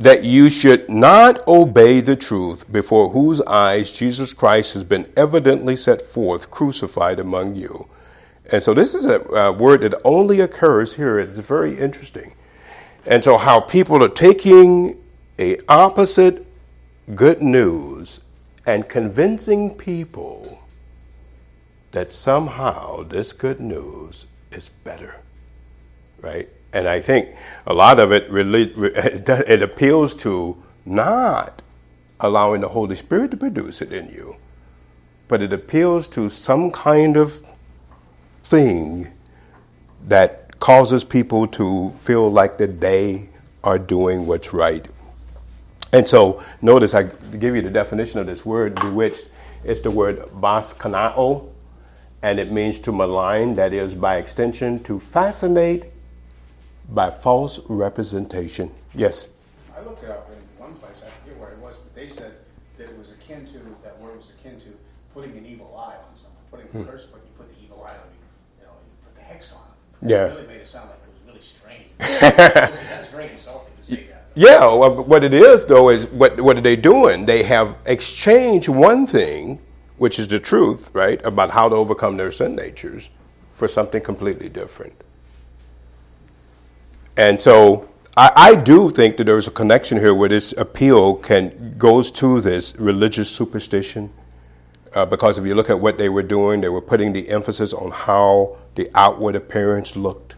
that 0.00 0.24
you 0.24 0.48
should 0.48 0.88
not 0.88 1.46
obey 1.46 2.00
the 2.00 2.16
truth 2.16 2.72
before 2.72 3.10
whose 3.10 3.42
eyes 3.42 3.92
Jesus 3.92 4.32
Christ 4.32 4.72
has 4.72 4.82
been 4.82 5.06
evidently 5.14 5.76
set 5.76 6.00
forth, 6.00 6.50
crucified 6.50 7.20
among 7.20 7.54
you. 7.54 7.86
And 8.50 8.62
so 8.62 8.72
this 8.72 8.94
is 8.94 9.04
a, 9.04 9.20
a 9.20 9.52
word 9.52 9.82
that 9.82 10.00
only 10.02 10.40
occurs 10.40 10.94
here. 10.94 11.18
It's 11.18 11.36
very 11.36 11.78
interesting. 11.78 12.32
And 13.04 13.22
so 13.22 13.36
how 13.36 13.60
people 13.60 14.02
are 14.02 14.08
taking 14.08 14.98
a 15.38 15.58
opposite 15.68 16.46
good 17.14 17.42
news 17.42 18.20
and 18.64 18.88
convincing 18.88 19.74
people 19.74 20.62
that 21.92 22.14
somehow 22.14 23.02
this 23.02 23.34
good 23.34 23.60
news 23.60 24.24
is 24.50 24.70
better, 24.70 25.16
right? 26.22 26.48
And 26.72 26.88
I 26.88 27.00
think 27.00 27.28
a 27.66 27.74
lot 27.74 27.98
of 27.98 28.12
it 28.12 28.30
really 28.30 28.62
it 28.74 29.62
appeals 29.62 30.14
to 30.16 30.56
not 30.86 31.62
allowing 32.20 32.60
the 32.60 32.68
Holy 32.68 32.96
Spirit 32.96 33.30
to 33.32 33.36
produce 33.36 33.82
it 33.82 33.92
in 33.92 34.08
you, 34.10 34.36
but 35.28 35.42
it 35.42 35.52
appeals 35.52 36.08
to 36.08 36.28
some 36.28 36.70
kind 36.70 37.16
of 37.16 37.44
thing 38.44 39.08
that 40.06 40.58
causes 40.60 41.04
people 41.04 41.46
to 41.46 41.94
feel 42.00 42.30
like 42.30 42.58
that 42.58 42.80
they 42.80 43.28
are 43.64 43.78
doing 43.78 44.26
what's 44.26 44.52
right. 44.52 44.86
And 45.92 46.06
so, 46.06 46.42
notice 46.62 46.94
I 46.94 47.04
give 47.04 47.56
you 47.56 47.62
the 47.62 47.70
definition 47.70 48.20
of 48.20 48.26
this 48.26 48.44
word 48.44 48.74
bewitched. 48.76 49.28
It's 49.64 49.80
the 49.80 49.90
word 49.90 50.18
baskanao, 50.18 51.48
and 52.22 52.38
it 52.38 52.52
means 52.52 52.78
to 52.80 52.92
malign, 52.92 53.54
that 53.54 53.72
is, 53.72 53.94
by 53.94 54.16
extension, 54.16 54.82
to 54.84 55.00
fascinate 55.00 55.86
by 56.92 57.10
false 57.10 57.60
representation. 57.68 58.70
Yes? 58.94 59.28
I 59.76 59.80
looked 59.82 60.02
it 60.02 60.10
up 60.10 60.28
in 60.30 60.62
one 60.62 60.74
place, 60.74 61.02
I 61.06 61.10
forget 61.22 61.38
where 61.38 61.50
it 61.50 61.58
was, 61.58 61.76
but 61.76 61.94
they 61.94 62.08
said 62.08 62.32
that 62.78 62.84
it 62.84 62.98
was 62.98 63.12
akin 63.12 63.46
to, 63.46 63.58
that 63.82 63.98
word 64.00 64.16
was 64.16 64.32
akin 64.40 64.60
to 64.60 64.68
putting 65.14 65.36
an 65.36 65.46
evil 65.46 65.74
eye 65.76 65.96
on 65.96 66.14
someone, 66.14 66.42
putting 66.50 66.66
a 66.66 66.70
hmm. 66.70 66.84
curse, 66.84 67.06
but 67.06 67.20
you 67.24 67.30
put 67.38 67.48
the 67.54 67.64
evil 67.64 67.82
eye 67.84 67.90
on 67.90 67.96
you, 67.96 68.60
you 68.60 68.66
know, 68.66 68.72
you 68.72 69.04
put 69.04 69.14
the 69.14 69.22
hex 69.22 69.54
on 69.54 69.62
it. 69.62 70.10
Yeah. 70.10 70.26
It 70.26 70.34
really 70.34 70.46
made 70.48 70.60
it 70.60 70.66
sound 70.66 70.90
like 70.90 70.98
it 70.98 71.12
was 71.12 71.26
really 71.26 71.42
strange. 71.42 71.86
That's 71.98 73.08
very 73.10 73.30
insulting 73.30 73.72
to 73.76 73.84
say 73.84 74.04
that. 74.08 74.26
Yeah, 74.34 74.66
well, 74.66 75.04
what 75.04 75.24
it 75.24 75.34
is 75.34 75.66
though 75.66 75.90
is 75.90 76.06
what 76.06 76.40
what 76.40 76.56
are 76.56 76.60
they 76.60 76.76
doing? 76.76 77.26
They 77.26 77.42
have 77.42 77.76
exchanged 77.84 78.68
one 78.68 79.06
thing, 79.06 79.60
which 79.98 80.18
is 80.18 80.28
the 80.28 80.38
truth, 80.38 80.90
right, 80.92 81.24
about 81.26 81.50
how 81.50 81.68
to 81.68 81.74
overcome 81.74 82.16
their 82.16 82.30
sin 82.32 82.54
natures, 82.54 83.10
for 83.52 83.66
something 83.68 84.00
completely 84.00 84.48
different. 84.48 84.94
And 87.20 87.42
so 87.42 87.86
I, 88.16 88.32
I, 88.34 88.54
do 88.54 88.88
think 88.90 89.18
that 89.18 89.24
there's 89.24 89.46
a 89.46 89.50
connection 89.50 89.98
here 89.98 90.14
where 90.14 90.30
this 90.30 90.54
appeal 90.56 91.16
can 91.16 91.74
goes 91.76 92.10
to 92.12 92.40
this 92.40 92.74
religious 92.76 93.30
superstition. 93.30 94.10
Uh, 94.94 95.04
because 95.04 95.36
if 95.36 95.44
you 95.44 95.54
look 95.54 95.68
at 95.68 95.78
what 95.78 95.98
they 95.98 96.08
were 96.08 96.22
doing, 96.22 96.62
they 96.62 96.70
were 96.70 96.80
putting 96.80 97.12
the 97.12 97.28
emphasis 97.28 97.74
on 97.74 97.90
how 97.90 98.56
the 98.74 98.90
outward 98.94 99.36
appearance 99.36 99.96
looked 99.96 100.36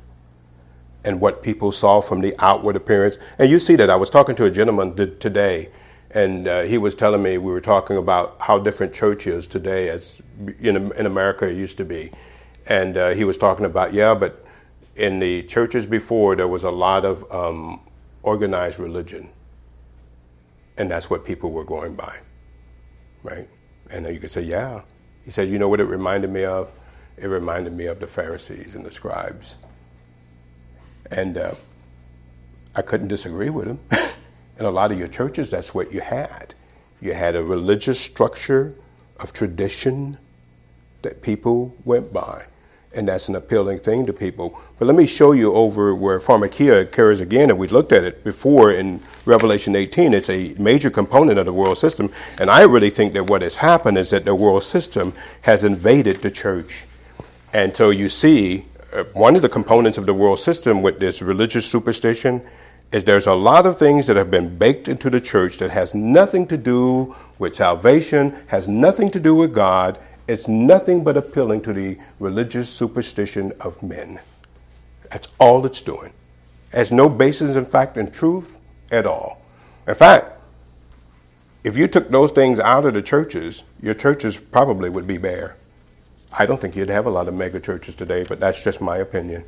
and 1.05 1.21
what 1.21 1.41
people 1.41 1.71
saw 1.71 2.01
from 2.01 2.21
the 2.21 2.35
outward 2.41 2.75
appearance. 2.75 3.17
And 3.39 3.49
you 3.49 3.61
see 3.61 3.77
that. 3.77 3.89
I 3.89 3.95
was 3.95 4.11
talking 4.11 4.35
to 4.35 4.47
a 4.47 4.51
gentleman 4.51 4.97
today, 5.21 5.69
and 6.11 6.49
uh, 6.49 6.63
he 6.63 6.79
was 6.79 6.97
telling 6.97 7.23
me 7.23 7.39
we 7.39 7.53
were 7.53 7.61
talking 7.61 7.97
about 7.97 8.39
how 8.41 8.59
different 8.59 8.93
church 8.93 9.29
is 9.29 9.47
today 9.47 9.89
as 9.89 10.21
in, 10.59 10.91
in 10.95 11.07
America 11.07 11.47
it 11.47 11.57
used 11.57 11.77
to 11.77 11.85
be. 11.85 12.11
And 12.67 12.97
uh, 12.97 13.11
he 13.11 13.23
was 13.23 13.39
talking 13.39 13.67
about, 13.67 13.95
yeah, 13.95 14.17
but 14.17 14.42
in 14.97 15.21
the 15.21 15.43
churches 15.45 15.87
before, 15.87 16.37
there 16.37 16.49
was 16.49 16.65
a 16.65 16.71
lot 16.71 17.05
of 17.05 17.31
um, 17.33 17.81
organized 18.23 18.79
religion. 18.79 19.31
And 20.77 20.91
that's 20.91 21.09
what 21.11 21.25
people 21.25 21.51
were 21.51 21.65
going 21.65 21.95
by, 21.95 22.17
right? 23.23 23.49
And 23.91 24.07
you 24.07 24.19
could 24.19 24.31
say, 24.31 24.43
yeah. 24.43 24.83
He 25.25 25.31
said, 25.31 25.49
you 25.49 25.59
know 25.59 25.69
what 25.69 25.81
it 25.81 25.85
reminded 25.85 26.31
me 26.31 26.45
of? 26.45 26.71
It 27.17 27.27
reminded 27.27 27.75
me 27.75 27.87
of 27.87 28.01
the 28.01 28.07
Pharisees 28.07 28.75
and 28.75 28.85
the 28.85 28.91
scribes. 28.91 29.55
And 31.11 31.37
uh, 31.37 31.55
I 32.75 32.83
couldn't 32.83 33.09
disagree 33.09 33.51
with 33.51 33.67
him. 33.67 33.81
In 34.59 34.67
a 34.67 34.71
lot 34.71 34.93
of 34.93 34.99
your 34.99 35.09
churches, 35.09 35.51
that's 35.51 35.75
what 35.75 35.93
you 35.93 36.01
had. 36.01 36.55
You 37.01 37.15
had 37.15 37.37
a 37.37 37.43
religious 37.43 38.01
structure 38.01 38.75
of 39.19 39.33
tradition 39.33 40.19
that 41.03 41.23
people 41.23 41.77
went 41.85 42.13
by 42.13 42.47
and 42.95 43.09
that's 43.09 43.29
an 43.29 43.35
appealing 43.35 43.79
thing 43.79 44.07
to 44.07 44.13
people. 44.13 44.61
But 44.79 44.87
let 44.87 44.97
me 44.97 45.07
show 45.07 45.33
you 45.33 45.53
over 45.55 45.95
where 45.95 46.19
pharmakeia 46.21 46.83
occurs 46.83 47.21
again, 47.21 47.51
and 47.51 47.59
we 47.59 47.69
looked 47.69 47.93
at 47.93 48.05
it 48.05 48.25
before 48.25 48.73
in 48.73 49.01
Revelation 49.25 49.75
18. 49.77 50.15
It's 50.15 50.31
a 50.31 50.55
major 50.59 50.91
component 50.91 51.39
of 51.39 51.47
the 51.47 51.53
world 51.53 51.79
system, 51.79 52.11
and 52.41 52.51
I 52.51 52.63
really 52.63 52.91
think 52.91 53.13
that 53.15 53.29
what 53.29 53.43
has 53.43 53.57
happened 53.57 53.99
is 53.99 54.11
that 54.11 54.25
the 54.25 54.35
world 54.35 54.63
system 54.63 55.13
has 55.43 55.65
invaded 55.65 56.23
the 56.23 56.31
church. 56.31 56.85
And 57.53 57.77
so 57.77 57.91
you 57.91 58.09
see, 58.09 58.65
uh, 58.93 59.05
one 59.15 59.37
of 59.37 59.43
the 59.43 59.49
components 59.49 59.99
of 59.99 60.07
the 60.07 60.15
world 60.15 60.39
system 60.39 60.83
with 60.83 60.99
this 60.99 61.23
religious 61.23 61.67
superstition 61.67 62.43
is 62.93 63.05
there's 63.05 63.27
a 63.27 63.35
lot 63.35 63.65
of 63.65 63.79
things 63.79 64.07
that 64.07 64.17
have 64.17 64.31
been 64.31 64.59
baked 64.59 64.87
into 64.87 65.09
the 65.09 65.21
church 65.21 65.59
that 65.59 65.71
has 65.71 65.95
nothing 65.95 66.47
to 66.47 66.59
do 66.59 67.17
with 67.39 67.55
salvation, 67.55 68.37
has 68.49 68.69
nothing 68.69 69.11
to 69.11 69.19
do 69.19 69.35
with 69.35 69.55
God, 69.55 69.99
it's 70.33 70.49
nothing 70.49 71.05
but 71.05 71.17
appealing 71.19 71.61
to 71.61 71.75
the 71.75 71.99
religious 72.19 72.71
superstition 72.71 73.53
of 73.61 73.83
men. 73.83 74.19
That's 75.11 75.29
all 75.39 75.67
it's 75.67 75.83
doing. 75.83 76.13
It 76.73 76.79
has 76.79 76.91
no 76.91 77.11
basis 77.11 77.55
in 77.55 77.67
fact 77.67 77.99
and 77.99 78.11
truth 78.11 78.57
at 78.91 79.05
all. 79.05 79.43
In 79.87 79.95
fact, 79.95 80.41
if 81.65 81.77
you 81.77 81.87
took 81.87 82.09
those 82.09 82.33
things 82.33 82.59
out 82.59 82.87
of 82.87 82.95
the 82.95 83.03
churches, 83.03 83.63
your 83.83 83.93
churches 83.93 84.39
probably 84.39 84.89
would 84.89 85.07
be 85.07 85.19
bare. 85.19 85.55
I 86.33 86.47
don't 86.47 86.59
think 86.59 86.77
you'd 86.77 86.89
have 86.89 87.05
a 87.05 87.11
lot 87.11 87.29
of 87.29 87.35
mega 87.35 87.61
churches 87.61 87.95
today, 87.95 88.25
but 88.27 88.41
that's 88.41 88.65
just 88.65 88.81
my 88.81 88.97
opinion. 88.97 89.45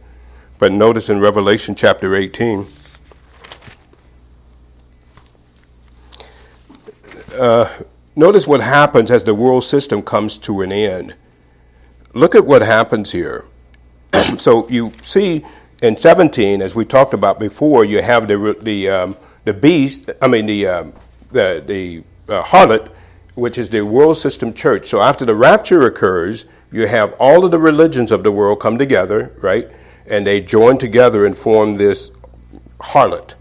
But 0.59 0.71
notice 0.71 1.09
in 1.09 1.19
Revelation 1.19 1.75
chapter 1.75 2.15
18, 2.15 2.67
uh, 7.39 7.73
Notice 8.17 8.47
what 8.47 8.61
happens 8.61 9.11
as 9.11 9.25
the 9.25 9.35
world 9.35 9.65
system 9.65 10.01
comes 10.01 10.39
to 10.39 10.61
an 10.61 10.71
end. 10.71 11.15
Look 12.13 12.37
at 12.37 12.47
what 12.47 12.63
happens 12.63 13.11
here. 13.11 13.45
so 14.39 14.69
you 14.69 14.93
see 15.03 15.45
in 15.83 15.97
17, 15.97 16.63
as 16.63 16.77
we 16.77 16.85
talked 16.85 17.13
about 17.13 17.41
before, 17.41 17.85
you 17.85 18.03
have 18.03 18.29
the 18.29 18.57
the 18.63 18.89
um, 18.89 19.17
the 19.45 19.53
beast. 19.53 20.11
I 20.23 20.29
mean 20.29 20.47
the 20.47 20.67
um, 20.67 20.93
the 21.33 21.63
the 21.67 22.05
uh, 22.33 22.45
harlot, 22.45 22.89
which 23.35 23.59
is 23.59 23.71
the 23.71 23.83
world 23.83 24.17
system 24.17 24.55
church. 24.55 24.87
So 24.87 25.03
after 25.03 25.25
the 25.25 25.35
rapture 25.35 25.83
occurs, 25.83 26.45
you 26.71 26.87
have 26.87 27.15
all 27.19 27.45
of 27.45 27.51
the 27.51 27.59
religions 27.59 28.13
of 28.13 28.23
the 28.23 28.31
world 28.31 28.61
come 28.61 28.79
together, 28.79 29.33
right? 29.41 29.69
And 30.07 30.25
they 30.25 30.41
join 30.41 30.79
together 30.79 31.27
and 31.27 31.37
form 31.37 31.77
this 31.77 32.13
harlot 32.79 33.35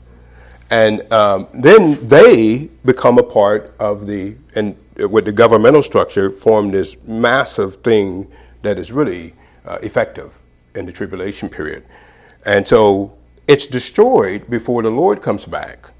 and 0.73 1.13
um, 1.13 1.47
then 1.53 2.07
they 2.07 2.67
become 2.83 3.19
a 3.19 3.23
part 3.23 3.75
of 3.77 4.07
the 4.07 4.33
and 4.55 4.75
with 4.97 5.25
the 5.25 5.31
governmental 5.31 5.83
structure 5.83 6.31
form 6.31 6.71
this 6.71 6.97
massive 7.05 7.75
thing 7.83 8.27
that 8.63 8.79
is 8.79 8.91
really 8.91 9.35
uh, 9.65 9.77
effective 9.83 10.39
in 10.73 10.87
the 10.87 10.91
tribulation 10.91 11.47
period. 11.47 11.83
And 12.43 12.67
so 12.67 13.13
it's 13.47 13.67
destroyed 13.67 14.49
before 14.49 14.81
the 14.81 14.89
lord 14.89 15.21
comes 15.21 15.45
back. 15.45 15.91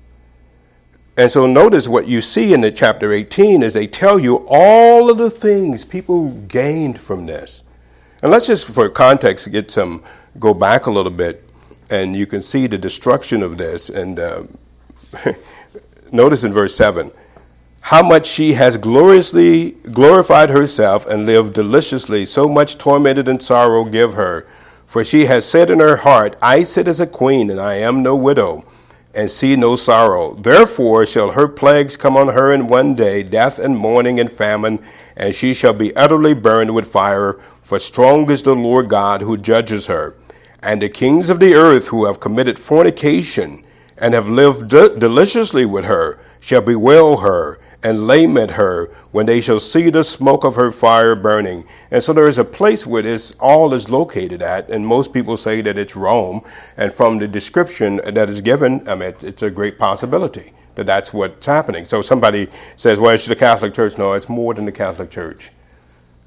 And 1.18 1.30
so 1.30 1.46
notice 1.46 1.88
what 1.88 2.08
you 2.08 2.20
see 2.20 2.52
in 2.52 2.62
the 2.62 2.72
chapter 2.72 3.14
18 3.14 3.62
is 3.62 3.74
they 3.74 3.86
tell 3.86 4.18
you 4.18 4.38
all 4.50 5.12
of 5.12 5.20
the 5.20 5.30
things 5.30 5.86
people 5.86 6.32
gained 6.32 7.00
from 7.00 7.28
this. 7.28 7.62
And 8.24 8.32
let's 8.32 8.48
just 8.48 8.66
for 8.66 8.90
context 8.90 9.52
get 9.52 9.70
some 9.70 10.04
go 10.40 10.52
back 10.52 10.88
a 10.88 10.92
little 10.92 11.12
bit 11.12 11.48
and 11.92 12.16
you 12.16 12.26
can 12.26 12.42
see 12.42 12.66
the 12.66 12.80
destruction 12.80 13.44
of 13.44 13.60
this 13.60 13.88
and 13.88 14.18
uh, 14.18 14.44
notice 16.12 16.44
in 16.44 16.54
verse 16.54 16.76
7 16.76 17.12
how 17.88 18.02
much 18.02 18.26
she 18.26 18.54
has 18.54 18.78
gloriously 18.78 19.72
glorified 19.92 20.50
herself 20.50 21.06
and 21.06 21.26
lived 21.26 21.54
deliciously, 21.54 22.26
so 22.26 22.48
much 22.48 22.78
tormented 22.78 23.28
and 23.28 23.44
sorrow 23.44 23.84
give 23.84 24.14
her. 24.14 24.48
For 24.88 25.04
she 25.04 25.26
has 25.26 25.46
said 25.46 25.70
in 25.70 25.82
her 25.82 25.98
heart, 25.98 26.38
I 26.42 26.64
sit 26.64 26.88
as 26.88 27.02
a 27.02 27.08
queen, 27.08 27.52
and 27.52 27.60
I 27.60 27.76
am 27.76 28.02
no 28.02 28.16
widow, 28.16 28.64
and 29.14 29.30
see 29.30 29.58
no 29.58 29.76
sorrow. 29.76 30.34
Therefore 30.36 31.06
shall 31.06 31.32
her 31.32 31.48
plagues 31.50 31.98
come 31.98 32.16
on 32.16 32.30
her 32.30 32.54
in 32.54 32.68
one 32.68 32.96
day, 32.96 33.22
death 33.22 33.60
and 33.60 33.78
mourning 33.78 34.18
and 34.18 34.32
famine, 34.32 34.80
and 35.18 35.36
she 35.36 35.54
shall 35.54 35.74
be 35.74 35.94
utterly 35.94 36.34
burned 36.34 36.74
with 36.74 36.88
fire. 36.88 37.38
For 37.62 37.80
strong 37.80 38.32
is 38.32 38.44
the 38.44 38.56
Lord 38.56 38.88
God 38.88 39.22
who 39.22 39.36
judges 39.36 39.88
her. 39.88 40.16
And 40.62 40.82
the 40.82 40.88
kings 40.88 41.30
of 41.30 41.42
the 41.42 41.54
earth 41.54 41.90
who 41.90 42.06
have 42.06 42.22
committed 42.22 42.58
fornication, 42.58 43.63
and 44.04 44.14
have 44.14 44.28
lived 44.28 44.68
de- 44.68 45.00
deliciously 45.00 45.66
with 45.66 45.86
her 45.86 46.20
shall 46.42 46.60
bewail 46.60 47.20
her 47.20 47.58
and 47.82 48.06
lament 48.06 48.52
her 48.52 48.88
when 49.12 49.26
they 49.26 49.40
shall 49.40 49.62
see 49.62 49.90
the 49.90 50.04
smoke 50.04 50.44
of 50.44 50.56
her 50.56 50.72
fire 50.72 51.16
burning. 51.16 51.64
And 51.90 52.04
so 52.04 52.12
there 52.12 52.28
is 52.28 52.38
a 52.38 52.44
place 52.44 52.86
where 52.86 53.02
this 53.02 53.32
all 53.40 53.74
is 53.74 53.90
located 53.90 54.42
at, 54.42 54.70
and 54.70 54.86
most 54.86 55.14
people 55.14 55.38
say 55.38 55.62
that 55.62 55.78
it's 55.78 55.96
Rome. 55.96 56.42
And 56.76 56.92
from 56.92 57.20
the 57.20 57.30
description 57.30 58.02
that 58.06 58.28
is 58.28 58.42
given, 58.42 58.86
I 58.90 58.96
mean, 58.96 59.16
it's 59.22 59.42
a 59.42 59.50
great 59.50 59.80
possibility 59.80 60.52
that 60.76 60.86
that's 60.86 61.14
what's 61.14 61.46
happening. 61.46 61.86
So 61.86 62.02
somebody 62.02 62.50
says, 62.76 63.00
well, 63.00 63.16
it's 63.16 63.26
the 63.26 63.38
Catholic 63.38 63.74
Church. 63.74 63.98
No, 63.98 64.12
it's 64.14 64.28
more 64.28 64.54
than 64.54 64.66
the 64.66 64.74
Catholic 64.74 65.12
Church. 65.12 65.52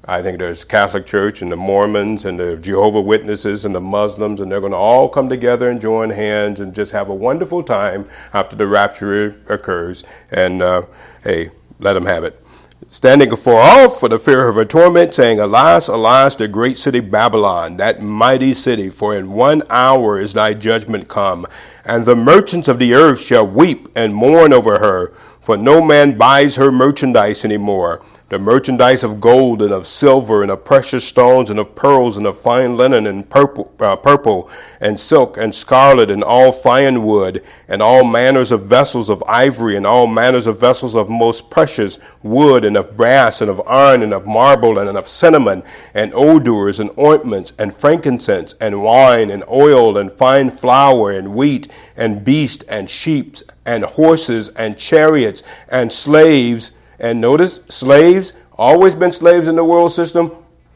I 0.09 0.21
think 0.21 0.39
there's 0.39 0.63
Catholic 0.63 1.05
Church 1.05 1.41
and 1.41 1.51
the 1.51 1.57
Mormons 1.57 2.23
and 2.23 2.39
the 2.39 2.55
Jehovah 2.55 3.01
Witnesses 3.01 3.65
and 3.65 3.75
the 3.75 3.81
Muslims, 3.81 4.39
and 4.39 4.49
they're 4.49 4.61
going 4.61 4.71
to 4.71 4.77
all 4.77 5.09
come 5.09 5.27
together 5.27 5.69
and 5.69 5.81
join 5.81 6.11
hands 6.11 6.61
and 6.61 6.73
just 6.73 6.93
have 6.93 7.09
a 7.09 7.13
wonderful 7.13 7.61
time 7.61 8.07
after 8.33 8.55
the 8.55 8.67
rapture 8.67 9.35
occurs. 9.49 10.05
And 10.31 10.61
uh, 10.61 10.83
hey, 11.25 11.51
let 11.79 11.93
them 11.93 12.05
have 12.05 12.23
it. 12.23 12.41
Standing 12.89 13.33
afar 13.33 13.59
off 13.59 13.99
for 13.99 14.07
the 14.07 14.17
fear 14.17 14.47
of 14.47 14.55
her 14.55 14.63
torment, 14.63 15.13
saying, 15.13 15.41
Alas, 15.41 15.89
alas, 15.89 16.37
the 16.37 16.47
great 16.47 16.77
city 16.77 17.01
Babylon, 17.01 17.75
that 17.75 18.01
mighty 18.01 18.53
city, 18.53 18.89
for 18.89 19.13
in 19.13 19.33
one 19.33 19.61
hour 19.69 20.21
is 20.21 20.31
thy 20.31 20.53
judgment 20.53 21.09
come, 21.09 21.45
and 21.83 22.05
the 22.05 22.15
merchants 22.15 22.69
of 22.69 22.79
the 22.79 22.93
earth 22.93 23.19
shall 23.19 23.45
weep 23.45 23.89
and 23.93 24.15
mourn 24.15 24.53
over 24.53 24.79
her, 24.79 25.09
for 25.41 25.57
no 25.57 25.81
man 25.81 26.17
buys 26.17 26.55
her 26.55 26.71
merchandise 26.71 27.43
any 27.43 27.57
more 27.57 28.01
the 28.29 28.37
merchandise 28.37 29.05
of 29.05 29.21
gold 29.21 29.61
and 29.61 29.71
of 29.71 29.87
silver 29.87 30.41
and 30.41 30.51
of 30.51 30.65
precious 30.65 31.07
stones 31.07 31.49
and 31.49 31.57
of 31.57 31.73
pearls 31.75 32.17
and 32.17 32.27
of 32.27 32.37
fine 32.37 32.75
linen 32.75 33.07
and 33.07 33.29
purple, 33.29 33.73
uh, 33.79 33.95
purple 33.95 34.49
and 34.81 34.99
silk 34.99 35.37
and 35.37 35.55
scarlet 35.55 36.11
and 36.11 36.21
all 36.21 36.51
fine 36.51 37.03
wood 37.03 37.41
and 37.69 37.81
all 37.81 38.03
manners 38.03 38.51
of 38.51 38.65
vessels 38.65 39.09
of 39.09 39.23
ivory 39.27 39.77
and 39.77 39.87
all 39.87 40.07
manners 40.07 40.45
of 40.45 40.59
vessels 40.59 40.93
of 40.93 41.09
most 41.09 41.49
precious 41.49 41.99
wood 42.21 42.65
and 42.65 42.75
of 42.75 42.97
brass 42.97 43.39
and 43.39 43.49
of 43.49 43.61
iron 43.65 44.03
and 44.03 44.13
of 44.13 44.27
marble 44.27 44.77
and 44.77 44.97
of 44.97 45.07
cinnamon 45.07 45.63
and 45.93 46.13
odors 46.13 46.81
and 46.81 46.91
ointments 46.99 47.53
and 47.57 47.73
frankincense 47.73 48.55
and 48.59 48.83
wine 48.83 49.31
and 49.31 49.43
oil 49.47 49.97
and 49.97 50.11
fine 50.11 50.49
flour 50.49 51.11
and 51.11 51.33
wheat 51.33 51.69
and 51.95 52.25
beast 52.25 52.61
and 52.67 52.89
sheep 52.89 53.37
and 53.65 53.85
horses 53.85 54.49
and 54.49 54.77
chariots 54.77 55.41
and 55.69 55.93
slaves 55.93 56.71
and 56.99 57.21
notice, 57.21 57.61
slaves, 57.69 58.33
always 58.53 58.95
been 58.95 59.11
slaves 59.11 59.47
in 59.47 59.55
the 59.55 59.63
world 59.63 59.91
system, 59.91 60.31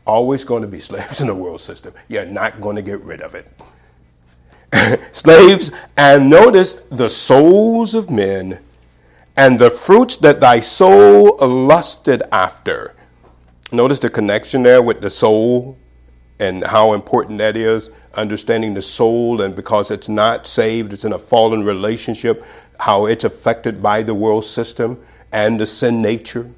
always 0.06 0.44
going 0.44 0.62
to 0.62 0.68
be 0.68 0.80
slaves 0.90 1.22
in 1.22 1.28
the 1.28 1.36
world 1.36 1.62
system. 1.62 1.94
You're 2.08 2.26
not 2.26 2.62
going 2.62 2.76
to 2.76 2.82
get 2.82 3.02
rid 3.02 3.22
of 3.22 3.36
it. 3.36 3.48
slaves, 5.12 5.72
and 5.98 6.30
notice 6.30 6.74
the 6.74 7.10
souls 7.10 7.94
of 7.94 8.10
men 8.10 8.60
and 9.36 9.60
the 9.60 9.70
fruits 9.70 10.18
that 10.18 10.40
thy 10.40 10.60
soul 10.60 11.38
lusted 11.38 12.24
after. 12.32 12.94
Notice 13.72 14.00
the 14.00 14.10
connection 14.10 14.64
there 14.64 14.82
with 14.82 15.02
the 15.02 15.10
soul 15.10 15.78
and 16.40 16.64
how 16.64 16.94
important 16.94 17.40
that 17.40 17.56
is. 17.56 17.90
Understanding 18.14 18.74
the 18.74 18.82
soul, 18.82 19.42
and 19.42 19.56
because 19.56 19.90
it's 19.90 20.10
not 20.10 20.46
saved, 20.46 20.92
it's 20.92 21.06
in 21.06 21.14
a 21.14 21.20
fallen 21.20 21.64
relationship, 21.64 22.46
how 22.78 23.06
it's 23.06 23.24
affected 23.24 23.82
by 23.82 24.04
the 24.04 24.14
world 24.14 24.44
system 24.44 25.02
and 25.32 25.60
the 25.60 25.66
sin 25.66 26.02
nature. 26.02 26.52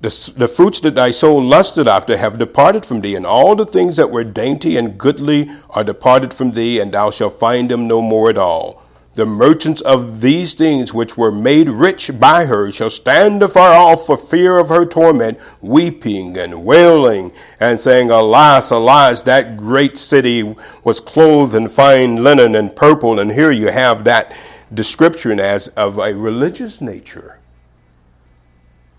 The, 0.00 0.32
the 0.36 0.48
fruits 0.48 0.80
that 0.80 0.94
thy 0.94 1.10
soul 1.10 1.42
lusted 1.42 1.86
after 1.86 2.16
have 2.16 2.38
departed 2.38 2.86
from 2.86 3.02
thee, 3.02 3.14
and 3.14 3.26
all 3.26 3.54
the 3.54 3.66
things 3.66 3.96
that 3.96 4.10
were 4.10 4.24
dainty 4.24 4.78
and 4.78 4.96
goodly 4.96 5.50
are 5.68 5.84
departed 5.84 6.32
from 6.32 6.52
thee, 6.52 6.80
and 6.80 6.92
thou 6.92 7.10
shalt 7.10 7.34
find 7.34 7.70
them 7.70 7.86
no 7.86 8.00
more 8.00 8.30
at 8.30 8.38
all. 8.38 8.82
The 9.16 9.26
merchants 9.26 9.82
of 9.82 10.20
these 10.20 10.54
things 10.54 10.94
which 10.94 11.18
were 11.18 11.32
made 11.32 11.68
rich 11.68 12.18
by 12.18 12.46
her 12.46 12.70
shall 12.70 12.88
stand 12.88 13.42
afar 13.42 13.72
off 13.74 14.06
for 14.06 14.16
fear 14.16 14.56
of 14.56 14.68
her 14.68 14.86
torment, 14.86 15.38
weeping 15.60 16.38
and 16.38 16.64
wailing, 16.64 17.32
and 17.58 17.78
saying, 17.78 18.10
Alas, 18.10 18.70
alas, 18.70 19.22
that 19.22 19.56
great 19.56 19.98
city 19.98 20.54
was 20.84 21.00
clothed 21.00 21.54
in 21.54 21.68
fine 21.68 22.22
linen 22.22 22.54
and 22.54 22.74
purple. 22.74 23.18
And 23.18 23.32
here 23.32 23.50
you 23.50 23.66
have 23.68 24.04
that 24.04 24.34
description 24.72 25.40
as 25.40 25.68
of 25.68 25.98
a 25.98 26.14
religious 26.14 26.80
nature. 26.80 27.39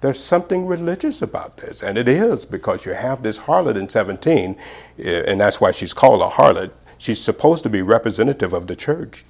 There's 0.02 0.20
something 0.20 0.66
religious 0.66 1.22
about 1.22 1.58
this, 1.58 1.84
and 1.84 1.96
it 1.96 2.08
is 2.08 2.44
because 2.44 2.86
you 2.88 2.94
have 2.94 3.22
this 3.22 3.40
harlot 3.40 3.78
in 3.78 3.88
17, 3.88 4.58
eh, 4.98 5.24
and 5.28 5.40
that's 5.40 5.62
why 5.62 5.70
she's 5.70 5.94
called 5.94 6.24
a 6.24 6.36
harlot. 6.36 6.72
She's 6.98 7.22
supposed 7.22 7.62
to 7.64 7.70
be 7.70 7.84
representative 7.84 8.52
of 8.52 8.66
the 8.66 8.76
church. 8.76 9.24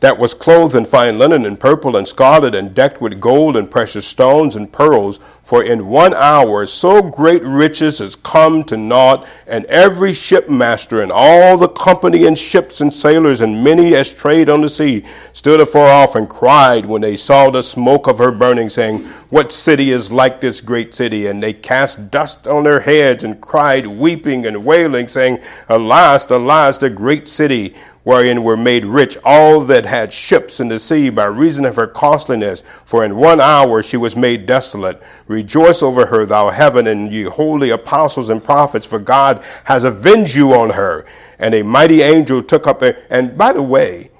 That 0.00 0.18
was 0.18 0.34
clothed 0.34 0.76
in 0.76 0.84
fine 0.84 1.18
linen 1.18 1.46
and 1.46 1.58
purple 1.58 1.96
and 1.96 2.06
scarlet 2.06 2.54
and 2.54 2.74
decked 2.74 3.00
with 3.00 3.20
gold 3.20 3.56
and 3.56 3.70
precious 3.70 4.06
stones 4.06 4.54
and 4.54 4.72
pearls. 4.72 5.18
For 5.42 5.62
in 5.62 5.88
one 5.88 6.14
hour 6.14 6.66
so 6.66 7.02
great 7.02 7.42
riches 7.42 8.00
is 8.00 8.16
come 8.16 8.64
to 8.64 8.78
naught, 8.78 9.28
and 9.46 9.66
every 9.66 10.12
shipmaster 10.12 11.02
and 11.02 11.12
all 11.12 11.58
the 11.58 11.68
company 11.68 12.26
and 12.26 12.38
ships 12.38 12.80
and 12.80 12.92
sailors 12.92 13.42
and 13.42 13.62
many 13.62 13.94
as 13.94 14.10
trade 14.10 14.48
on 14.48 14.62
the 14.62 14.70
sea 14.70 15.04
stood 15.34 15.60
afar 15.60 15.86
off 15.86 16.16
and 16.16 16.30
cried 16.30 16.86
when 16.86 17.02
they 17.02 17.14
saw 17.14 17.50
the 17.50 17.62
smoke 17.62 18.06
of 18.06 18.16
her 18.16 18.30
burning, 18.30 18.70
saying, 18.70 19.04
What 19.28 19.52
city 19.52 19.90
is 19.90 20.10
like 20.10 20.40
this 20.40 20.62
great 20.62 20.94
city? 20.94 21.26
And 21.26 21.42
they 21.42 21.52
cast 21.52 22.10
dust 22.10 22.46
on 22.46 22.64
their 22.64 22.80
heads 22.80 23.22
and 23.22 23.38
cried, 23.38 23.86
weeping 23.86 24.46
and 24.46 24.64
wailing, 24.64 25.08
saying, 25.08 25.40
Alas, 25.68 26.30
alas, 26.30 26.78
the 26.78 26.88
great 26.88 27.28
city! 27.28 27.74
Wherein 28.04 28.44
were 28.44 28.56
made 28.56 28.84
rich 28.84 29.16
all 29.24 29.60
that 29.62 29.86
had 29.86 30.12
ships 30.12 30.60
in 30.60 30.68
the 30.68 30.78
sea 30.78 31.10
by 31.10 31.24
reason 31.24 31.64
of 31.64 31.76
her 31.76 31.86
costliness. 31.86 32.62
For 32.84 33.04
in 33.04 33.16
one 33.16 33.40
hour 33.40 33.82
she 33.82 33.96
was 33.96 34.14
made 34.14 34.46
desolate. 34.46 35.02
Rejoice 35.26 35.82
over 35.82 36.06
her, 36.06 36.24
thou 36.24 36.50
heaven, 36.50 36.86
and 36.86 37.12
ye 37.12 37.24
holy 37.24 37.70
apostles 37.70 38.28
and 38.30 38.44
prophets, 38.44 38.86
for 38.86 38.98
God 38.98 39.42
has 39.64 39.84
avenged 39.84 40.36
you 40.36 40.54
on 40.54 40.70
her. 40.70 41.06
And 41.38 41.54
a 41.54 41.62
mighty 41.62 42.02
angel 42.02 42.42
took 42.42 42.66
up 42.66 42.82
a. 42.82 42.94
And 43.12 43.36
by 43.36 43.52
the 43.52 43.62
way, 43.62 44.10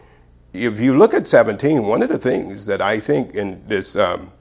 if 0.53 0.81
you 0.81 0.97
look 0.97 1.15
at 1.15 1.29
17, 1.29 1.85
one 1.85 2.03
of 2.03 2.09
the 2.09 2.19
things 2.19 2.67
that 2.67 2.81
I 2.81 3.01
think 3.01 3.35
in 3.35 3.63
this, 3.69 3.97
um, 3.97 4.33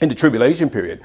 in 0.00 0.08
the 0.08 0.14
tribulation 0.14 0.70
period, 0.70 1.02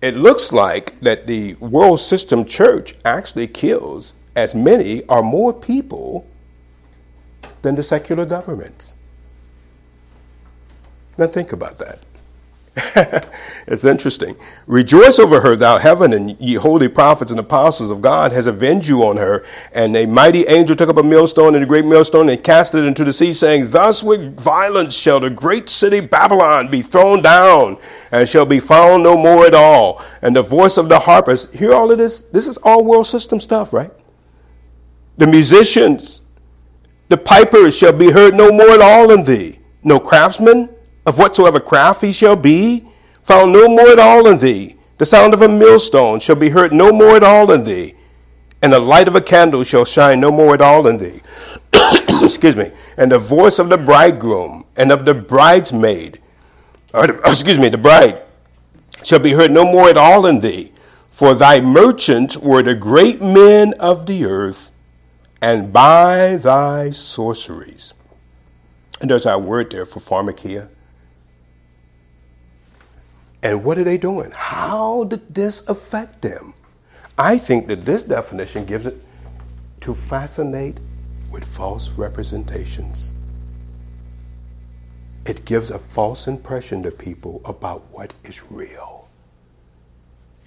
it 0.00 0.16
looks 0.16 0.52
like 0.52 1.00
that 1.00 1.26
the 1.26 1.54
world 1.54 2.00
system 2.00 2.44
church 2.44 2.94
actually 3.04 3.46
kills 3.46 4.14
as 4.36 4.54
many 4.54 5.02
or 5.04 5.22
more 5.22 5.52
people 5.52 6.26
than 7.64 7.74
the 7.74 7.82
secular 7.82 8.24
governments. 8.24 8.94
Now 11.18 11.26
think 11.26 11.52
about 11.52 11.78
that. 11.78 11.98
it's 13.68 13.84
interesting. 13.84 14.34
Rejoice 14.66 15.20
over 15.20 15.40
her, 15.40 15.54
thou 15.54 15.78
heaven, 15.78 16.12
and 16.12 16.36
ye 16.40 16.54
holy 16.54 16.88
prophets 16.88 17.30
and 17.30 17.38
apostles 17.38 17.88
of 17.88 18.02
God 18.02 18.32
has 18.32 18.48
avenged 18.48 18.88
you 18.88 19.04
on 19.04 19.16
her. 19.16 19.44
And 19.72 19.96
a 19.96 20.06
mighty 20.06 20.44
angel 20.48 20.74
took 20.74 20.88
up 20.88 20.96
a 20.96 21.02
millstone 21.02 21.54
and 21.54 21.62
a 21.62 21.68
great 21.68 21.84
millstone 21.84 22.28
and 22.28 22.42
cast 22.42 22.74
it 22.74 22.82
into 22.82 23.04
the 23.04 23.12
sea, 23.12 23.32
saying, 23.32 23.70
Thus 23.70 24.02
with 24.02 24.40
violence 24.40 24.94
shall 24.96 25.20
the 25.20 25.30
great 25.30 25.68
city 25.68 26.00
Babylon 26.00 26.68
be 26.68 26.82
thrown 26.82 27.22
down, 27.22 27.78
and 28.10 28.28
shall 28.28 28.46
be 28.46 28.58
found 28.58 29.04
no 29.04 29.16
more 29.16 29.46
at 29.46 29.54
all. 29.54 30.04
And 30.20 30.34
the 30.34 30.42
voice 30.42 30.76
of 30.76 30.88
the 30.88 30.98
harpers, 30.98 31.52
hear 31.52 31.72
all 31.72 31.92
of 31.92 31.98
this? 31.98 32.22
This 32.22 32.48
is 32.48 32.56
all 32.58 32.84
world 32.84 33.06
system 33.06 33.38
stuff, 33.38 33.72
right? 33.72 33.92
The 35.16 35.28
musicians 35.28 36.22
the 37.08 37.16
piper 37.16 37.70
shall 37.70 37.92
be 37.92 38.10
heard 38.10 38.34
no 38.34 38.50
more 38.50 38.70
at 38.70 38.80
all 38.80 39.10
in 39.10 39.24
thee. 39.24 39.58
No 39.82 40.00
craftsman 40.00 40.70
of 41.04 41.18
whatsoever 41.18 41.60
craft 41.60 42.00
he 42.02 42.12
shall 42.12 42.36
be, 42.36 42.88
found 43.22 43.52
no 43.52 43.68
more 43.68 43.88
at 43.88 43.98
all 43.98 44.26
in 44.26 44.38
thee. 44.38 44.76
The 44.98 45.04
sound 45.04 45.34
of 45.34 45.42
a 45.42 45.48
millstone 45.48 46.20
shall 46.20 46.36
be 46.36 46.50
heard 46.50 46.72
no 46.72 46.92
more 46.92 47.16
at 47.16 47.22
all 47.22 47.50
in 47.52 47.64
thee. 47.64 47.94
And 48.62 48.72
the 48.72 48.80
light 48.80 49.08
of 49.08 49.16
a 49.16 49.20
candle 49.20 49.64
shall 49.64 49.84
shine 49.84 50.20
no 50.20 50.30
more 50.30 50.54
at 50.54 50.62
all 50.62 50.86
in 50.86 50.96
thee. 50.96 51.20
excuse 52.22 52.56
me. 52.56 52.72
And 52.96 53.12
the 53.12 53.18
voice 53.18 53.58
of 53.58 53.68
the 53.68 53.76
bridegroom 53.76 54.64
and 54.76 54.90
of 54.90 55.04
the 55.04 55.14
bridesmaid, 55.14 56.20
uh, 56.94 57.06
or 57.08 57.20
excuse 57.26 57.58
me, 57.58 57.68
the 57.68 57.78
bride, 57.78 58.22
shall 59.02 59.18
be 59.18 59.32
heard 59.32 59.50
no 59.50 59.64
more 59.64 59.88
at 59.88 59.98
all 59.98 60.24
in 60.24 60.40
thee. 60.40 60.72
For 61.10 61.34
thy 61.34 61.60
merchants 61.60 62.36
were 62.36 62.62
the 62.62 62.74
great 62.74 63.20
men 63.20 63.74
of 63.74 64.06
the 64.06 64.24
earth 64.24 64.72
and 65.44 65.74
by 65.74 66.36
thy 66.36 66.90
sorceries. 66.90 67.92
And 69.02 69.10
there's 69.10 69.26
our 69.26 69.38
word 69.38 69.70
there 69.70 69.84
for 69.84 70.00
pharmakeia. 70.00 70.68
And 73.42 73.62
what 73.62 73.76
are 73.76 73.84
they 73.84 73.98
doing? 73.98 74.30
How 74.30 75.04
did 75.04 75.34
this 75.34 75.68
affect 75.68 76.22
them? 76.22 76.54
I 77.18 77.36
think 77.36 77.66
that 77.66 77.84
this 77.84 78.04
definition 78.04 78.64
gives 78.64 78.86
it 78.86 78.96
to 79.82 79.92
fascinate 79.92 80.78
with 81.30 81.44
false 81.44 81.90
representations. 81.90 83.12
It 85.26 85.44
gives 85.44 85.70
a 85.70 85.78
false 85.78 86.26
impression 86.26 86.82
to 86.84 86.90
people 86.90 87.42
about 87.44 87.82
what 87.92 88.14
is 88.24 88.50
real. 88.50 89.08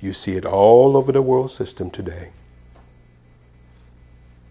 You 0.02 0.14
see 0.14 0.32
it 0.32 0.46
all 0.46 0.98
over 0.98 1.12
the 1.12 1.22
world 1.22 1.52
system 1.52 1.92
today. 1.92 2.32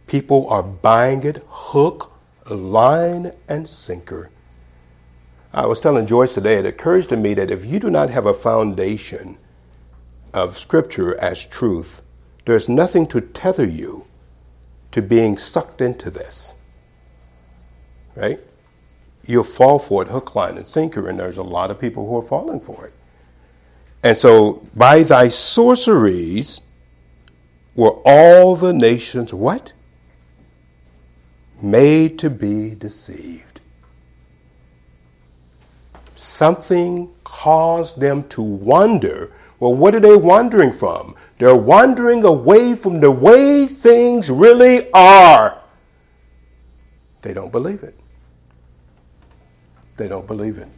People 0.07 0.49
are 0.49 0.63
buying 0.63 1.25
it 1.25 1.45
hook, 1.49 2.13
line, 2.49 3.33
and 3.49 3.69
sinker. 3.69 4.31
I 5.53 5.67
was 5.67 5.81
telling 5.81 6.07
Joyce 6.07 6.35
today, 6.35 6.59
it 6.59 6.67
occurs 6.67 7.07
to 7.09 7.17
me 7.17 7.35
that 7.35 7.51
if 7.51 7.65
you 7.65 7.81
do 7.81 7.91
not 7.91 8.11
have 8.11 8.27
a 8.27 8.35
foundation 8.35 9.39
of 10.35 10.59
Scripture 10.59 11.19
as 11.19 11.45
truth, 11.45 12.03
there's 12.45 12.69
nothing 12.69 13.07
to 13.09 13.21
tether 13.21 13.67
you 13.67 14.07
to 14.93 15.03
being 15.03 15.39
sucked 15.39 15.81
into 15.81 16.11
this. 16.11 16.55
Right? 18.15 18.41
You'll 19.27 19.45
fall 19.45 19.79
for 19.79 20.03
it 20.03 20.09
hook, 20.09 20.35
line, 20.35 20.57
and 20.57 20.67
sinker, 20.67 21.09
and 21.09 21.19
there's 21.19 21.37
a 21.37 21.43
lot 21.43 21.71
of 21.71 21.79
people 21.81 22.07
who 22.07 22.17
are 22.17 22.23
falling 22.23 22.61
for 22.61 22.87
it. 22.87 22.93
And 24.03 24.17
so, 24.17 24.67
by 24.75 25.03
thy 25.03 25.29
sorceries 25.29 26.61
were 27.75 27.99
all 28.05 28.55
the 28.55 28.73
nations 28.73 29.35
what? 29.35 29.73
Made 31.63 32.19
to 32.21 32.31
be 32.31 32.75
deceived. 32.75 33.61
Something 36.15 37.13
caused 37.25 38.01
them 38.01 38.25
to 38.29 38.43
wonder. 38.43 39.33
Well, 39.61 39.75
what 39.75 39.95
are 39.95 40.01
they 40.01 40.17
wandering 40.17 40.73
from? 40.73 41.15
They're 41.39 41.57
wandering 41.57 42.25
away 42.25 42.75
from 42.75 43.01
the 43.01 43.11
way 43.11 43.67
things 43.67 44.31
really 44.31 44.91
are. 44.93 45.59
They 47.23 47.35
don't 47.35 47.53
believe 47.53 47.83
it. 47.83 47.95
They 49.97 50.09
don't 50.09 50.27
believe 50.27 50.59
it. 50.59 50.69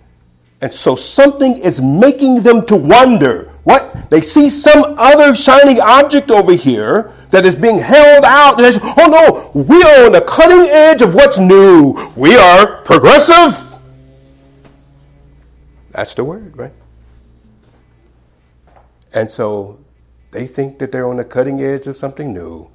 And 0.61 0.73
so 0.73 0.97
something 0.97 1.57
is 1.57 1.81
making 1.81 2.43
them 2.43 2.67
to 2.67 2.77
wonder. 2.77 3.53
What? 3.65 4.11
They 4.11 4.21
see 4.21 4.49
some 4.49 4.97
other 4.99 5.35
shining 5.35 5.81
object 5.81 6.31
over 6.31 6.53
here 6.53 7.13
that 7.31 7.45
is 7.45 7.55
being 7.55 7.79
held 7.79 8.25
out. 8.25 8.61
And 8.61 8.79
oh 8.83 9.51
no, 9.55 9.63
we 9.63 9.83
are 9.83 10.07
on 10.07 10.13
the 10.13 10.21
cutting 10.23 10.67
edge 10.71 11.03
of 11.03 11.15
what's 11.15 11.39
new. 11.39 11.95
We 12.17 12.37
are 12.37 12.83
progressive. 12.83 13.81
That's 15.91 16.15
the 16.15 16.25
word, 16.25 16.57
right? 16.57 16.73
And 19.13 19.31
so 19.31 19.81
they 20.31 20.47
think 20.47 20.79
that 20.79 20.93
they're 20.93 21.09
on 21.09 21.17
the 21.17 21.25
cutting 21.25 21.61
edge 21.61 21.87
of 21.87 21.97
something 21.97 22.33
new, 22.33 22.71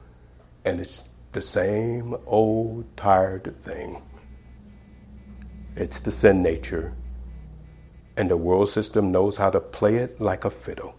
and 0.66 0.80
it's 0.80 1.06
the 1.32 1.42
same 1.42 2.16
old 2.26 2.86
tired 2.98 3.56
thing. 3.62 4.02
It's 5.76 6.00
the 6.00 6.12
sin 6.12 6.44
nature, 6.44 6.94
and 8.18 8.30
the 8.30 8.38
world 8.38 8.70
system 8.70 9.12
knows 9.12 9.38
how 9.38 9.50
to 9.52 9.60
play 9.60 9.96
it 9.96 10.20
like 10.20 10.46
a 10.46 10.50
fiddle. 10.50 10.96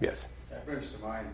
Yes? 0.00 0.28
That 0.50 0.64
brings 0.66 0.92
to 0.92 1.02
mind 1.02 1.26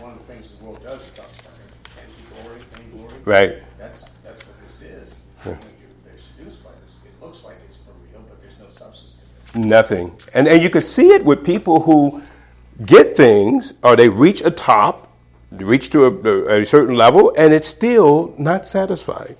one 0.00 0.12
of 0.12 0.18
the 0.18 0.24
things 0.24 0.54
the 0.54 0.64
world 0.64 0.82
does, 0.82 1.06
it 1.06 1.14
talks 1.14 1.38
about 1.40 1.52
empty 2.00 2.22
glory, 2.42 2.58
any 2.78 2.90
glory. 2.90 3.14
Right. 3.24 3.62
That's, 3.78 4.12
that's 4.24 4.46
what 4.46 4.56
this 4.66 4.82
is. 4.82 5.20
They're 5.44 5.58
seduced 6.16 6.64
by 6.64 6.70
this. 6.82 7.04
It 7.04 7.24
looks 7.24 7.44
like 7.44 7.56
it's 7.66 7.78
for 7.78 7.92
real, 8.10 8.24
but 8.28 8.40
there's 8.40 8.58
no 8.58 8.68
substance 8.68 9.22
to 9.52 9.58
it. 9.58 9.64
Nothing. 9.64 10.16
And, 10.34 10.48
and 10.48 10.62
you 10.62 10.70
can 10.70 10.82
see 10.82 11.08
it 11.08 11.24
with 11.24 11.44
people 11.44 11.80
who 11.80 12.22
get 12.86 13.16
things 13.16 13.74
or 13.82 13.96
they 13.96 14.08
reach 14.08 14.40
a 14.42 14.50
top, 14.50 15.08
reach 15.50 15.90
to 15.90 16.06
a, 16.06 16.60
a 16.60 16.64
certain 16.64 16.96
level, 16.96 17.32
and 17.36 17.52
it's 17.52 17.68
still 17.68 18.34
not 18.38 18.66
satisfying. 18.66 19.36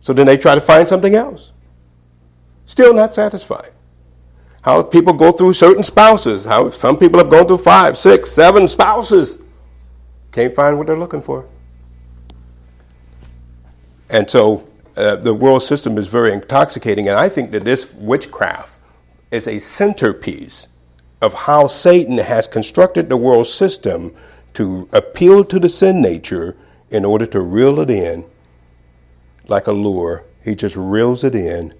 So 0.00 0.12
then 0.12 0.26
they 0.26 0.36
try 0.36 0.54
to 0.54 0.60
find 0.60 0.88
something 0.88 1.14
else. 1.14 1.52
Still 2.66 2.94
not 2.94 3.12
satisfied. 3.12 3.73
How 4.64 4.82
people 4.82 5.12
go 5.12 5.30
through 5.30 5.52
certain 5.52 5.82
spouses. 5.82 6.46
How 6.46 6.70
some 6.70 6.96
people 6.96 7.18
have 7.18 7.28
gone 7.28 7.46
through 7.46 7.58
five, 7.58 7.98
six, 7.98 8.30
seven 8.30 8.66
spouses. 8.66 9.36
Can't 10.32 10.54
find 10.54 10.78
what 10.78 10.86
they're 10.86 10.98
looking 10.98 11.20
for. 11.20 11.46
And 14.08 14.28
so 14.28 14.66
uh, 14.96 15.16
the 15.16 15.34
world 15.34 15.62
system 15.62 15.98
is 15.98 16.06
very 16.06 16.32
intoxicating. 16.32 17.08
And 17.08 17.18
I 17.18 17.28
think 17.28 17.50
that 17.50 17.64
this 17.64 17.92
witchcraft 17.92 18.78
is 19.30 19.46
a 19.46 19.58
centerpiece 19.58 20.68
of 21.20 21.34
how 21.34 21.66
Satan 21.66 22.16
has 22.16 22.48
constructed 22.48 23.10
the 23.10 23.18
world 23.18 23.46
system 23.46 24.14
to 24.54 24.88
appeal 24.92 25.44
to 25.44 25.58
the 25.58 25.68
sin 25.68 26.00
nature 26.00 26.56
in 26.90 27.04
order 27.04 27.26
to 27.26 27.40
reel 27.40 27.80
it 27.80 27.90
in 27.90 28.24
like 29.46 29.66
a 29.66 29.72
lure. 29.72 30.24
He 30.42 30.54
just 30.54 30.76
reels 30.76 31.22
it 31.22 31.34
in 31.34 31.74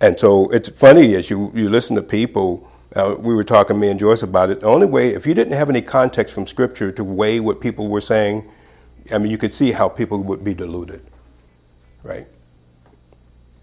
and 0.00 0.18
so 0.18 0.48
it's 0.50 0.68
funny 0.68 1.14
as 1.14 1.30
you, 1.30 1.50
you 1.54 1.68
listen 1.68 1.96
to 1.96 2.02
people, 2.02 2.70
uh, 2.96 3.14
we 3.18 3.34
were 3.34 3.44
talking, 3.44 3.78
me 3.78 3.88
and 3.88 3.98
Joyce, 3.98 4.22
about 4.22 4.50
it. 4.50 4.60
The 4.60 4.66
only 4.66 4.86
way, 4.86 5.14
if 5.14 5.26
you 5.26 5.34
didn't 5.34 5.54
have 5.54 5.68
any 5.68 5.82
context 5.82 6.32
from 6.34 6.46
Scripture 6.46 6.90
to 6.92 7.04
weigh 7.04 7.40
what 7.40 7.60
people 7.60 7.88
were 7.88 8.00
saying, 8.00 8.48
I 9.12 9.18
mean, 9.18 9.30
you 9.30 9.38
could 9.38 9.52
see 9.52 9.72
how 9.72 9.88
people 9.88 10.22
would 10.22 10.44
be 10.44 10.54
deluded, 10.54 11.02
right? 12.02 12.26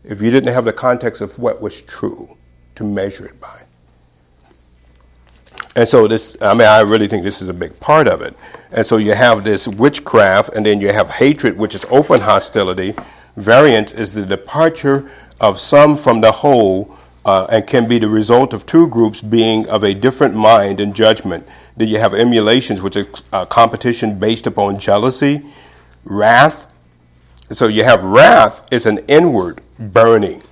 if 0.08 0.22
you 0.22 0.32
didn't 0.32 0.54
have 0.54 0.66
the 0.66 0.74
context 0.74 1.22
of 1.22 1.38
what 1.40 1.62
was 1.62 1.82
true 1.82 2.38
to 2.76 2.84
measure 2.84 3.26
it 3.26 3.40
by. 3.40 3.62
And 5.76 5.88
so 5.88 6.08
this, 6.08 6.38
I 6.42 6.54
mean, 6.54 6.68
I 6.68 6.82
really 6.82 7.08
think 7.08 7.24
this 7.24 7.42
is 7.42 7.50
a 7.50 7.54
big 7.54 7.80
part 7.80 8.08
of 8.08 8.22
it. 8.22 8.36
And 8.72 8.86
so 8.86 8.98
you 8.98 9.14
have 9.14 9.44
this 9.44 9.68
witchcraft, 9.68 10.52
and 10.54 10.66
then 10.66 10.80
you 10.80 10.92
have 10.92 11.10
hatred, 11.10 11.58
which 11.58 11.76
is 11.76 11.86
open 11.86 12.22
hostility. 12.22 12.94
Variance 13.36 13.92
is 13.92 14.14
the 14.14 14.26
departure 14.26 15.12
of 15.40 15.60
some 15.60 15.98
from 15.98 16.22
the 16.22 16.32
whole, 16.32 16.96
uh, 17.26 17.48
and 17.50 17.66
can 17.66 17.88
be 17.88 17.98
the 17.98 18.08
result 18.08 18.54
of 18.54 18.66
two 18.66 18.88
groups 18.88 19.22
being 19.22 19.68
of 19.68 19.84
a 19.84 19.94
different 19.94 20.36
mind 20.36 20.80
and 20.80 20.96
judgment. 20.96 21.48
Then 21.76 21.88
you 21.88 22.00
have 22.00 22.14
emulations, 22.14 22.82
which 22.82 22.96
is 22.96 23.08
uh, 23.34 23.46
competition 23.46 24.20
based 24.20 24.48
upon 24.48 24.80
jealousy, 24.80 25.46
wrath. 26.04 26.72
So 27.52 27.68
you 27.68 27.84
have 27.84 28.04
wrath 28.04 28.66
is 28.72 28.86
an 28.86 29.00
inward 29.08 29.62
burning. 29.80 30.44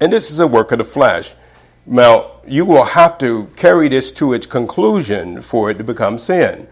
And 0.00 0.12
this 0.12 0.30
is 0.30 0.40
a 0.40 0.46
work 0.46 0.72
of 0.72 0.78
the 0.78 0.84
flesh. 0.84 1.34
Now, 1.84 2.32
you 2.46 2.64
will 2.64 2.84
have 2.84 3.18
to 3.18 3.48
carry 3.56 3.88
this 3.88 4.10
to 4.12 4.32
its 4.32 4.46
conclusion 4.46 5.40
for 5.42 5.70
it 5.70 5.78
to 5.78 5.84
become 5.84 6.18
sin. 6.18 6.68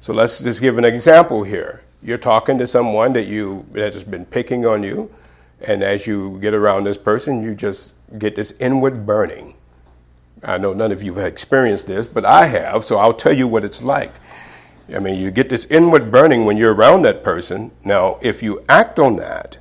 So 0.00 0.12
let's 0.12 0.40
just 0.42 0.60
give 0.60 0.78
an 0.78 0.84
example 0.84 1.42
here. 1.42 1.82
You're 2.02 2.18
talking 2.18 2.58
to 2.58 2.66
someone 2.66 3.12
that 3.14 3.26
you 3.26 3.66
that 3.72 3.92
has 3.92 4.04
been 4.04 4.24
picking 4.24 4.64
on 4.66 4.82
you, 4.82 5.10
and 5.60 5.82
as 5.82 6.06
you 6.06 6.38
get 6.40 6.54
around 6.54 6.84
this 6.84 6.98
person, 6.98 7.42
you 7.42 7.54
just 7.54 7.94
get 8.18 8.36
this 8.36 8.52
inward 8.60 9.06
burning. 9.06 9.54
I 10.42 10.58
know 10.58 10.72
none 10.72 10.92
of 10.92 11.02
you 11.02 11.14
have 11.14 11.26
experienced 11.26 11.86
this, 11.86 12.06
but 12.06 12.24
I 12.24 12.46
have, 12.46 12.84
so 12.84 12.98
I'll 12.98 13.14
tell 13.14 13.32
you 13.32 13.48
what 13.48 13.64
it's 13.64 13.82
like. 13.82 14.12
I 14.94 15.00
mean, 15.00 15.18
you 15.18 15.30
get 15.30 15.48
this 15.48 15.64
inward 15.66 16.10
burning 16.10 16.44
when 16.44 16.56
you're 16.56 16.74
around 16.74 17.02
that 17.02 17.24
person. 17.24 17.72
Now, 17.84 18.18
if 18.22 18.42
you 18.42 18.62
act 18.68 18.98
on 18.98 19.16
that, 19.16 19.58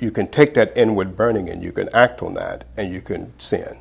you 0.00 0.10
can 0.10 0.26
take 0.26 0.54
that 0.54 0.76
inward 0.76 1.16
burning 1.16 1.48
and 1.48 1.62
you 1.62 1.72
can 1.72 1.88
act 1.94 2.22
on 2.22 2.34
that 2.34 2.64
and 2.76 2.92
you 2.92 3.00
can 3.00 3.32
sin. 3.38 3.78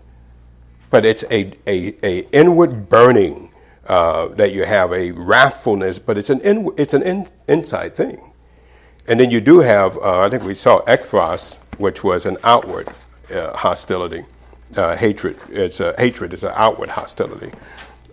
But 0.90 1.06
it's 1.06 1.24
a, 1.32 1.54
a, 1.66 1.96
a 2.04 2.20
inward 2.32 2.90
burning 2.90 3.52
uh, 3.88 4.28
that 4.30 4.52
you 4.52 4.66
have, 4.66 4.92
a 4.92 5.12
wrathfulness, 5.12 6.00
but 6.04 6.18
it's 6.18 6.30
an, 6.30 6.42
in, 6.42 6.72
it's 6.78 6.94
an 6.94 7.02
in, 7.02 7.28
inside 7.48 7.96
thing. 7.96 8.32
And 9.08 9.20
then 9.20 9.32
you 9.32 9.42
do 9.42 9.60
have, 9.60 9.98
uh, 9.98 10.22
I 10.22 10.30
think 10.30 10.44
we 10.44 10.56
saw 10.56 10.82
ekthros, 10.82 11.58
which 11.78 12.04
was 12.04 12.26
an 12.26 12.38
outward 12.44 12.90
uh, 13.32 13.56
hostility, 13.56 14.26
uh, 14.76 14.96
hatred. 14.96 15.38
It's 15.50 15.80
a, 15.80 15.94
hatred 15.98 16.34
is 16.34 16.44
an 16.44 16.54
outward 16.56 16.92
hostility. 16.92 17.52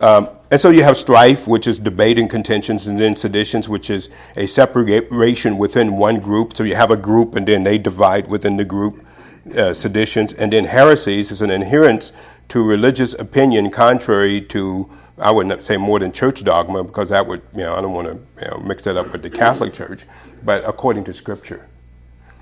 Um, 0.01 0.29
and 0.51 0.61
so 0.61 0.71
you 0.71 0.83
have 0.83 0.97
strife, 0.97 1.47
which 1.47 1.67
is 1.67 1.79
debate 1.79 2.19
and 2.19 2.29
contentions, 2.29 2.89
and 2.89 2.99
then 2.99 3.15
seditions, 3.15 3.69
which 3.69 3.89
is 3.89 4.11
a 4.37 4.47
separation 4.47 5.59
within 5.59 5.97
one 5.97 6.19
group. 6.19 6.57
So 6.57 6.65
you 6.65 6.75
have 6.75 6.91
a 6.91 6.97
group, 6.97 7.37
and 7.37 7.47
then 7.47 7.63
they 7.65 7.79
divide 7.79 8.27
within 8.27 8.57
the 8.57 8.65
group. 8.65 9.07
Uh, 9.57 9.75
seditions, 9.75 10.33
and 10.33 10.53
then 10.53 10.67
heresies 10.67 11.33
is 11.33 11.43
an 11.43 11.51
adherence 11.51 12.13
to 12.47 12.63
religious 12.63 13.13
opinion 13.15 13.71
contrary 13.71 14.41
to 14.41 14.89
I 15.19 15.33
wouldn't 15.33 15.65
say 15.65 15.77
more 15.77 15.99
than 15.99 16.13
church 16.13 16.45
dogma 16.45 16.85
because 16.85 17.09
that 17.09 17.27
would 17.27 17.43
you 17.53 17.63
know 17.63 17.75
I 17.75 17.81
don't 17.81 17.93
want 17.93 18.07
to 18.07 18.45
you 18.45 18.51
know, 18.51 18.59
mix 18.59 18.85
that 18.85 18.97
up 18.97 19.11
with 19.11 19.23
the 19.23 19.31
Catholic 19.31 19.73
Church, 19.73 20.05
but 20.45 20.65
according 20.69 21.05
to 21.05 21.13
Scripture. 21.13 21.69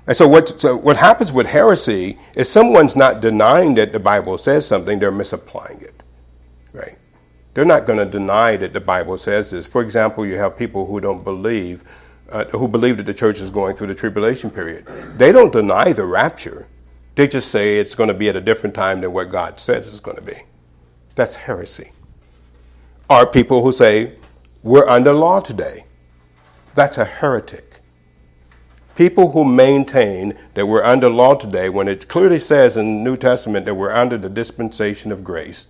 And 0.07 0.17
so 0.17 0.27
what 0.27 0.59
so 0.59 0.75
what 0.75 0.97
happens 0.97 1.31
with 1.31 1.47
heresy 1.47 2.17
is 2.35 2.49
someone's 2.49 2.95
not 2.95 3.21
denying 3.21 3.75
that 3.75 3.91
the 3.91 3.99
Bible 3.99 4.37
says 4.37 4.65
something; 4.65 4.99
they're 4.99 5.11
misapplying 5.11 5.81
it, 5.81 6.03
right? 6.73 6.97
They're 7.53 7.65
not 7.65 7.85
going 7.85 7.99
to 7.99 8.05
deny 8.05 8.55
that 8.57 8.73
the 8.73 8.79
Bible 8.79 9.17
says 9.17 9.51
this. 9.51 9.67
For 9.67 9.81
example, 9.81 10.25
you 10.25 10.37
have 10.37 10.57
people 10.57 10.85
who 10.85 10.99
don't 10.99 11.23
believe, 11.23 11.83
uh, 12.29 12.45
who 12.45 12.67
believe 12.67 12.97
that 12.97 13.05
the 13.05 13.13
church 13.13 13.39
is 13.39 13.49
going 13.49 13.75
through 13.75 13.87
the 13.87 13.95
tribulation 13.95 14.49
period. 14.49 14.85
They 15.17 15.31
don't 15.31 15.51
deny 15.51 15.91
the 15.91 16.05
rapture. 16.05 16.67
They 17.15 17.27
just 17.27 17.51
say 17.51 17.77
it's 17.77 17.93
going 17.93 18.07
to 18.07 18.13
be 18.13 18.29
at 18.29 18.35
a 18.35 18.41
different 18.41 18.73
time 18.73 19.01
than 19.01 19.11
what 19.11 19.29
God 19.29 19.59
says 19.59 19.85
it's 19.87 19.99
going 19.99 20.15
to 20.15 20.23
be. 20.23 20.43
That's 21.15 21.35
heresy. 21.35 21.91
Are 23.09 23.27
people 23.27 23.61
who 23.61 23.73
say, 23.73 24.13
we're 24.63 24.87
under 24.87 25.11
law 25.11 25.39
today. 25.39 25.85
That's 26.75 26.97
a 26.97 27.05
heretic. 27.05 27.70
People 29.01 29.31
who 29.31 29.43
maintain 29.43 30.37
that 30.53 30.67
we're 30.67 30.83
under 30.83 31.09
law 31.09 31.33
today, 31.33 31.69
when 31.69 31.87
it 31.87 32.07
clearly 32.07 32.37
says 32.37 32.77
in 32.77 32.85
the 32.85 33.03
New 33.03 33.17
Testament 33.17 33.65
that 33.65 33.73
we're 33.73 33.91
under 33.91 34.15
the 34.15 34.29
dispensation 34.29 35.11
of 35.11 35.23
grace, 35.23 35.65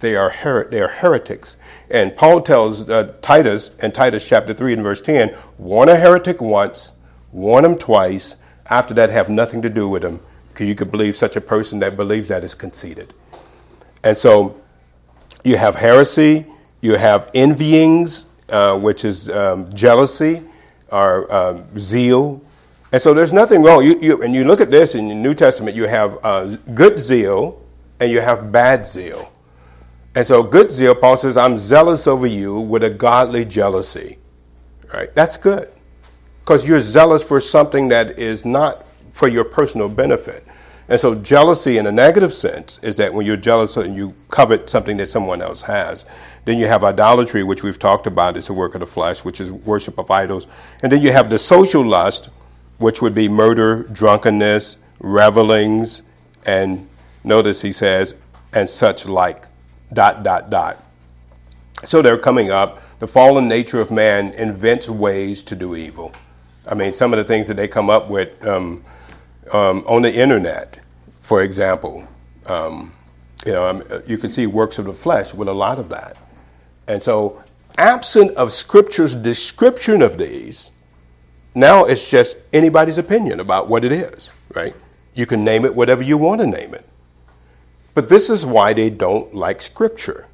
they 0.00 0.16
are, 0.16 0.30
her- 0.30 0.68
they 0.68 0.80
are 0.80 0.88
heretics. 0.88 1.56
And 1.88 2.16
Paul 2.16 2.40
tells 2.40 2.90
uh, 2.90 3.14
Titus 3.22 3.76
in 3.76 3.92
Titus 3.92 4.28
chapter 4.28 4.52
3 4.52 4.72
and 4.72 4.82
verse 4.82 5.00
10 5.00 5.36
warn 5.56 5.88
a 5.88 5.94
heretic 5.94 6.42
once, 6.42 6.94
warn 7.30 7.64
him 7.64 7.78
twice, 7.78 8.34
after 8.66 8.92
that, 8.94 9.08
have 9.08 9.28
nothing 9.28 9.62
to 9.62 9.70
do 9.70 9.88
with 9.88 10.02
him, 10.02 10.18
because 10.48 10.66
you 10.66 10.74
could 10.74 10.90
believe 10.90 11.14
such 11.14 11.36
a 11.36 11.40
person 11.40 11.78
that 11.78 11.96
believes 11.96 12.26
that 12.26 12.42
is 12.42 12.56
conceited. 12.56 13.14
And 14.02 14.18
so 14.18 14.60
you 15.44 15.58
have 15.58 15.76
heresy, 15.76 16.46
you 16.80 16.96
have 16.96 17.30
envyings, 17.34 18.26
uh, 18.48 18.76
which 18.76 19.04
is 19.04 19.30
um, 19.30 19.72
jealousy 19.72 20.42
or 20.90 21.30
uh, 21.30 21.62
zeal. 21.78 22.40
And 22.94 23.02
so 23.02 23.12
there's 23.12 23.32
nothing 23.32 23.64
wrong. 23.64 23.84
You, 23.84 23.98
you, 24.00 24.22
and 24.22 24.32
you 24.32 24.44
look 24.44 24.60
at 24.60 24.70
this 24.70 24.94
in 24.94 25.08
the 25.08 25.16
New 25.16 25.34
Testament, 25.34 25.74
you 25.74 25.88
have 25.88 26.16
uh, 26.22 26.56
good 26.74 27.00
zeal 27.00 27.60
and 27.98 28.08
you 28.08 28.20
have 28.20 28.52
bad 28.52 28.86
zeal. 28.86 29.32
And 30.14 30.24
so, 30.24 30.44
good 30.44 30.70
zeal, 30.70 30.94
Paul 30.94 31.16
says, 31.16 31.36
I'm 31.36 31.58
zealous 31.58 32.06
over 32.06 32.28
you 32.28 32.60
with 32.60 32.84
a 32.84 32.90
godly 32.90 33.46
jealousy. 33.46 34.18
Right? 34.92 35.12
That's 35.12 35.36
good. 35.36 35.68
Because 36.42 36.68
you're 36.68 36.78
zealous 36.78 37.24
for 37.24 37.40
something 37.40 37.88
that 37.88 38.16
is 38.16 38.44
not 38.44 38.86
for 39.10 39.26
your 39.26 39.42
personal 39.42 39.88
benefit. 39.88 40.46
And 40.88 41.00
so, 41.00 41.16
jealousy 41.16 41.78
in 41.78 41.88
a 41.88 41.92
negative 41.92 42.32
sense 42.32 42.78
is 42.80 42.94
that 42.98 43.12
when 43.12 43.26
you're 43.26 43.36
jealous 43.36 43.76
and 43.76 43.96
you 43.96 44.14
covet 44.28 44.70
something 44.70 44.98
that 44.98 45.08
someone 45.08 45.42
else 45.42 45.62
has. 45.62 46.04
Then 46.44 46.58
you 46.58 46.68
have 46.68 46.84
idolatry, 46.84 47.42
which 47.42 47.64
we've 47.64 47.80
talked 47.80 48.06
about, 48.06 48.36
it's 48.36 48.50
a 48.50 48.54
work 48.54 48.74
of 48.74 48.80
the 48.80 48.86
flesh, 48.86 49.24
which 49.24 49.40
is 49.40 49.50
worship 49.50 49.98
of 49.98 50.12
idols. 50.12 50.46
And 50.80 50.92
then 50.92 51.02
you 51.02 51.10
have 51.10 51.28
the 51.28 51.40
social 51.40 51.84
lust, 51.84 52.28
which 52.78 53.00
would 53.00 53.14
be 53.14 53.28
murder, 53.28 53.84
drunkenness, 53.84 54.76
revelings, 55.00 56.02
and 56.46 56.88
notice 57.22 57.62
he 57.62 57.72
says, 57.72 58.14
and 58.52 58.68
such 58.68 59.06
like 59.06 59.46
dot, 59.92 60.22
dot, 60.22 60.50
dot. 60.50 60.82
So 61.84 62.02
they're 62.02 62.18
coming 62.18 62.50
up. 62.50 62.80
The 63.00 63.06
fallen 63.06 63.48
nature 63.48 63.80
of 63.80 63.90
man 63.90 64.30
invents 64.32 64.88
ways 64.88 65.42
to 65.44 65.56
do 65.56 65.76
evil. 65.76 66.12
I 66.66 66.74
mean, 66.74 66.92
some 66.92 67.12
of 67.12 67.18
the 67.18 67.24
things 67.24 67.48
that 67.48 67.54
they 67.54 67.68
come 67.68 67.90
up 67.90 68.08
with 68.08 68.44
um, 68.46 68.84
um, 69.52 69.84
on 69.86 70.02
the 70.02 70.14
internet, 70.14 70.78
for 71.20 71.42
example, 71.42 72.06
um, 72.46 72.92
you 73.44 73.52
know, 73.52 73.68
um, 73.68 73.82
you 74.06 74.16
can 74.16 74.30
see 74.30 74.46
works 74.46 74.78
of 74.78 74.86
the 74.86 74.94
flesh 74.94 75.34
with 75.34 75.48
a 75.48 75.52
lot 75.52 75.78
of 75.78 75.90
that. 75.90 76.16
And 76.86 77.02
so, 77.02 77.42
absent 77.76 78.30
of 78.36 78.52
Scripture's 78.52 79.14
description 79.14 80.00
of 80.00 80.16
these, 80.16 80.70
now 81.54 81.84
it's 81.84 82.08
just 82.08 82.36
anybody's 82.52 82.98
opinion 82.98 83.40
about 83.40 83.68
what 83.68 83.84
it 83.84 83.92
is, 83.92 84.32
right? 84.54 84.74
You 85.14 85.26
can 85.26 85.44
name 85.44 85.64
it 85.64 85.74
whatever 85.74 86.02
you 86.02 86.18
want 86.18 86.40
to 86.40 86.46
name 86.46 86.74
it. 86.74 86.86
But 87.94 88.08
this 88.08 88.28
is 88.28 88.44
why 88.44 88.72
they 88.72 88.90
don't 88.90 89.34
like 89.34 89.60
Scripture. 89.60 90.26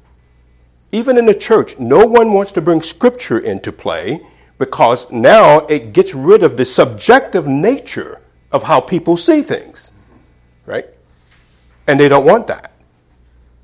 Even 0.91 1.17
in 1.17 1.27
the 1.27 1.33
church, 1.33 1.77
no 1.79 2.05
one 2.05 2.33
wants 2.33 2.51
to 2.53 2.61
bring 2.61 2.81
Scripture 2.81 3.37
into 3.37 3.71
play 3.71 4.25
because 4.57 5.11
now 5.11 5.59
it 5.67 5.93
gets 5.93 6.13
rid 6.13 6.43
of 6.43 6.57
the 6.57 6.65
subjective 6.65 7.47
nature 7.47 8.19
of 8.51 8.63
how 8.63 8.81
people 8.81 9.15
see 9.15 9.41
things, 9.41 9.93
right? 10.65 10.85
And 11.87 11.99
they 11.99 12.07
don't 12.07 12.25
want 12.25 12.47
that. 12.47 12.71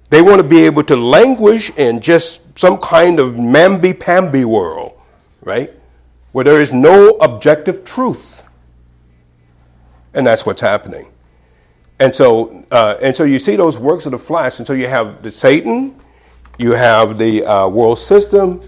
They 0.09 0.21
want 0.21 0.37
to 0.37 0.47
be 0.47 0.65
able 0.65 0.83
to 0.85 0.95
languish 0.95 1.69
in 1.71 1.99
just 1.99 2.57
some 2.57 2.77
kind 2.77 3.19
of 3.19 3.33
mamby 3.33 3.99
pamby 3.99 4.45
world, 4.45 4.93
right? 5.41 5.71
Where 6.37 6.43
there 6.43 6.61
is 6.61 6.71
no 6.71 7.17
objective 7.19 7.83
truth. 7.83 8.43
And 10.13 10.27
that's 10.27 10.45
what's 10.45 10.61
happening. 10.61 11.07
And 11.97 12.13
so, 12.13 12.63
uh, 12.69 12.95
and 13.01 13.15
so 13.15 13.23
you 13.23 13.39
see 13.39 13.55
those 13.55 13.79
works 13.79 14.05
of 14.05 14.11
the 14.11 14.19
flesh. 14.19 14.59
And 14.59 14.67
so 14.67 14.73
you 14.73 14.87
have 14.87 15.23
the 15.23 15.31
Satan, 15.31 15.99
you 16.59 16.73
have 16.73 17.17
the 17.17 17.43
uh, 17.43 17.67
world 17.69 17.97
system, 17.97 18.61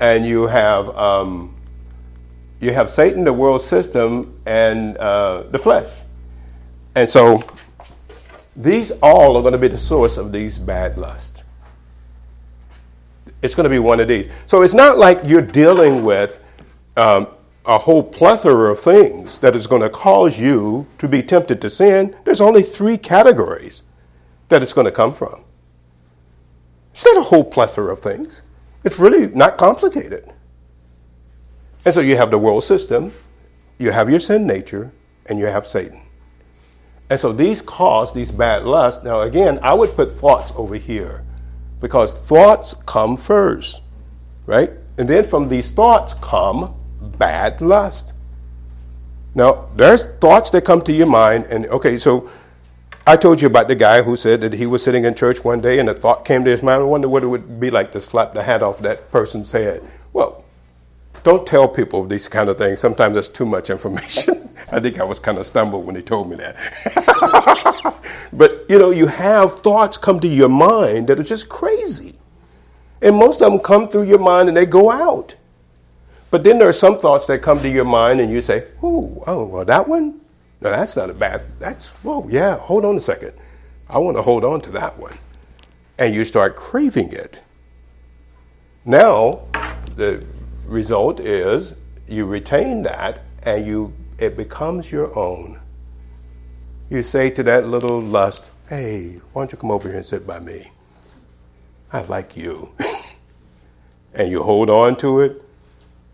and 0.00 0.26
you 0.26 0.48
have 0.48 0.88
um, 0.96 1.54
you 2.58 2.72
have 2.72 2.90
Satan, 2.90 3.22
the 3.22 3.32
world 3.32 3.62
system, 3.62 4.40
and 4.44 4.96
uh, 4.96 5.44
the 5.44 5.58
flesh. 5.58 6.02
And 6.96 7.08
so 7.08 7.40
these 8.56 8.90
all 9.00 9.36
are 9.36 9.42
going 9.42 9.52
to 9.52 9.58
be 9.58 9.68
the 9.68 9.78
source 9.78 10.16
of 10.16 10.32
these 10.32 10.58
bad 10.58 10.98
lusts. 10.98 11.44
It's 13.42 13.54
going 13.54 13.62
to 13.62 13.70
be 13.70 13.78
one 13.78 14.00
of 14.00 14.08
these. 14.08 14.28
So 14.46 14.62
it's 14.62 14.74
not 14.74 14.98
like 14.98 15.20
you're 15.24 15.40
dealing 15.40 16.02
with 16.02 16.42
um, 16.96 17.28
a 17.66 17.78
whole 17.78 18.02
plethora 18.02 18.70
of 18.70 18.80
things 18.80 19.40
that 19.40 19.56
is 19.56 19.66
going 19.66 19.82
to 19.82 19.90
cause 19.90 20.38
you 20.38 20.86
to 20.98 21.08
be 21.08 21.22
tempted 21.22 21.60
to 21.60 21.68
sin, 21.68 22.16
there's 22.24 22.40
only 22.40 22.62
three 22.62 22.96
categories 22.96 23.82
that 24.48 24.62
it's 24.62 24.72
going 24.72 24.84
to 24.84 24.92
come 24.92 25.12
from. 25.12 25.42
It's 26.92 27.04
not 27.04 27.18
a 27.18 27.22
whole 27.22 27.44
plethora 27.44 27.92
of 27.92 28.00
things. 28.00 28.42
It's 28.84 28.98
really 28.98 29.26
not 29.26 29.58
complicated. 29.58 30.32
And 31.84 31.92
so 31.92 32.00
you 32.00 32.16
have 32.16 32.30
the 32.30 32.38
world 32.38 32.64
system, 32.64 33.12
you 33.78 33.90
have 33.90 34.08
your 34.08 34.20
sin 34.20 34.46
nature, 34.46 34.92
and 35.26 35.38
you 35.38 35.46
have 35.46 35.66
Satan. 35.66 36.02
And 37.10 37.18
so 37.20 37.32
these 37.32 37.60
cause 37.62 38.12
these 38.12 38.30
bad 38.30 38.64
lusts. 38.64 39.04
Now, 39.04 39.20
again, 39.20 39.58
I 39.62 39.74
would 39.74 39.94
put 39.94 40.12
thoughts 40.12 40.52
over 40.56 40.76
here 40.76 41.24
because 41.80 42.12
thoughts 42.12 42.74
come 42.86 43.16
first, 43.16 43.82
right? 44.46 44.70
And 44.98 45.08
then 45.08 45.24
from 45.24 45.48
these 45.48 45.72
thoughts 45.72 46.14
come 46.14 46.74
bad 47.06 47.60
lust. 47.60 48.14
Now, 49.34 49.68
there's 49.76 50.06
thoughts 50.20 50.50
that 50.50 50.64
come 50.64 50.80
to 50.82 50.92
your 50.92 51.06
mind, 51.06 51.46
and 51.46 51.66
okay, 51.66 51.98
so 51.98 52.30
I 53.06 53.16
told 53.16 53.40
you 53.40 53.46
about 53.46 53.68
the 53.68 53.76
guy 53.76 54.02
who 54.02 54.16
said 54.16 54.40
that 54.40 54.54
he 54.54 54.66
was 54.66 54.82
sitting 54.82 55.04
in 55.04 55.14
church 55.14 55.44
one 55.44 55.60
day 55.60 55.78
and 55.78 55.88
a 55.88 55.94
thought 55.94 56.24
came 56.24 56.44
to 56.44 56.50
his 56.50 56.62
mind. 56.62 56.82
I 56.82 56.84
wonder 56.84 57.08
what 57.08 57.22
it 57.22 57.28
would 57.28 57.60
be 57.60 57.70
like 57.70 57.92
to 57.92 58.00
slap 58.00 58.32
the 58.32 58.42
hat 58.42 58.64
off 58.64 58.80
that 58.80 59.12
person's 59.12 59.52
head. 59.52 59.82
Well, 60.12 60.44
don't 61.22 61.46
tell 61.46 61.68
people 61.68 62.04
these 62.04 62.28
kind 62.28 62.48
of 62.48 62.58
things. 62.58 62.80
Sometimes 62.80 63.14
that's 63.14 63.28
too 63.28 63.46
much 63.46 63.70
information. 63.70 64.50
I 64.72 64.80
think 64.80 64.98
I 64.98 65.04
was 65.04 65.20
kind 65.20 65.38
of 65.38 65.46
stumbled 65.46 65.86
when 65.86 65.94
he 65.94 66.02
told 66.02 66.28
me 66.28 66.36
that. 66.36 67.94
but 68.32 68.64
you 68.68 68.78
know, 68.78 68.90
you 68.90 69.06
have 69.06 69.60
thoughts 69.60 69.96
come 69.96 70.18
to 70.20 70.28
your 70.28 70.48
mind 70.48 71.06
that 71.06 71.20
are 71.20 71.24
just 71.24 71.48
crazy. 71.48 72.14
And 73.00 73.14
most 73.14 73.40
of 73.40 73.52
them 73.52 73.60
come 73.60 73.88
through 73.88 74.04
your 74.04 74.18
mind 74.18 74.48
and 74.48 74.56
they 74.56 74.66
go 74.66 74.90
out. 74.90 75.36
But 76.30 76.44
then 76.44 76.58
there 76.58 76.68
are 76.68 76.72
some 76.72 76.98
thoughts 76.98 77.26
that 77.26 77.42
come 77.42 77.60
to 77.60 77.68
your 77.68 77.84
mind 77.84 78.20
and 78.20 78.30
you 78.30 78.40
say, 78.40 78.66
oh, 78.82 79.22
oh, 79.26 79.44
well, 79.44 79.64
that 79.64 79.88
one? 79.88 80.20
No, 80.60 80.70
that's 80.70 80.96
not 80.96 81.10
a 81.10 81.14
bad, 81.14 81.42
that's, 81.58 81.88
whoa, 82.02 82.26
yeah, 82.28 82.56
hold 82.56 82.84
on 82.84 82.96
a 82.96 83.00
second. 83.00 83.32
I 83.88 83.98
want 83.98 84.16
to 84.16 84.22
hold 84.22 84.44
on 84.44 84.60
to 84.62 84.70
that 84.72 84.98
one. 84.98 85.16
And 85.98 86.14
you 86.14 86.24
start 86.24 86.56
craving 86.56 87.12
it. 87.12 87.38
Now, 88.84 89.42
the 89.96 90.24
result 90.66 91.20
is 91.20 91.74
you 92.08 92.24
retain 92.24 92.82
that 92.82 93.22
and 93.42 93.66
you 93.66 93.92
it 94.18 94.36
becomes 94.36 94.90
your 94.90 95.16
own. 95.18 95.60
You 96.88 97.02
say 97.02 97.30
to 97.30 97.42
that 97.42 97.68
little 97.68 98.00
lust, 98.00 98.50
hey, 98.68 99.20
why 99.32 99.42
don't 99.42 99.52
you 99.52 99.58
come 99.58 99.70
over 99.70 99.88
here 99.88 99.96
and 99.96 100.06
sit 100.06 100.26
by 100.26 100.38
me? 100.38 100.70
I 101.92 102.02
like 102.02 102.36
you. 102.36 102.70
and 104.14 104.30
you 104.30 104.42
hold 104.42 104.70
on 104.70 104.96
to 104.96 105.20
it, 105.20 105.45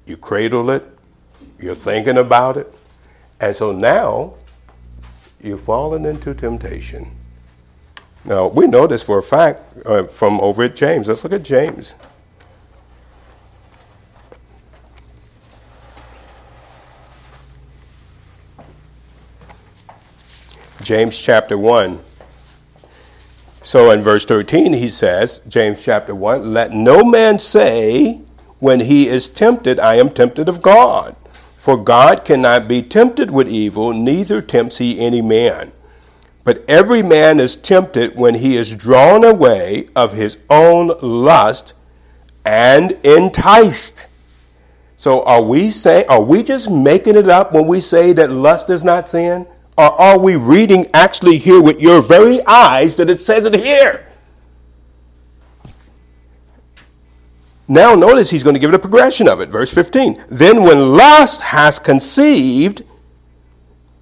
you 0.07 0.17
cradle 0.17 0.71
it, 0.71 0.87
you're 1.59 1.75
thinking 1.75 2.19
about 2.19 2.57
it. 2.57 2.73
And 3.41 3.55
so 3.55 3.73
now 3.73 4.35
you've 5.41 5.63
fallen 5.63 6.05
into 6.05 6.35
temptation. 6.35 7.11
Now, 8.25 8.47
we 8.47 8.67
know 8.69 8.87
this 8.87 9.03
for 9.03 9.19
a 9.19 9.23
fact 9.23 9.61
uh, 9.85 10.05
from 10.05 10.41
over 10.41 10.63
at 10.63 10.77
James. 10.77 11.09
Let's 11.09 11.25
look 11.25 11.33
at 11.33 11.43
James. 11.43 11.97
James 20.83 21.17
chapter 21.19 21.57
1. 21.57 21.99
So 23.63 23.91
in 23.91 24.03
verse 24.03 24.25
13, 24.25 24.73
he 24.73 24.89
says, 24.89 25.41
James 25.49 25.83
chapter 25.83 26.15
1, 26.15 26.53
let 26.53 26.73
no 26.73 27.05
man 27.05 27.39
say 27.39 28.21
when 28.63 28.79
he 28.79 29.09
is 29.09 29.29
tempted, 29.29 29.81
I 29.81 29.97
am 29.97 30.09
tempted 30.09 30.49
of 30.49 30.63
God. 30.63 31.17
For 31.59 31.77
God 31.77 32.25
cannot 32.25 32.69
be 32.69 32.81
tempted 32.81 33.33
with 33.33 33.49
evil, 33.49 33.93
neither 33.93 34.41
tempts 34.41 34.79
he 34.79 35.01
any 35.01 35.21
man. 35.21 35.73
But 36.45 36.65
every 36.69 37.03
man 37.03 37.41
is 37.41 37.57
tempted 37.57 38.15
when 38.15 38.37
he 38.37 38.57
is 38.57 38.77
drawn 38.77 39.25
away 39.25 39.89
of 39.97 40.13
his 40.13 40.39
own 40.49 40.93
lust 41.03 41.75
and 42.45 42.93
enticed. 43.03 44.07
So 44.97 45.25
are 45.25 45.43
we 45.43 45.73
saying 45.73 46.05
are 46.09 46.23
we 46.23 46.45
just 46.45 46.71
making 46.71 47.17
it 47.17 47.29
up 47.29 47.53
when 47.53 47.67
we 47.67 47.81
say 47.81 48.13
that 48.13 48.31
lust 48.31 48.71
is 48.71 48.85
not 48.85 49.09
sin? 49.09 49.45
Or 49.77 49.91
are 50.01 50.21
we 50.21 50.37
reading 50.37 50.87
actually 50.95 51.39
here 51.39 51.61
with 51.61 51.83
your 51.83 52.01
very 52.01 52.41
eyes 52.47 52.95
that 52.99 53.11
it 53.11 53.19
says 53.19 53.45
it 53.45 53.57
here? 53.57 54.07
Now, 57.73 57.95
notice 57.95 58.29
he's 58.29 58.43
going 58.43 58.53
to 58.53 58.61
give 58.61 58.69
it 58.69 58.75
a 58.75 58.79
progression 58.79 59.27
of 59.27 59.41
it. 59.41 59.49
Verse 59.49 59.73
15. 59.73 60.27
Then, 60.29 60.63
when 60.63 60.93
lust 60.93 61.41
has 61.41 61.79
conceived, 61.79 62.83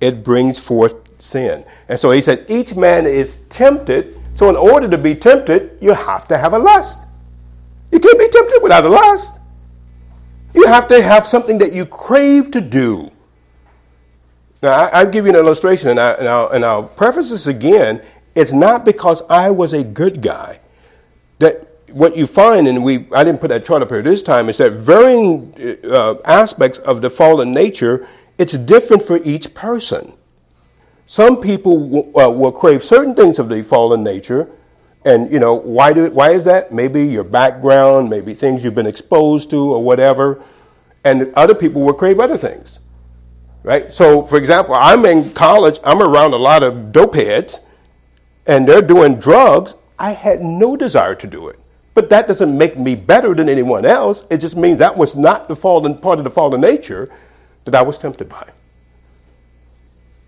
it 0.00 0.24
brings 0.24 0.58
forth 0.58 1.22
sin. 1.22 1.64
And 1.88 1.96
so 1.96 2.10
he 2.10 2.20
says, 2.20 2.42
each 2.48 2.74
man 2.74 3.06
is 3.06 3.44
tempted. 3.48 4.20
So, 4.34 4.50
in 4.50 4.56
order 4.56 4.88
to 4.88 4.98
be 4.98 5.14
tempted, 5.14 5.78
you 5.80 5.94
have 5.94 6.26
to 6.26 6.36
have 6.36 6.52
a 6.52 6.58
lust. 6.58 7.06
You 7.92 8.00
can't 8.00 8.18
be 8.18 8.28
tempted 8.28 8.58
without 8.60 8.84
a 8.84 8.88
lust. 8.88 9.38
You 10.52 10.66
have 10.66 10.88
to 10.88 11.00
have 11.00 11.24
something 11.24 11.58
that 11.58 11.72
you 11.72 11.86
crave 11.86 12.50
to 12.50 12.60
do. 12.60 13.12
Now, 14.64 14.72
I, 14.72 15.04
will 15.04 15.12
give 15.12 15.26
you 15.26 15.30
an 15.30 15.36
illustration, 15.36 15.90
and, 15.90 16.00
I, 16.00 16.10
and, 16.14 16.26
I'll, 16.26 16.48
and 16.48 16.64
I'll 16.64 16.82
preface 16.82 17.30
this 17.30 17.46
again. 17.46 18.02
It's 18.34 18.52
not 18.52 18.84
because 18.84 19.22
I 19.30 19.50
was 19.50 19.72
a 19.72 19.84
good 19.84 20.22
guy. 20.22 20.58
That 21.38 21.69
what 21.92 22.16
you 22.16 22.26
find, 22.26 22.68
and 22.68 22.84
we 22.84 23.06
I 23.12 23.24
didn't 23.24 23.40
put 23.40 23.48
that 23.48 23.64
chart 23.64 23.82
up 23.82 23.90
here 23.90 24.02
this 24.02 24.22
time, 24.22 24.48
is 24.48 24.58
that 24.58 24.72
varying 24.72 25.54
uh, 25.84 26.16
aspects 26.24 26.78
of 26.80 27.02
the 27.02 27.10
fallen 27.10 27.52
nature, 27.52 28.08
it's 28.38 28.58
different 28.58 29.02
for 29.02 29.18
each 29.24 29.54
person. 29.54 30.14
Some 31.06 31.40
people 31.40 31.80
w- 31.90 32.18
uh, 32.18 32.30
will 32.30 32.52
crave 32.52 32.84
certain 32.84 33.14
things 33.14 33.38
of 33.38 33.48
the 33.48 33.62
fallen 33.62 34.04
nature, 34.04 34.48
and 35.04 35.30
you 35.32 35.40
know 35.40 35.54
why 35.54 35.92
do 35.92 36.10
why 36.10 36.32
is 36.32 36.44
that? 36.46 36.72
Maybe 36.72 37.06
your 37.06 37.24
background, 37.24 38.10
maybe 38.10 38.34
things 38.34 38.64
you've 38.64 38.76
been 38.76 38.86
exposed 38.86 39.50
to, 39.50 39.74
or 39.74 39.82
whatever. 39.82 40.42
And 41.04 41.32
other 41.34 41.54
people 41.54 41.82
will 41.82 41.94
crave 41.94 42.20
other 42.20 42.38
things 42.38 42.80
right? 43.64 43.92
So, 43.92 44.26
for 44.26 44.38
example, 44.38 44.74
I'm 44.74 45.06
in 45.06 45.32
college, 45.32 45.80
I'm 45.84 46.02
around 46.02 46.34
a 46.34 46.38
lot 46.38 46.64
of 46.64 46.92
dope 46.92 47.16
heads, 47.16 47.66
and 48.46 48.68
they're 48.68 48.82
doing 48.82 49.16
drugs. 49.16 49.76
I 49.98 50.12
had 50.12 50.42
no 50.42 50.76
desire 50.76 51.16
to 51.16 51.28
do 51.28 51.48
it. 51.48 51.59
But 51.94 52.08
that 52.10 52.28
doesn't 52.28 52.56
make 52.56 52.78
me 52.78 52.94
better 52.94 53.34
than 53.34 53.48
anyone 53.48 53.84
else. 53.84 54.26
It 54.30 54.38
just 54.38 54.56
means 54.56 54.78
that 54.78 54.96
was 54.96 55.16
not 55.16 55.48
the 55.48 55.56
fallen 55.56 55.98
part 55.98 56.18
of 56.18 56.24
the 56.24 56.30
fallen 56.30 56.60
nature 56.60 57.10
that 57.64 57.74
I 57.74 57.82
was 57.82 57.98
tempted 57.98 58.28
by. 58.28 58.48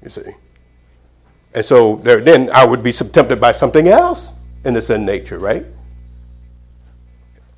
You 0.03 0.09
see? 0.09 0.33
And 1.55 1.65
so 1.65 1.97
there, 1.97 2.21
then 2.21 2.51
I 2.51 2.65
would 2.65 2.83
be 2.83 2.93
tempted 2.93 3.41
by 3.41 3.53
something 3.53 3.89
else 3.89 4.33
in 4.65 4.75
the 4.75 4.83
sin 4.83 5.05
nature, 5.05 5.39
right? 5.39 5.65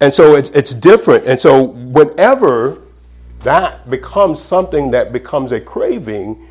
And 0.00 0.12
so 0.12 0.34
it's, 0.34 0.50
it's 0.50 0.74
different. 0.74 1.26
And 1.26 1.38
so 1.38 1.62
whenever 1.62 2.82
that 3.40 3.88
becomes 3.88 4.42
something 4.42 4.90
that 4.90 5.12
becomes 5.12 5.52
a 5.52 5.60
craving, 5.60 6.48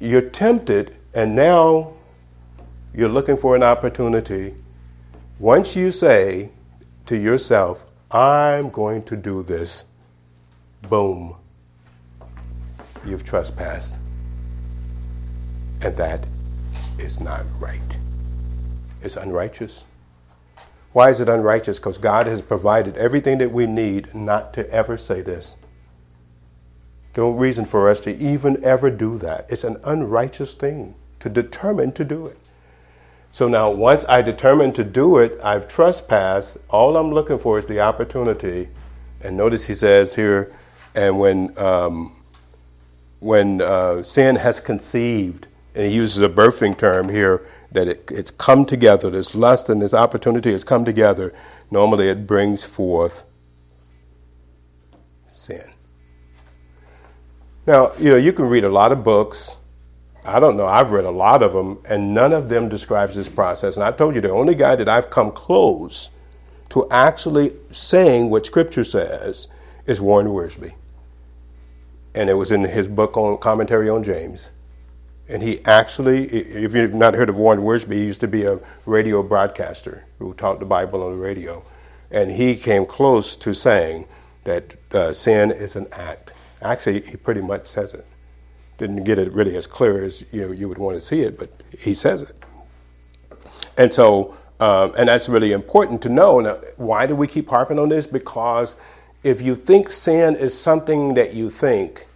you're 0.00 0.22
tempted, 0.22 0.96
and 1.14 1.36
now 1.36 1.92
you're 2.94 3.08
looking 3.08 3.36
for 3.36 3.54
an 3.54 3.62
opportunity. 3.62 4.54
Once 5.38 5.76
you 5.76 5.92
say 5.92 6.50
to 7.06 7.16
yourself, 7.16 7.84
I'm 8.10 8.70
going 8.70 9.04
to 9.04 9.16
do 9.16 9.44
this, 9.44 9.84
boom, 10.88 11.36
you've 13.06 13.24
trespassed. 13.24 13.96
And 15.80 15.96
that 15.96 16.26
is 16.98 17.20
not 17.20 17.44
right. 17.60 17.98
It's 19.00 19.14
unrighteous. 19.14 19.84
Why 20.92 21.10
is 21.10 21.20
it 21.20 21.28
unrighteous? 21.28 21.78
Because 21.78 21.98
God 21.98 22.26
has 22.26 22.42
provided 22.42 22.96
everything 22.96 23.38
that 23.38 23.52
we 23.52 23.66
need 23.66 24.12
not 24.16 24.52
to 24.54 24.68
ever 24.70 24.96
say 24.96 25.20
this. 25.20 25.54
No 27.16 27.30
reason 27.30 27.64
for 27.64 27.88
us 27.88 28.00
to 28.00 28.16
even 28.16 28.62
ever 28.64 28.90
do 28.90 29.16
that. 29.18 29.46
It's 29.48 29.62
an 29.62 29.76
unrighteous 29.84 30.54
thing 30.54 30.96
to 31.20 31.28
determine 31.28 31.92
to 31.92 32.04
do 32.04 32.26
it. 32.26 32.38
So 33.30 33.46
now, 33.46 33.70
once 33.70 34.04
I 34.08 34.22
determine 34.22 34.72
to 34.72 34.84
do 34.84 35.18
it, 35.18 35.38
I've 35.44 35.68
trespassed. 35.68 36.58
All 36.70 36.96
I'm 36.96 37.12
looking 37.12 37.38
for 37.38 37.58
is 37.58 37.66
the 37.66 37.80
opportunity. 37.80 38.68
And 39.20 39.36
notice 39.36 39.66
he 39.66 39.74
says 39.74 40.14
here, 40.14 40.52
and 40.94 41.20
when 41.20 41.56
um, 41.58 42.16
when 43.20 43.60
uh, 43.60 44.02
sin 44.02 44.36
has 44.36 44.60
conceived, 44.60 45.46
and 45.74 45.86
he 45.86 45.94
uses 45.94 46.22
a 46.22 46.28
birthing 46.28 46.76
term 46.78 47.08
here, 47.08 47.46
that 47.72 47.86
it, 47.86 48.10
it's 48.10 48.30
come 48.30 48.64
together. 48.64 49.10
This 49.10 49.34
lust 49.34 49.68
and 49.68 49.82
this 49.82 49.94
opportunity 49.94 50.52
has 50.52 50.64
come 50.64 50.84
together. 50.84 51.34
Normally, 51.70 52.08
it 52.08 52.26
brings 52.26 52.64
forth 52.64 53.24
sin. 55.30 55.70
Now, 57.66 57.92
you 57.98 58.10
know, 58.10 58.16
you 58.16 58.32
can 58.32 58.46
read 58.46 58.64
a 58.64 58.70
lot 58.70 58.92
of 58.92 59.04
books. 59.04 59.57
I 60.24 60.40
don't 60.40 60.56
know, 60.56 60.66
I've 60.66 60.90
read 60.90 61.04
a 61.04 61.10
lot 61.10 61.42
of 61.42 61.52
them, 61.52 61.78
and 61.88 62.14
none 62.14 62.32
of 62.32 62.48
them 62.48 62.68
describes 62.68 63.14
this 63.14 63.28
process. 63.28 63.76
And 63.76 63.84
I 63.84 63.92
told 63.92 64.14
you 64.14 64.20
the 64.20 64.30
only 64.30 64.54
guy 64.54 64.76
that 64.76 64.88
I've 64.88 65.10
come 65.10 65.30
close 65.30 66.10
to 66.70 66.88
actually 66.90 67.52
saying 67.70 68.30
what 68.30 68.44
Scripture 68.44 68.84
says 68.84 69.46
is 69.86 70.00
Warren 70.00 70.26
Wiersbe. 70.26 70.72
And 72.14 72.28
it 72.28 72.34
was 72.34 72.52
in 72.52 72.64
his 72.64 72.88
book 72.88 73.16
on 73.16 73.38
commentary 73.38 73.88
on 73.88 74.02
James. 74.02 74.50
And 75.28 75.42
he 75.42 75.64
actually, 75.64 76.26
if 76.26 76.74
you've 76.74 76.94
not 76.94 77.14
heard 77.14 77.28
of 77.28 77.36
Warren 77.36 77.60
Wiersbe, 77.60 77.92
he 77.92 78.04
used 78.04 78.20
to 78.20 78.28
be 78.28 78.44
a 78.44 78.58
radio 78.86 79.22
broadcaster 79.22 80.04
who 80.18 80.34
taught 80.34 80.58
the 80.58 80.66
Bible 80.66 81.02
on 81.02 81.12
the 81.12 81.18
radio. 81.18 81.62
And 82.10 82.30
he 82.30 82.56
came 82.56 82.86
close 82.86 83.36
to 83.36 83.54
saying 83.54 84.06
that 84.44 84.76
uh, 84.92 85.12
sin 85.12 85.50
is 85.50 85.76
an 85.76 85.86
act 85.92 86.32
Actually, 86.60 87.00
he 87.02 87.16
pretty 87.16 87.40
much 87.40 87.66
says 87.66 87.94
it. 87.94 88.04
Didn't 88.78 89.04
get 89.04 89.18
it 89.18 89.32
really 89.32 89.56
as 89.56 89.66
clear 89.66 90.04
as 90.04 90.24
you 90.32 90.46
know, 90.46 90.52
you 90.52 90.68
would 90.68 90.78
want 90.78 90.94
to 90.94 91.00
see 91.00 91.20
it, 91.20 91.38
but 91.38 91.50
he 91.78 91.94
says 91.94 92.22
it. 92.22 92.36
And 93.76 93.92
so, 93.92 94.36
um, 94.60 94.94
and 94.96 95.08
that's 95.08 95.28
really 95.28 95.52
important 95.52 96.00
to 96.02 96.08
know. 96.08 96.40
Now, 96.40 96.54
why 96.76 97.06
do 97.06 97.14
we 97.14 97.26
keep 97.26 97.48
harping 97.48 97.78
on 97.78 97.90
this? 97.90 98.06
Because 98.06 98.76
if 99.22 99.42
you 99.42 99.54
think 99.54 99.90
sin 99.90 100.36
is 100.36 100.58
something 100.58 101.14
that 101.14 101.34
you 101.34 101.50
think, 101.50 102.06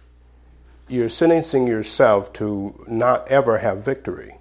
you're 0.87 1.09
sentencing 1.09 1.67
yourself 1.67 2.33
to 2.33 2.83
not 2.87 3.27
ever 3.27 3.59
have 3.59 3.83
victory. 3.83 4.35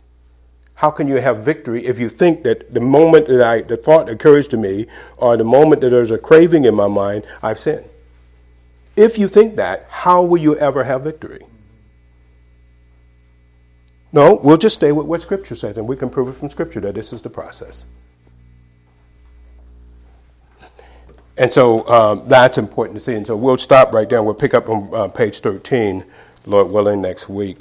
How 0.74 0.90
can 0.90 1.06
you 1.06 1.16
have 1.16 1.44
victory 1.44 1.86
if 1.86 2.00
you 2.00 2.08
think 2.08 2.42
that 2.42 2.74
the 2.74 2.80
moment 2.80 3.28
that 3.28 3.40
I, 3.40 3.62
the 3.62 3.76
thought 3.76 4.08
occurs 4.08 4.48
to 4.48 4.56
me, 4.56 4.86
or 5.16 5.36
the 5.36 5.44
moment 5.44 5.80
that 5.82 5.90
there's 5.90 6.10
a 6.10 6.18
craving 6.18 6.64
in 6.64 6.74
my 6.74 6.88
mind, 6.88 7.24
I've 7.42 7.58
sinned? 7.58 7.88
If 8.96 9.16
you 9.18 9.28
think 9.28 9.56
that, 9.56 9.86
how 9.88 10.22
will 10.22 10.38
you 10.38 10.56
ever 10.56 10.84
have 10.84 11.02
victory? 11.02 11.46
No, 14.12 14.34
we'll 14.34 14.58
just 14.58 14.76
stay 14.76 14.92
with 14.92 15.06
what 15.06 15.22
Scripture 15.22 15.54
says, 15.54 15.78
and 15.78 15.88
we 15.88 15.96
can 15.96 16.10
prove 16.10 16.28
it 16.28 16.32
from 16.32 16.50
Scripture 16.50 16.80
that 16.80 16.94
this 16.94 17.12
is 17.12 17.22
the 17.22 17.30
process. 17.30 17.84
And 21.38 21.52
so 21.52 21.86
um, 21.88 22.28
that's 22.28 22.58
important 22.58 22.96
to 22.98 23.00
see. 23.00 23.14
And 23.14 23.26
so 23.26 23.36
we'll 23.36 23.58
stop 23.58 23.92
right 23.92 24.08
there. 24.08 24.22
We'll 24.22 24.34
pick 24.34 24.54
up 24.54 24.68
on 24.68 24.94
uh, 24.94 25.08
page 25.08 25.40
13, 25.40 26.04
Lord 26.46 26.68
willing, 26.70 27.00
next 27.00 27.28
week. 27.28 27.58